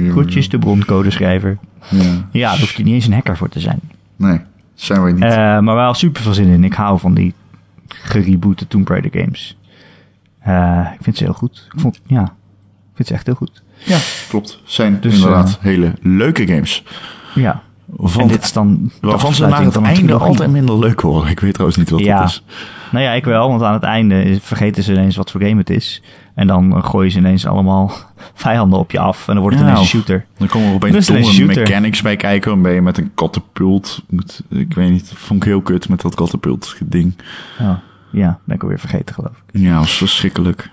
[0.09, 1.57] Groetjes, de broncode schrijver.
[1.89, 3.79] Ja, ja daar hoef je niet eens een hacker voor te zijn.
[4.15, 4.39] Nee,
[4.75, 5.23] zijn we niet.
[5.23, 6.63] Uh, maar wel super veel zin in.
[6.63, 7.33] Ik hou van die
[7.87, 9.57] gereboote Tomb Raider games.
[10.47, 11.67] Uh, ik vind ze heel goed.
[11.73, 13.63] Ik vond, ja, ik vind ze echt heel goed.
[13.85, 13.97] Ja,
[14.29, 14.59] klopt.
[14.63, 16.83] Zijn dus, inderdaad uh, hele leuke games.
[17.35, 17.61] Ja.
[17.97, 21.31] Van, dit is dan waarvan ze na het einde altijd minder leuk worden.
[21.31, 22.19] Ik weet trouwens niet wat ja.
[22.19, 22.43] dat is.
[22.91, 25.69] Nou ja, ik wel, want aan het einde vergeten ze ineens wat voor game het
[25.69, 26.01] is.
[26.35, 27.91] En dan gooien ze ineens allemaal
[28.33, 29.27] vijanden op je af.
[29.27, 30.25] En dan wordt het ja, ineens een shooter.
[30.37, 32.49] Dan komen er opeens domme mechanics bij kijken.
[32.49, 34.01] Dan ben je met een katapult.
[34.49, 37.13] Ik weet niet, vond ik heel kut met dat katapult ding.
[37.59, 37.73] Oh,
[38.11, 39.61] ja, ben ik alweer vergeten geloof ik.
[39.61, 40.69] Ja, was verschrikkelijk.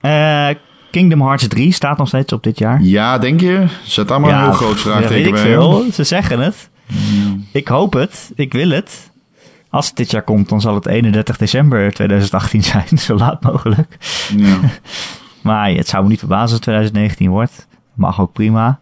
[0.00, 0.48] Uh,
[0.90, 2.82] Kingdom Hearts 3 staat nog steeds op dit jaar.
[2.82, 3.66] Ja, denk je?
[3.82, 5.42] Zet daar maar ja, een heel groot vraagteken bij.
[5.42, 5.84] Veel.
[5.92, 6.70] Ze zeggen het.
[6.86, 7.36] Ja.
[7.52, 8.32] Ik hoop het.
[8.34, 9.10] Ik wil het.
[9.70, 12.98] Als het dit jaar komt, dan zal het 31 december 2018 zijn.
[13.06, 13.96] Zo laat mogelijk.
[14.36, 14.58] Ja.
[15.42, 17.66] maar het zou me niet verbazen als het 2019 wordt.
[17.94, 18.80] Mag ook prima.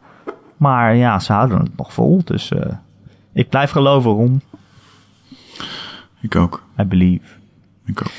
[0.57, 2.21] Maar ja, ze houden het nog vol.
[2.25, 2.61] Dus uh,
[3.33, 4.43] ik blijf geloven, Ron.
[6.21, 6.63] Ik ook.
[6.81, 7.38] I believe.
[7.89, 8.13] Ik ook.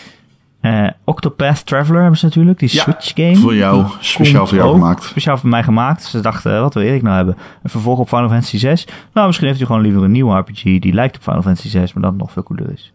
[0.61, 3.35] Uh, Octopath Traveler hebben ze natuurlijk, die ja, Switch game.
[3.35, 5.03] voor jou, speciaal voor jou gemaakt.
[5.03, 6.03] Speciaal voor mij gemaakt.
[6.03, 7.37] Ze dachten, wat wil Erik nou hebben?
[7.63, 8.87] Een vervolg op Final Fantasy 6?
[9.13, 11.93] Nou, misschien heeft hij gewoon liever een nieuwe RPG die lijkt op Final Fantasy 6,
[11.93, 12.93] maar dan nog veel cooler is.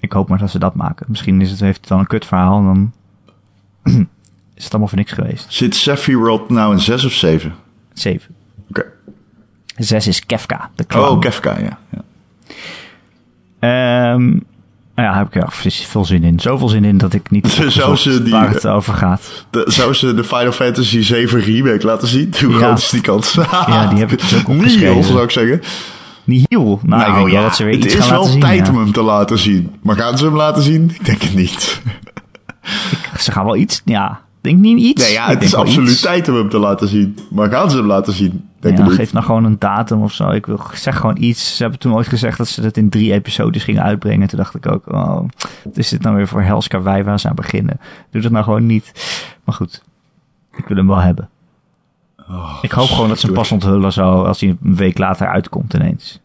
[0.00, 1.06] Ik hoop maar dat ze dat maken.
[1.08, 2.92] Misschien is het, heeft het dan een kut verhaal en dan
[4.54, 5.52] is het allemaal voor niks geweest.
[5.52, 7.54] Zit Sephiroth nou in 6 of 7?
[7.92, 8.34] 7.
[8.68, 8.80] Oké.
[8.80, 8.92] Okay.
[9.76, 11.14] 6 is Kefka, de clown.
[11.14, 11.78] Oh, Kefka, ja.
[13.60, 14.12] ja.
[14.12, 14.46] Um,
[14.98, 15.48] nou ja, heb ik er
[15.86, 16.40] veel zin in.
[16.40, 19.44] Zoveel zin in dat ik niet zou ze die, waar het over gaat.
[19.50, 22.34] De, zou ze de Final Fantasy 7 remake laten zien?
[22.40, 22.56] Hoe ja.
[22.56, 23.32] groot is die kans?
[23.50, 24.88] ja, die heb ik dus ook opgeschreven.
[24.88, 25.62] Nihil, zou ik zeggen.
[26.24, 26.80] Nihil?
[26.82, 29.02] Nou, nou ik ja, dat ze weer het iets is wel tijd om hem te
[29.02, 29.70] laten zien.
[29.82, 30.90] Maar gaan ze hem laten zien?
[30.94, 31.82] Ik denk het niet.
[32.90, 34.20] ik, ze gaan wel iets, ja.
[34.40, 35.02] Denk niet iets.
[35.02, 36.00] Nee, ja, het is absoluut iets.
[36.00, 37.18] tijd om hem te laten zien.
[37.30, 38.47] Maar gaan ze hem laten zien?
[38.60, 40.30] Ja, geef nou gewoon een datum of zo.
[40.30, 41.56] Ik wil zeg gewoon iets.
[41.56, 44.28] Ze hebben toen ooit gezegd dat ze dat in drie episodes gingen uitbrengen.
[44.28, 45.20] Toen dacht ik ook, oh,
[45.64, 47.80] wat is dit nou weer voor Helska wij waar ze aan beginnen?
[48.10, 48.92] Doe dat nou gewoon niet.
[49.44, 49.82] Maar goed,
[50.56, 51.28] ik wil hem wel hebben.
[52.28, 55.28] Oh, ik hoop gewoon dat ze hem pas onthullen zo als hij een week later
[55.28, 56.20] uitkomt ineens.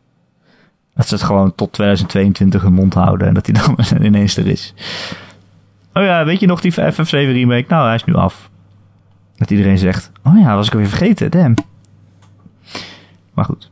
[0.95, 4.47] Dat ze het gewoon tot 2022 hun mond houden en dat hij dan ineens er
[4.47, 4.73] is.
[5.93, 7.65] Oh ja, weet je nog die FF7 remake?
[7.67, 8.49] Nou, hij is nu af.
[9.35, 11.55] Dat iedereen zegt, oh ja, was ik alweer vergeten, damn.
[13.33, 13.69] Maar goed.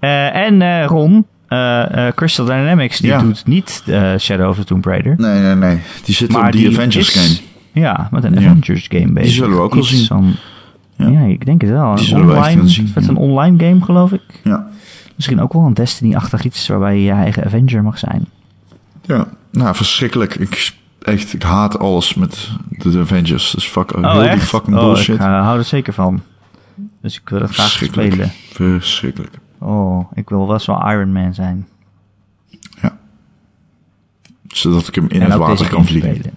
[0.00, 3.20] Uh, en uh, Ron, uh, Crystal Dynamics, die ja.
[3.20, 3.84] doet niet
[4.18, 5.14] Shadow of the Tomb Raider.
[5.18, 5.80] Nee, nee, nee.
[6.04, 7.48] Die zit maar op die Avengers is, game.
[7.84, 8.48] Ja, met een ja.
[8.48, 9.22] Avengers game bezig.
[9.22, 10.06] Die zullen we ook wel zien.
[10.06, 10.34] Van,
[10.96, 11.08] ja.
[11.08, 11.20] ja.
[11.20, 11.94] ik denk het wel.
[11.94, 14.22] Die een online, zien, met een online game, geloof ik.
[14.44, 14.68] Ja.
[15.16, 18.26] Misschien ook wel een Destiny-achtig iets waarbij je je eigen Avenger mag zijn.
[19.02, 20.34] Ja, nou, verschrikkelijk.
[20.34, 23.50] Ik echt, ik haat alles met de Avengers.
[23.50, 25.14] Dus fuck, oh, heel die fucking oh, bullshit.
[25.14, 26.22] Ik hou er zeker van.
[27.00, 28.30] Dus ik wil het graag spelen.
[28.52, 29.38] Verschrikkelijk.
[29.58, 31.68] Oh, ik wil wel zo Iron Man zijn.
[32.82, 32.98] Ja.
[34.46, 36.14] Zodat ik hem in en het water kan vliegen.
[36.14, 36.34] Spelen.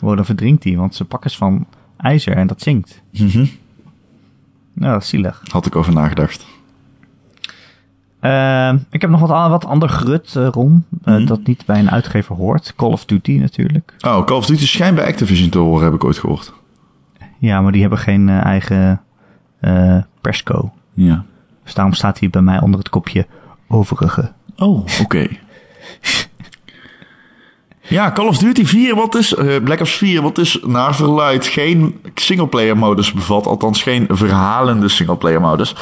[0.00, 3.02] Oh, dan verdrinkt hij, want ze pakken van ijzer en dat zinkt.
[3.12, 3.50] Mm -hmm.
[4.72, 5.42] Nou, dat is zielig.
[5.50, 6.46] Had ik over nagedacht.
[8.20, 11.26] Uh, ik heb nog wat, wat ander grut, uh, Ron, uh, mm -hmm.
[11.26, 12.72] dat niet bij een uitgever hoort.
[12.76, 13.94] Call of Duty natuurlijk.
[14.00, 16.52] Oh, Call of Duty schijnt bij Activision te horen, heb ik ooit gehoord.
[17.38, 19.00] Ja, maar die hebben geen uh, eigen
[20.20, 20.72] persco.
[20.92, 21.24] Ja.
[21.64, 23.26] Dus daarom staat hij bij mij onder het kopje
[23.68, 24.32] overige.
[24.56, 25.02] Oh, oké.
[25.02, 25.40] Okay.
[27.80, 32.00] ja, Call of Duty 4, wat is, Black Ops 4, wat is naar verluid geen
[32.14, 33.46] singleplayer modus bevat.
[33.46, 35.74] Althans geen verhalende singleplayer modus.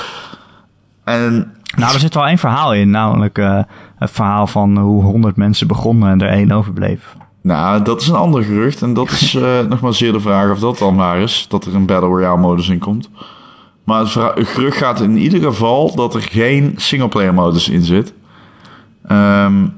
[1.05, 3.63] En nou, er zit wel één verhaal in, namelijk uh,
[3.99, 7.17] het verhaal van hoe honderd mensen begonnen en er één overbleef.
[7.43, 8.83] Nou, dat is een ander gerucht.
[8.83, 11.47] En dat is uh, nog maar zeer de vraag of dat dan waar is.
[11.49, 13.11] Dat er een Battle Royale modus in komt.
[13.87, 18.13] Maar het, gerucht gaat in ieder geval dat er geen singleplayer modus in zit.
[19.11, 19.73] Um,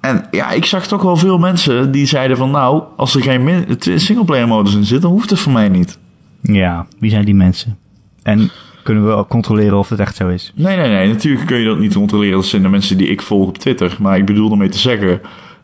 [0.00, 2.50] en ja, ik zag toch wel veel mensen die zeiden van...
[2.50, 5.98] Nou, als er geen singleplayer modus in zit, dan hoeft het voor mij niet.
[6.40, 7.78] Ja, wie zijn die mensen?
[8.22, 8.50] En
[8.82, 10.52] kunnen we controleren of het echt zo is.
[10.54, 11.08] Nee, nee, nee.
[11.08, 12.34] Natuurlijk kun je dat niet controleren.
[12.34, 13.96] Dat zijn de mensen die ik volg op Twitter.
[14.00, 15.20] Maar ik bedoel ermee te zeggen...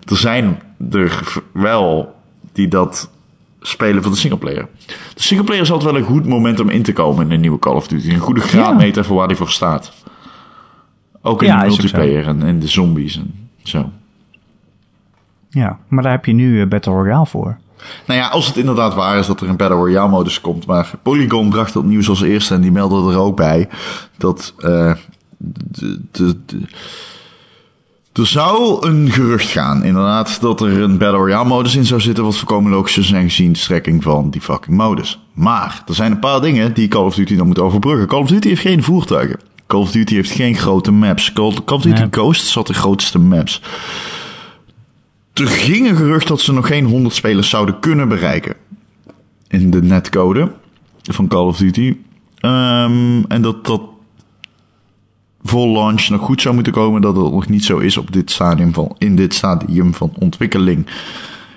[0.08, 1.22] Er zijn er
[1.52, 2.14] wel
[2.52, 3.10] die dat
[3.62, 4.68] spelen voor de singleplayer.
[5.14, 7.58] De singleplayer is altijd wel een goed moment om in te komen in een nieuwe
[7.58, 8.10] Call of Duty.
[8.10, 9.08] Een goede graadmeter ja.
[9.08, 9.92] voor waar die voor staat.
[11.22, 13.90] Ook in ja, de multiplayer en, en de zombies en zo.
[15.48, 17.58] Ja, maar daar heb je nu eh, Battle Royale voor.
[18.06, 20.66] Nou ja, als het inderdaad waar is dat er een Battle Royale modus komt.
[20.66, 23.68] Maar Polygon bracht dat nieuws als eerste en die meldde er ook bij
[24.16, 24.94] dat uh,
[25.38, 26.60] de, de, de,
[28.12, 32.24] er zou een gerucht gaan, inderdaad, dat er een Battle Royale modus in zou zitten,
[32.24, 35.20] wat voorkomen logisch is zijn gezien de strekking van die fucking modus.
[35.32, 38.06] Maar er zijn een paar dingen die Call of Duty dan moet overbruggen.
[38.06, 39.40] Call of Duty heeft geen voertuigen.
[39.66, 41.32] Call of Duty heeft geen grote maps.
[41.32, 42.08] Call, Call of Duty Nee.
[42.10, 43.60] Ghost zat de grootste maps.
[45.32, 48.54] Er ging een gerucht dat ze nog geen 100 spelers zouden kunnen bereiken.
[49.48, 50.52] In de netcode
[51.02, 51.96] van Call of Duty.
[52.38, 53.82] Ehm, en dat dat
[55.44, 57.00] voor launch nog goed zou moeten komen.
[57.00, 60.86] Dat het nog niet zo is op dit stadium van, in dit stadium van ontwikkeling.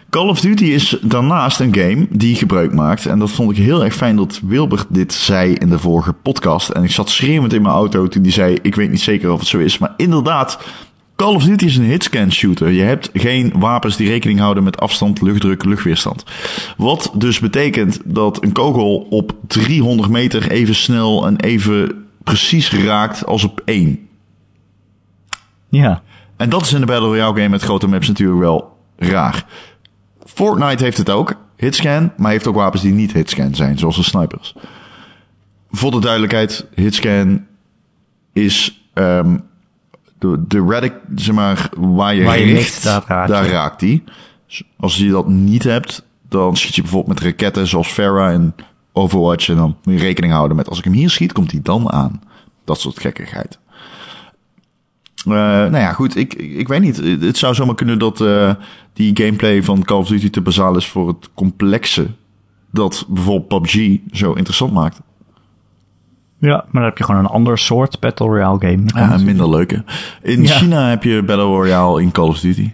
[0.10, 3.06] Call of Duty is daarnaast een game die gebruik maakt.
[3.06, 6.70] En dat vond ik heel erg fijn dat Wilbert dit zei in de vorige podcast.
[6.70, 9.40] En ik zat schreeuwend in mijn auto toen die zei: Ik weet niet zeker of
[9.40, 9.78] het zo is.
[9.78, 10.60] Maar inderdaad,
[11.16, 12.72] Call of Duty is een hitscan shooter.
[12.72, 16.24] Je hebt geen wapens die rekening houden met afstand, luchtdruk, luchtweerstand.
[16.78, 23.26] Wat dus betekent dat een kogel op 300 meter even snel en even precies raakt
[23.26, 24.08] als op één.
[25.70, 26.02] Ja.
[26.38, 29.46] En dat is in de Battle Royale game met grote maps natuurlijk wel raar.
[30.26, 34.04] Fortnite heeft het ook, hitscan, maar heeft ook wapens die niet hitscan zijn, zoals de
[34.04, 34.56] snipers.
[35.72, 37.46] Voor de duidelijkheid, hitscan
[38.34, 39.44] is um,
[40.20, 43.52] de, de radic, zeg maar, waar je, Waar je richt, richt, daar raakt daar je.
[43.52, 44.04] raakt die.
[44.78, 48.56] Als je dat niet hebt, dan schiet je bijvoorbeeld met raketten zoals Farah en
[48.96, 49.50] Overwatch.
[49.50, 51.92] En dan moet je rekening houden met als ik hem hier schiet, komt hij dan
[51.92, 52.22] aan.
[52.64, 53.60] Dat soort gekkigheid.
[55.28, 56.98] Uh, nou ja, goed, ik, ik, weet niet.
[57.22, 58.54] Het zou zomaar kunnen dat uh,
[58.94, 62.08] die gameplay van Call of Duty te bazaal is voor het complexe
[62.72, 65.02] dat bijvoorbeeld PUBG zo interessant maakt.
[66.40, 68.84] Ja, maar dan heb je gewoon een ander soort Battle Royale game.
[68.86, 69.84] Ja, minder leuke.
[70.22, 70.56] In Ja.
[70.56, 72.72] China heb je Battle Royale in Call of Duty.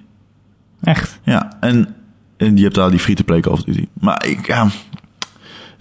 [0.81, 1.19] Echt?
[1.23, 1.95] Ja, en,
[2.37, 3.87] en je hebt daar die free-to-play Call of Duty.
[3.93, 4.67] Maar ik, ja,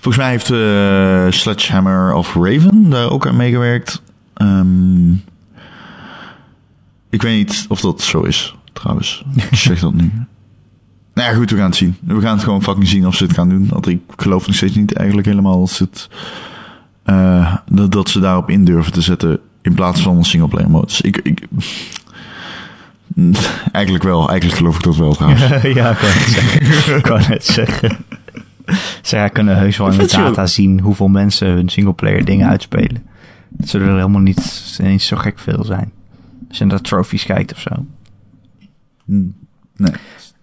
[0.00, 4.02] volgens mij heeft uh, Sledgehammer of Raven daar ook aan meegewerkt.
[4.42, 5.24] Um,
[7.10, 9.24] ik weet niet of dat zo is, trouwens.
[9.50, 10.10] Ik zeg dat nu.
[11.14, 11.96] Nou ja, goed, we gaan het zien.
[12.00, 13.68] We gaan het gewoon fucking zien of ze het gaan doen.
[13.68, 16.08] Want ik geloof nog steeds niet eigenlijk helemaal dat ze, het,
[17.06, 17.56] uh,
[17.88, 21.00] dat, ze daarop in durven te zetten in plaats van een singleplayer modus.
[21.00, 21.46] Ik, ik,
[23.72, 25.42] eigenlijk wel, eigenlijk geloof ik dat wel trouwens.
[25.80, 26.96] ja, ik kan het zeggen.
[26.96, 27.96] ik kan het zeggen.
[29.02, 33.06] Zij kunnen heus wel in de data zien hoeveel mensen hun singleplayer dingen uitspelen.
[33.48, 35.92] Dat zullen er helemaal niet eens zo gek veel zijn.
[36.48, 37.70] Als je naar trophies kijkt of zo.
[39.04, 39.34] Hmm.
[39.76, 39.92] Nee.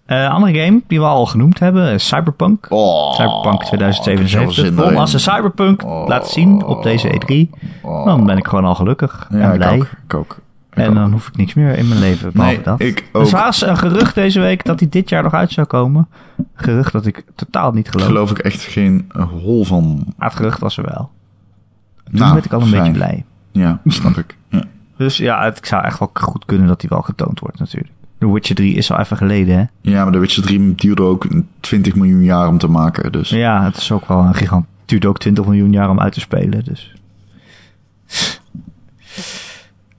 [0.06, 2.66] Uh, andere game die we al genoemd hebben, is Cyberpunk.
[2.68, 4.84] Oh, Cyberpunk 2077.
[4.84, 8.64] Om als ze Cyberpunk oh, laten zien op deze E3, oh, dan ben ik gewoon
[8.64, 9.76] al gelukkig ja, en blij.
[9.76, 10.38] Ik ook, ik ook.
[10.80, 12.80] En dan hoef ik niks meer in mijn leven, behalve nee, dat.
[12.80, 13.30] Ik Er ook.
[13.30, 16.08] was een gerucht deze week dat hij dit jaar nog uit zou komen.
[16.54, 18.06] Gerucht dat ik totaal niet geloof.
[18.06, 19.10] geloof ik echt geen
[19.42, 20.04] hol van.
[20.16, 21.10] Maar het gerucht was er wel.
[22.04, 22.78] Toen Nou, werd ik al een fijn.
[22.82, 23.24] beetje blij.
[23.52, 24.36] Ja, snap ik.
[24.48, 24.62] Ja.
[24.96, 27.92] Dus ja, het zou echt wel goed kunnen dat hij wel getoond wordt natuurlijk.
[28.18, 29.64] The Witcher 3 is al even geleden, hè?
[29.90, 31.26] ja, maar de Witcher 3 duurde ook
[31.60, 33.12] 20 miljoen jaar om te maken.
[33.12, 33.28] Dus.
[33.28, 34.66] Ja, het is ook wel een gigant.
[34.80, 36.92] Het duurde ook 20 miljoen jaar om uit te spelen, dus.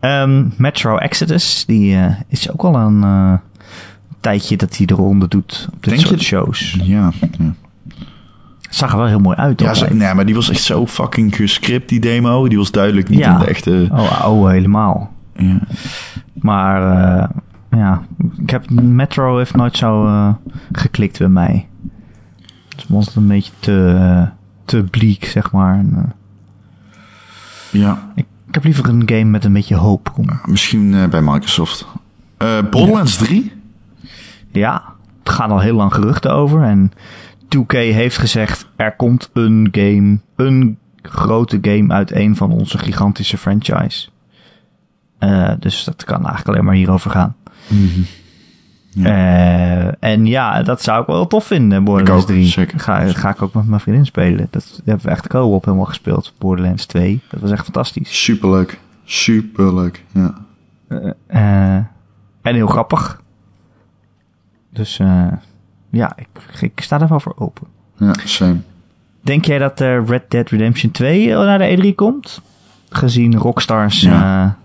[0.01, 3.33] Um, Metro Exodus, die uh, is ook al een uh,
[4.19, 6.25] tijdje dat hij de ronde doet op dit Denk soort je?
[6.25, 6.77] shows.
[6.83, 7.53] Ja, ja.
[8.69, 9.59] Zag er wel heel mooi uit.
[9.61, 12.47] Ja, zo, nee, maar die was echt zo fucking gescript, die demo.
[12.47, 13.33] Die was duidelijk niet Ja.
[13.33, 13.87] in de echte...
[13.91, 15.13] Oh, oh helemaal.
[15.35, 15.59] Ja.
[16.33, 17.29] Maar uh,
[17.79, 18.01] ja,
[18.41, 20.07] ik heb Metro heeft nooit zo
[20.71, 21.67] geklikt bij mij.
[22.69, 24.27] Het het een beetje te,
[24.65, 25.73] te bleek, zeg maar.
[25.73, 26.13] En,
[27.71, 28.11] ja.
[28.15, 30.13] ik, ik, heb liever een game met een beetje hoop.
[30.45, 31.85] Misschien uh, bij Microsoft.
[32.37, 33.25] Uh, Borderlands ja.
[33.25, 33.53] 3?
[34.51, 34.83] Ja,
[35.23, 36.63] er gaan al heel lang geruchten over.
[36.63, 36.91] En
[37.57, 43.37] 2K heeft gezegd, er komt een game, een grote game uit een van onze gigantische
[43.37, 44.09] franchise.
[45.19, 47.35] Uh, dus dat kan eigenlijk alleen maar hierover gaan.
[47.67, 48.05] Mm -hmm.
[48.89, 49.85] Ja.
[49.85, 52.45] Uh, en ja, dat zou ik wel tof vinden, Borderlands ik ook, 3.
[52.45, 52.79] Zeker.
[52.79, 54.47] Ga, ga ik ook met mijn vriendin spelen.
[54.49, 56.33] Dat hebben we echt co-op helemaal gespeeld.
[56.37, 57.21] Borderlands 2.
[57.29, 58.23] Dat was echt fantastisch.
[58.23, 58.79] Superleuk.
[59.03, 60.33] Superleuk, ja.
[60.89, 61.75] Uh,
[62.41, 63.21] en heel grappig.
[64.69, 64.97] Dus
[65.89, 66.27] ja, ik,
[66.59, 67.67] ik sta er wel voor open.
[67.97, 68.57] Ja, same.
[69.21, 72.41] Denk jij dat Red Dead Redemption 2 naar de E3 komt?
[72.89, 74.57] Gezien Rockstars ja.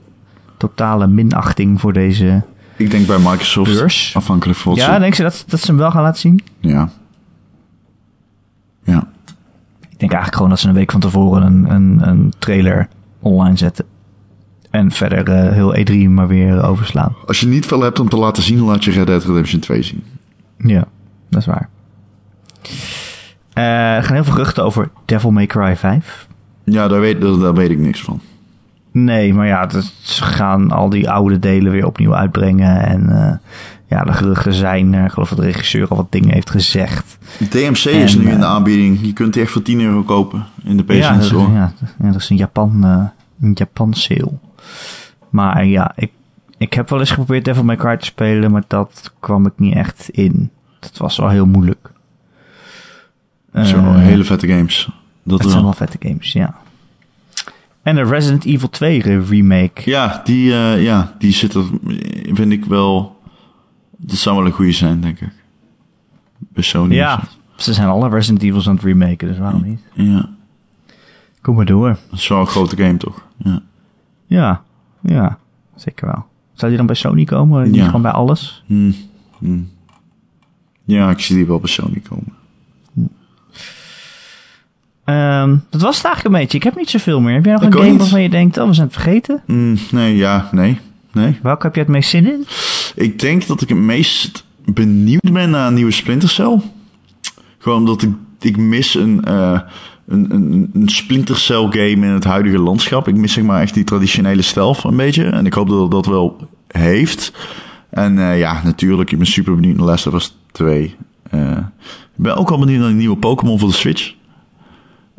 [0.57, 2.43] totale minachting voor deze
[2.77, 4.17] ik denk bij Microsoft, beurs.
[4.17, 6.41] afhankelijk van Ja, denk je dat, dat ze hem wel gaan laten zien?
[6.61, 6.91] Ja.
[8.85, 9.09] Ja.
[9.81, 12.89] Ik denk eigenlijk gewoon dat ze een week van tevoren een, een, een trailer
[13.21, 13.85] online zetten.
[14.71, 17.17] En verder uh, heel E3 maar weer overslaan.
[17.27, 19.83] Als je niet veel hebt om te laten zien, laat je Red Dead Redemption 2
[19.83, 20.05] zien.
[20.59, 20.85] Ja,
[21.29, 21.69] dat is waar.
[23.53, 26.29] Eh, er gaan heel veel geruchten over Devil May Cry 5.
[26.65, 28.21] Ja, daar weet, daar, daar weet ik niks van.
[28.95, 32.81] Nee, maar ja, het- ze gaan al die oude delen weer opnieuw uitbrengen.
[32.87, 33.37] En eh,
[33.89, 37.19] ja, de geruchten zijn, ik geloof dat de regisseur al wat dingen heeft gezegd.
[37.51, 38.99] DMC is nu in de eh, aanbieding.
[39.07, 41.53] Je kunt die echt voor 10 euro kopen in de PC ja, dat is, Store.
[41.53, 41.73] ja,
[42.03, 43.05] ja, dat is een Japan, eh,
[43.41, 44.33] een Japan sale.
[45.31, 46.11] Maar ja, ik,
[46.59, 49.75] ik heb wel eens geprobeerd Devil May Cry te spelen, maar dat kwam ik niet
[49.75, 50.51] echt in.
[50.81, 51.91] Dat was wel heel moeilijk.
[53.53, 54.89] Dat zijn wel hele vette games.
[55.23, 55.75] Dat Het zijn wel.
[55.77, 56.55] wel vette games, ja.
[57.85, 59.83] En de Resident Evil 2 re- remake.
[59.91, 61.65] Ja, die, eh, ja, die zit er,
[62.33, 63.21] vind ik wel...
[63.97, 65.33] Dat zou wel een goede zijn, denk ik.
[66.39, 66.95] Bij Sony.
[66.95, 67.23] Ja,
[67.57, 69.81] ze zijn alle Resident Evils aan het remaken, dus waarom niet?
[69.93, 70.29] Ja,
[71.41, 71.89] Kom maar door.
[72.11, 73.23] dat is wel een grote game, toch?
[73.37, 73.63] Ja.
[74.27, 74.63] Ja,
[75.03, 75.39] ja,
[75.77, 76.25] zeker wel.
[76.53, 77.65] Zou die dan bij Sony komen?
[77.65, 77.85] Niet Ja.
[77.87, 78.63] gewoon bij alles?
[78.67, 78.93] Hm,
[79.39, 79.59] hm.
[80.85, 82.33] Ja, ik zie die wel bij Sony komen.
[85.05, 86.57] Ehm, dat was het eigenlijk een beetje.
[86.59, 87.35] Ik heb niet zoveel meer.
[87.35, 87.99] Heb jij nog Ik een game niet.
[87.99, 89.43] waarvan je denkt, oh, we zijn het vergeten?
[89.47, 90.79] Hm, nee, ja, nee,
[91.13, 91.39] nee.
[91.43, 92.47] Welke heb je het meest zin in?
[92.95, 96.61] Ik denk dat ik het meest benieuwd ben naar een nieuwe Splinter Cell.
[97.59, 98.11] Gewoon omdat ik,
[98.41, 99.61] ik mis een, eh,
[100.09, 103.09] een, een, een Splinter Cell game in het huidige landschap.
[103.09, 105.25] Ik mis zeg maar echt die traditionele stijl een beetje.
[105.25, 107.33] En ik hoop dat dat wel heeft.
[107.91, 110.95] En eh, ja, natuurlijk, ik ben super benieuwd naar Last of Us 2.
[111.31, 111.51] Eh,
[111.91, 114.15] ik ben ook al benieuwd naar een nieuwe Pokémon voor de Switch.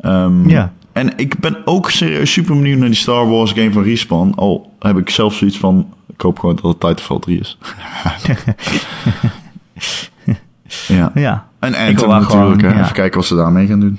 [0.06, 0.72] Ehm, Ja.
[0.92, 4.32] En ik ben ook serieus super benieuwd naar die Star Wars game van Respawn.
[4.34, 7.58] Al heb ik zelf zoiets van, ik hoop gewoon dat het Titanfall 3 is.
[10.88, 11.10] ja.
[11.14, 12.30] Ja, En Anthem natuurlijk.
[12.30, 12.80] gewoon, ja.
[12.80, 13.98] Even kijken wat ze daarmee gaan doen.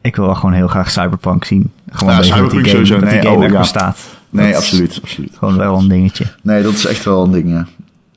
[0.00, 1.70] ik wil wel gewoon heel graag Cyberpunk zien.
[1.90, 2.98] Gewoon Ja, Cyberpunk game, sowieso.
[2.98, 3.58] Nee, game oh, ja.
[3.58, 3.98] bestaat.
[4.30, 5.36] Nee, Dat absoluut, absoluut.
[5.38, 6.26] Gewoon wel een dingetje.
[6.42, 7.66] Nee, dat is echt wel een ding, ja.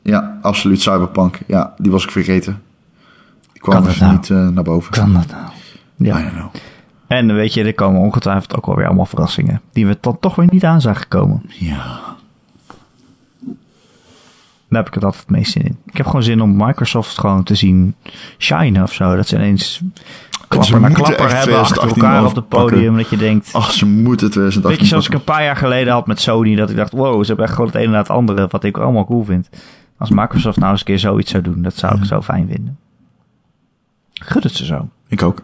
[0.01, 0.81] Ja, absoluut.
[0.81, 1.39] Cyberpunk.
[1.47, 2.61] Ja, die was ik vergeten.
[3.53, 4.14] Die kwam dat even nou?
[4.14, 4.91] niet eh, naar boven.
[4.91, 5.43] Kan dat nou?
[5.95, 6.19] Ja.
[6.19, 6.53] I don't know.
[7.07, 9.61] En weet je, er komen ongetwijfeld ook wel weer allemaal verrassingen.
[9.73, 11.41] Die we dan toch weer niet aan zagen komen.
[11.47, 11.99] Ja.
[14.69, 15.77] Daar heb ik het altijd het meest zin in.
[15.85, 17.95] Ik heb gewoon zin om Microsoft gewoon te zien
[18.38, 19.15] shinen of zo.
[19.15, 19.81] Dat ze ineens
[20.47, 22.97] klapper na moeten klapper hebben achter 2018 elkaar op het podium.
[22.97, 25.93] Dat je denkt, Ach, ze moeten 2018 weet je, zoals ik een paar jaar geleden
[25.93, 26.55] had met Sony.
[26.55, 28.47] Dat ik dacht, wow, ze hebben echt gewoon het een na het andere.
[28.49, 29.49] Wat ik allemaal cool vind.
[29.97, 32.77] Als Microsoft nou eens een keer zoiets zou doen, dat zou ik zo fijn vinden.
[34.13, 34.89] Gun het ze zo.
[35.07, 35.41] Ik ook.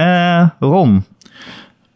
[0.00, 1.04] Eh, Ron.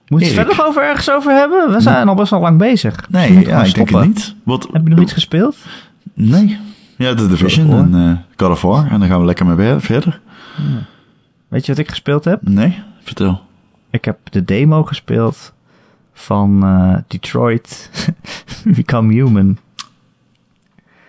[0.08, 1.72] Moet je het verder nog over ergens over hebben?
[1.72, 3.06] We zijn al best wel lang bezig.
[3.10, 4.34] Nee, ja, ik denk het niet.
[4.42, 4.68] Wat?
[4.72, 5.56] Heb je nog iets gespeeld?
[6.14, 6.58] Nee.
[6.96, 8.90] Ja, The Division en eh God of War.
[8.90, 10.20] En dan gaan we lekker mee verder.
[11.48, 12.38] Weet je wat ik gespeeld heb?
[12.42, 12.82] Nee?
[13.02, 13.40] Vertel.
[13.90, 15.52] Ik heb de demo gespeeld
[16.12, 17.90] van eh, Detroit
[18.76, 19.58] Become Human.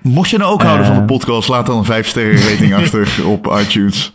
[0.02, 0.92] Mocht je nou ook houden Eh.
[0.92, 4.12] van de podcast, laat dan een 5 sterren rating achter op iTunes.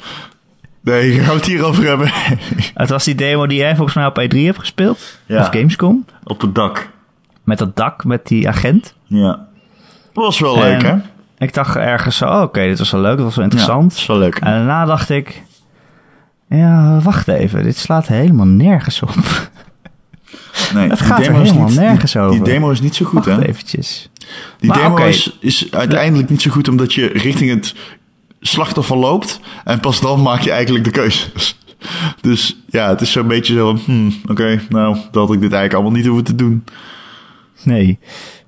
[0.81, 2.11] Nee, gaan we het hier over hebben?
[2.74, 5.19] Het was die demo die jij volgens mij op E3 hebt gespeeld.
[5.27, 5.40] Ja.
[5.40, 6.05] Of Gamescom.
[6.24, 6.89] op het dak.
[7.44, 8.94] Met dat dak, met die agent.
[9.07, 9.47] Ja.
[10.12, 10.94] Was wel leuk, hè?
[11.39, 13.93] Ik dacht ergens zo, oh, oké, dit was wel leuk, dit was wel Ja, interessant.
[13.93, 14.35] is wel leuk.
[14.35, 15.43] En daarna dacht ik,
[16.48, 19.15] ja, wacht even, dit slaat helemaal nergens op.
[20.74, 22.35] Nee, het die gaat er demo is helemaal niet- nergens die, over.
[22.35, 23.47] Die demo is niet zo goed, Wacht hè?
[23.47, 24.11] eventjes.
[24.59, 27.74] Die Maar demo is, is uiteindelijk niet zo goed omdat je richting het
[28.40, 29.40] slachtoffer loopt.
[29.64, 31.58] En pas dan maak je eigenlijk de keuzes.
[32.20, 35.52] Dus ja, het is zo'n beetje zo van, hmm, oké, nou, dat had ik dit
[35.52, 36.64] eigenlijk allemaal niet hoeven te doen.
[37.64, 37.98] Nee.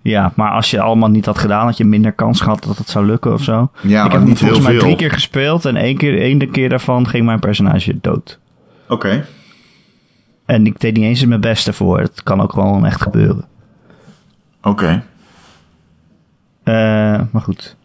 [0.02, 2.88] Ja, maar als je allemaal niet had gedaan, had je minder kans gehad dat het
[2.88, 3.70] zou lukken of zo.
[3.80, 6.68] Ja, ik maar heb niet volgens mij drie keer gespeeld en één keer, één keer
[6.68, 8.38] daarvan ging mijn personage dood.
[8.88, 9.26] Oké.
[10.44, 12.00] En ik deed niet eens mijn beste voor.
[12.00, 13.44] Het kan ook gewoon echt gebeuren.
[14.62, 15.04] Oké.
[16.62, 16.74] Eh,
[17.30, 17.76] maar goed.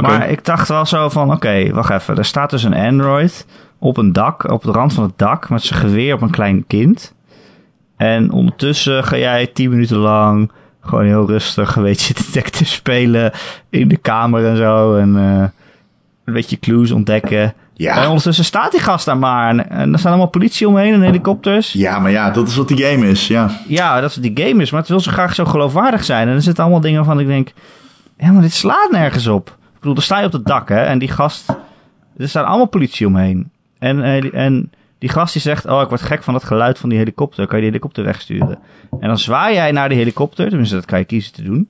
[0.00, 2.16] Maar ik dacht wel zo van, oké, wacht even.
[2.16, 3.46] Er staat dus een android
[3.78, 6.66] op een dak, op de rand van het dak, met zijn geweer op een klein
[6.66, 7.14] kind.
[7.96, 10.50] En ondertussen ga jij tien minuten lang
[10.80, 13.32] gewoon heel rustig een beetje detective spelen
[13.70, 14.96] in de kamer en zo.
[14.96, 15.48] En eh,
[16.24, 17.54] een beetje clues ontdekken.
[17.74, 18.02] Ja.
[18.02, 19.48] En ondertussen staat die gast daar maar.
[19.48, 21.72] En, en er staan allemaal politie omheen en helikopters.
[21.72, 23.50] Ja, maar ja, dat is wat die game is, ja.
[23.66, 26.28] Ja, dat is die game is, maar het wil zo graag zo geloofwaardig zijn.
[26.28, 27.52] En er zitten allemaal dingen van ik denk,
[28.18, 29.56] ja, maar dit slaat nergens op.
[29.88, 31.48] Bedoel, dan sta je op het dak, hè, en die gast,
[32.16, 33.50] er staan allemaal politie omheen.
[33.78, 36.88] En, eh, en die gast die zegt, oh, ik word gek van dat geluid van
[36.88, 38.58] die helikopter, kan je die helikopter wegsturen?
[39.00, 41.68] En dan zwaai jij naar de helikopter, tenminste dat kan je kiezen te doen.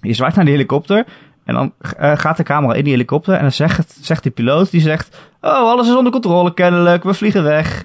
[0.00, 1.04] Je zwaait naar de helikopter
[1.44, 4.70] en dan eh, gaat de camera in die helikopter en dan zegt, zegt die piloot,
[4.70, 7.84] die zegt, oh, alles is onder controle kennelijk, we vliegen weg.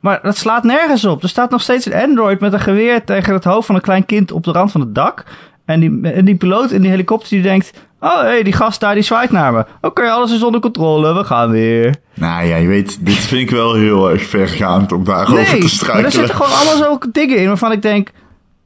[0.00, 1.22] Maar dat slaat nergens op.
[1.22, 4.06] Er staat nog steeds een android met een geweer tegen het hoofd van een klein
[4.06, 5.24] kind op de rand van het dak.
[5.64, 7.72] En die, en die piloot in die helikopter die denkt...
[8.04, 9.64] Oh, hé, hey, die gast daar die zwaait naar me.
[9.80, 11.94] Oké, alles is onder controle, we gaan weer.
[12.14, 15.68] Nou ja, je weet, dit vind ik wel heel erg vergaand om daarover nee, te
[15.68, 15.96] struikelen.
[15.96, 18.10] maar er zitten gewoon allemaal zo dingen in waarvan ik denk...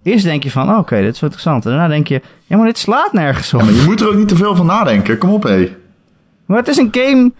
[0.02, 1.65] Eerst denk je van, oh, oké, dit is wel interessant.
[1.65, 3.60] En daarna denk je, ja, maar dit slaat nergens op.
[3.60, 5.19] Ja, maar je moet er ook niet te veel van nadenken.
[5.19, 5.77] Kom op, hé.
[6.47, 7.32] Maar het is een game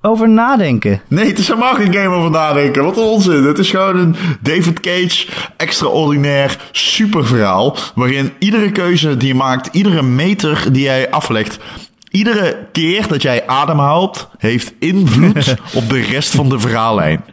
[0.00, 1.00] over nadenken.
[1.08, 2.84] Nee, het is helemaal geen game over nadenken.
[2.84, 3.44] Wat een onzin.
[3.44, 7.76] Het is gewoon een David Cage extraordinair superverhaal.
[7.94, 11.58] Waarin iedere keuze die je maakt, iedere meter die jij aflegt,
[12.10, 17.24] iedere keer dat jij ademhaalt, heeft invloed op de rest van de verhaallijn.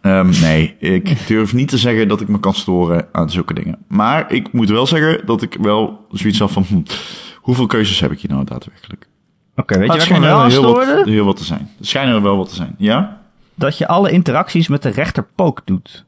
[0.00, 3.78] Ehm, nee, ik durf niet te zeggen dat ik me kan storen aan zulke dingen.
[3.88, 6.64] Maar ik moet wel zeggen dat ik wel zoiets had van...
[6.68, 6.82] hm,
[7.36, 9.06] hoeveel keuzes heb ik hier nou daadwerkelijk?
[9.56, 11.70] Oké, weet je me schijnt wel heel wat, heel wat te zijn.
[11.78, 12.74] Er schijnen er wel wat te zijn.
[12.78, 13.20] Ja?
[13.54, 16.04] Dat je alle interacties met de rechterpook doet.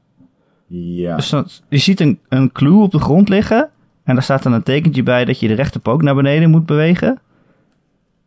[0.67, 1.17] Ja.
[1.17, 3.69] Dus dan, je ziet een, een clue op de grond liggen.
[4.05, 7.19] En daar staat dan een tekentje bij dat je de rechterpook naar beneden moet bewegen.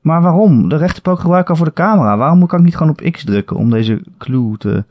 [0.02, 0.70] Maar waarom?
[0.70, 2.18] De rechterpook gebruik ik al voor de camera.
[2.18, 4.84] Waarom kan ik niet gewoon op X drukken om deze clue te,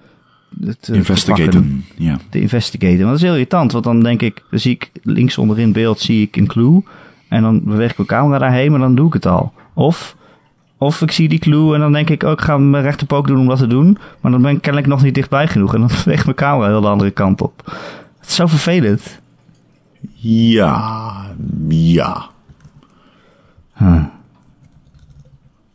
[0.49, 0.95] te, te pakken?
[0.95, 1.85] Investigaten.
[1.97, 2.19] Ja.
[2.31, 2.99] te investigaten.
[2.99, 6.01] Want dat is heel irritant, want dan denk ik, dan zie ik links onderin beeld
[6.01, 6.83] zie ik een clue.
[7.29, 9.53] En dan beweeg ik mijn camera daarheen, maar dan doe ik het al.
[9.77, 10.17] Of,
[10.79, 13.39] of ik zie die clue en dan denk ik, oh, ik ga mijn rechterpook doen
[13.39, 13.99] om dat te doen.
[14.21, 15.75] Maar dan ben ik kennelijk nog niet dichtbij genoeg.
[15.75, 17.63] En dan beweegt mijn camera heel de andere kant op.
[18.19, 19.21] Het is zo vervelend.
[20.15, 21.13] Ja.
[21.69, 22.31] Ja.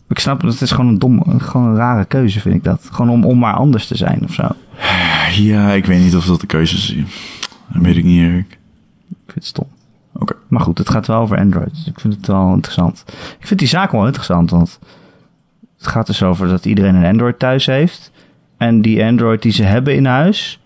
[0.07, 2.89] Ik snap het, het is gewoon een dom, gewoon een rare keuze vind ik dat.
[2.91, 4.47] Gewoon om, om maar anders te zijn of zo.
[5.35, 6.95] Ja, ik weet niet of dat de keuze is.
[7.73, 8.59] Dat weet ik niet, Erik.
[9.09, 9.67] Ik vind het stom.
[10.21, 10.33] Oké.
[10.47, 11.69] Maar goed, het gaat wel over Android.
[11.69, 13.03] Dus ik vind het wel interessant.
[13.39, 14.79] Ik vind die zaak wel interessant, want
[15.77, 18.11] het gaat dus over dat iedereen een Android thuis heeft.
[18.57, 20.59] En die Android die ze hebben in huis,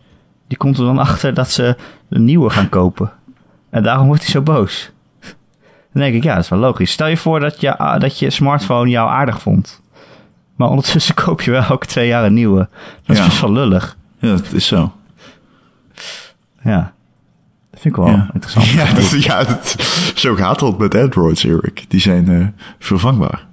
[0.48, 1.76] die komt er dan achter dat ze
[2.10, 3.12] een nieuwe gaan kopen.
[3.70, 4.92] En daarom wordt hij zo boos.
[5.94, 6.92] Dan denk ik, ja, dat is wel logisch.
[6.92, 9.82] Stel je voor dat je, ah, dat je smartphone jou aardig vond.
[10.56, 12.68] Maar ondertussen koop je wel elke twee jaar een nieuwe.
[13.06, 13.26] Dat is Ja.
[13.26, 13.98] best wel lullig.
[14.20, 14.94] Ja, dat is zo.
[16.64, 16.94] Ja.
[17.76, 18.30] Dat vind ik wel ja.
[18.34, 18.66] interessant.
[18.80, 19.76] Ja, dat, ja dat-
[20.16, 21.86] zo gaat dat met Androids, Erik.
[21.88, 22.48] Die zijn eh,
[22.80, 23.46] vervangbaar.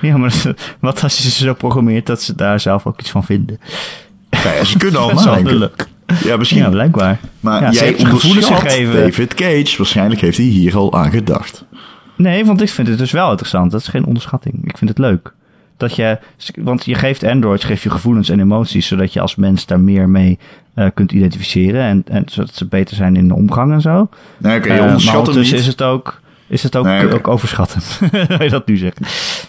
[0.00, 0.32] Ja, maar
[0.80, 3.58] wat als je ze zo programmeert dat ze daar zelf ook iets van vinden?
[4.30, 5.58] Ja, ze kunnen al Dat is wel nadenken.
[5.58, 5.88] lullig.
[6.24, 6.58] Ja, misschien.
[6.62, 7.18] Ja, blijkbaar.
[7.40, 8.94] maar Ja, jij gevoelens gegeven.
[9.00, 9.74] David Cage.
[9.76, 11.64] Waarschijnlijk heeft hij hier al aan gedacht.
[12.16, 13.70] Nee, want ik vind het dus wel interessant.
[13.70, 14.54] Dat is geen onderschatting.
[14.68, 15.32] Ik vind het leuk.
[15.76, 16.18] Dat je,
[16.54, 20.08] want je geeft Android, geef je gevoelens en emoties, zodat je als mens daar meer
[20.08, 20.38] mee
[20.74, 21.82] eh, kunt identificeren.
[21.82, 24.08] En, en zodat ze beter zijn in de omgang en zo.
[24.38, 25.52] Nee, oké, je ondertussen niet.
[25.52, 28.00] is het ook, is het ook, Nee, ook overschattend.
[28.38, 29.06] Je dat nu zeggen?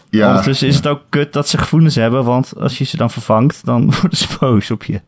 [0.10, 3.11] Ja, ondertussen is het ook kut dat ze gevoelens hebben, want als je ze dan
[3.11, 5.02] vervangt, dan worden ze boos op je.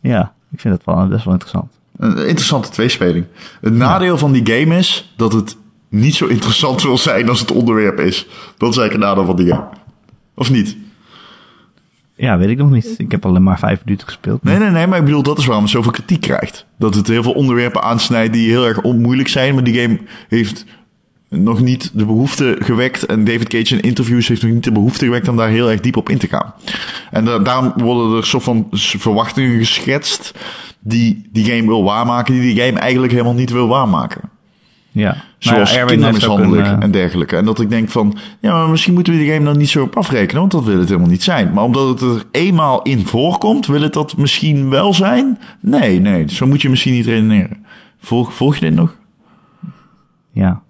[0.00, 1.72] Ja, ik vind dat wel best wel interessant.
[1.96, 3.24] Een interessante tweespeling.
[3.60, 5.56] Het nadeel van die game is dat het
[5.88, 8.26] niet zo interessant wil zijn als het onderwerp is.
[8.56, 9.66] Dat is eigenlijk een nadeel van die game.
[10.34, 10.76] Of niet?
[12.14, 12.94] Ja, weet ik nog niet.
[12.98, 14.42] Ik heb alleen maar vijf minuten gespeeld.
[14.42, 16.66] Nee, nee, nee, maar ik bedoel, dat is waarom het zoveel kritiek krijgt.
[16.78, 19.98] Dat het heel veel onderwerpen aansnijdt die heel erg onmoeilijk zijn, maar die game
[20.28, 20.64] heeft
[21.28, 23.06] nog niet de behoefte gewekt.
[23.06, 25.80] En David Cage in interviews heeft nog niet de behoefte gewekt om daar heel erg
[25.80, 26.54] diep op in te gaan.
[27.10, 30.32] En da- daarom worden er soort van verwachtingen geschetst
[30.80, 34.20] die die game wil waarmaken, die die game eigenlijk helemaal niet wil waarmaken.
[34.96, 35.16] Ja.
[35.38, 37.36] Zoals ja, kindermishandeling een, eh, en dergelijke.
[37.36, 39.82] En dat ik denk van, ja, maar misschien moeten we die game dan niet zo
[39.82, 41.52] op afrekenen, want dat wil het helemaal niet zijn.
[41.52, 45.38] Maar omdat het er eenmaal in voorkomt, wil het dat misschien wel zijn?
[45.60, 47.66] Nee, nee, zo moet je misschien niet redeneren.
[47.98, 48.96] Volg, volg je dit nog?
[50.32, 50.62] Ja,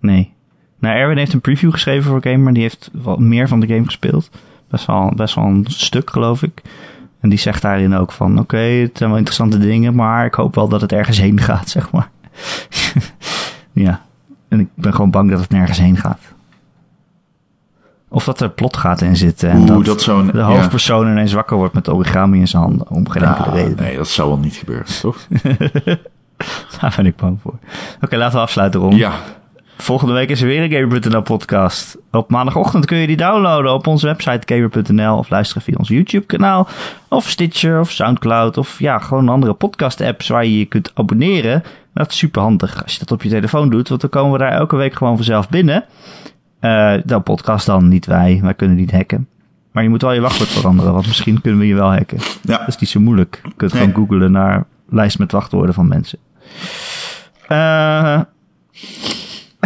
[0.00, 0.32] nee.
[0.78, 2.52] Nou, Erwin heeft een preview geschreven voor Gamer.
[2.52, 4.30] Die heeft wel meer van de game gespeeld.
[4.70, 6.62] Best wel, best wel een stuk, geloof ik.
[7.20, 8.38] En die zegt daarin ook van...
[8.38, 9.94] Oké, het zijn wel interessante dingen...
[9.94, 12.10] maar ik hoop wel dat het ergens heen gaat, zeg maar.
[13.74, 14.00] Ja.
[14.48, 16.20] En ik ben gewoon bang dat het nergens heen gaat.
[18.08, 19.50] Of dat er plotgaten in zitten.
[19.50, 20.44] En Oeh, dat, dat de ja.
[20.44, 22.88] hoofdpersoon ineens wakker wordt met origami in zijn handen.
[22.90, 23.76] Om geen enkele Ah, reden.
[23.76, 25.18] nee, dat zou wel niet gebeuren, toch?
[26.80, 27.54] Daar ben ik bang voor.
[28.00, 28.96] Oké, laten we afsluiten, Ron.
[28.96, 29.12] ja,
[29.84, 31.96] Volgende week is er weer een Gamer.nl podcast.
[32.10, 36.26] Op maandagochtend kun je die downloaden op onze website Gamer.nl of luisteren via ons YouTube
[36.26, 36.68] kanaal
[37.08, 41.62] of Stitcher of Soundcloud of ja, gewoon andere podcast apps waar je je kunt abonneren.
[41.94, 44.38] Dat is super handig als je dat op je telefoon doet, want dan komen we
[44.38, 45.84] daar elke week gewoon vanzelf binnen.
[46.60, 48.38] Eh de podcast dan, niet wij.
[48.42, 49.28] Wij kunnen niet hacken.
[49.72, 52.18] Maar je moet wel je wachtwoord veranderen, want misschien kunnen we je wel hacken.
[52.42, 52.58] ja.
[52.58, 53.40] Dat is niet zo moeilijk.
[53.42, 53.82] Je kunt Nee.
[53.82, 56.18] gewoon googlen naar lijst met wachtwoorden van mensen.
[57.48, 58.20] Eh,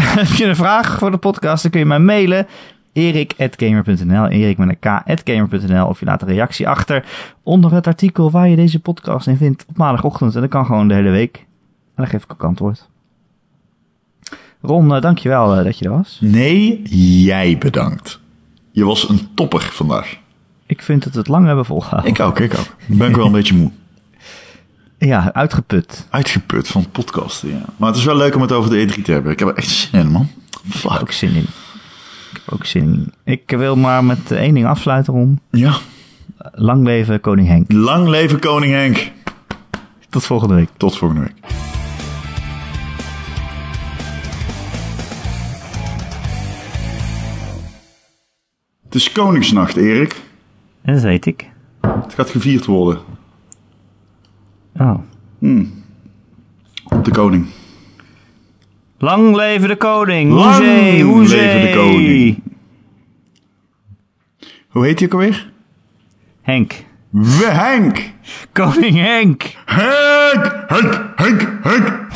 [0.02, 2.46] heb je een vraag voor de podcast, dan kun je mij mailen.
[2.92, 7.04] erik.gamer.nl Erik met een k.gamer.nl Of je laat een reactie achter
[7.42, 10.34] onder het artikel waar je deze podcast in vindt op maandagochtend.
[10.34, 11.36] En dat kan gewoon de hele week.
[11.36, 12.88] En dan geef ik ook antwoord.
[14.60, 16.18] Ron, uh, dankjewel uh, dat je er was.
[16.20, 16.82] Nee,
[17.26, 18.20] jij bedankt.
[18.70, 20.16] Je was een topper vandaag.
[20.66, 22.10] Ik vind dat we het lang hebben volgehouden.
[22.10, 22.76] Ik ook, ik ook.
[22.86, 23.70] Ik ben wel een beetje moe.
[24.98, 26.06] Ja, uitgeput.
[26.10, 27.64] Uitgeput van podcasten, ja.
[27.76, 29.32] Maar het is wel leuk om het over de E3 te hebben.
[29.32, 30.28] Ik heb er echt zin in, man.
[30.68, 30.82] Fuck.
[30.82, 31.46] Ik heb ook zin in.
[32.32, 33.12] Ik heb ook zin in.
[33.24, 35.40] Ik wil maar met één ding afsluiten, Ron.
[35.50, 35.76] Ja.
[36.52, 37.72] Lang leven koning Henk.
[37.72, 39.10] Lang leven koning Henk.
[40.08, 40.68] Tot volgende week.
[40.76, 41.36] Tot volgende week.
[48.84, 50.22] Het is Koningsnacht, Erik.
[50.82, 51.50] Dat weet ik.
[51.80, 53.00] Het gaat gevierd worden.
[54.78, 54.98] Oh.
[55.38, 55.72] Hmm.
[57.02, 57.46] De koning.
[58.98, 60.32] Lang leven de koning.
[60.32, 61.38] Lang hoezee, hoezee.
[61.38, 62.42] leven de koning.
[64.68, 65.52] Hoe heet hij ook alweer?
[66.42, 66.84] Henk.
[67.10, 68.10] We Henk.
[68.52, 69.42] Koning Henk.
[69.64, 72.06] Henk, Henk, Henk, Henk.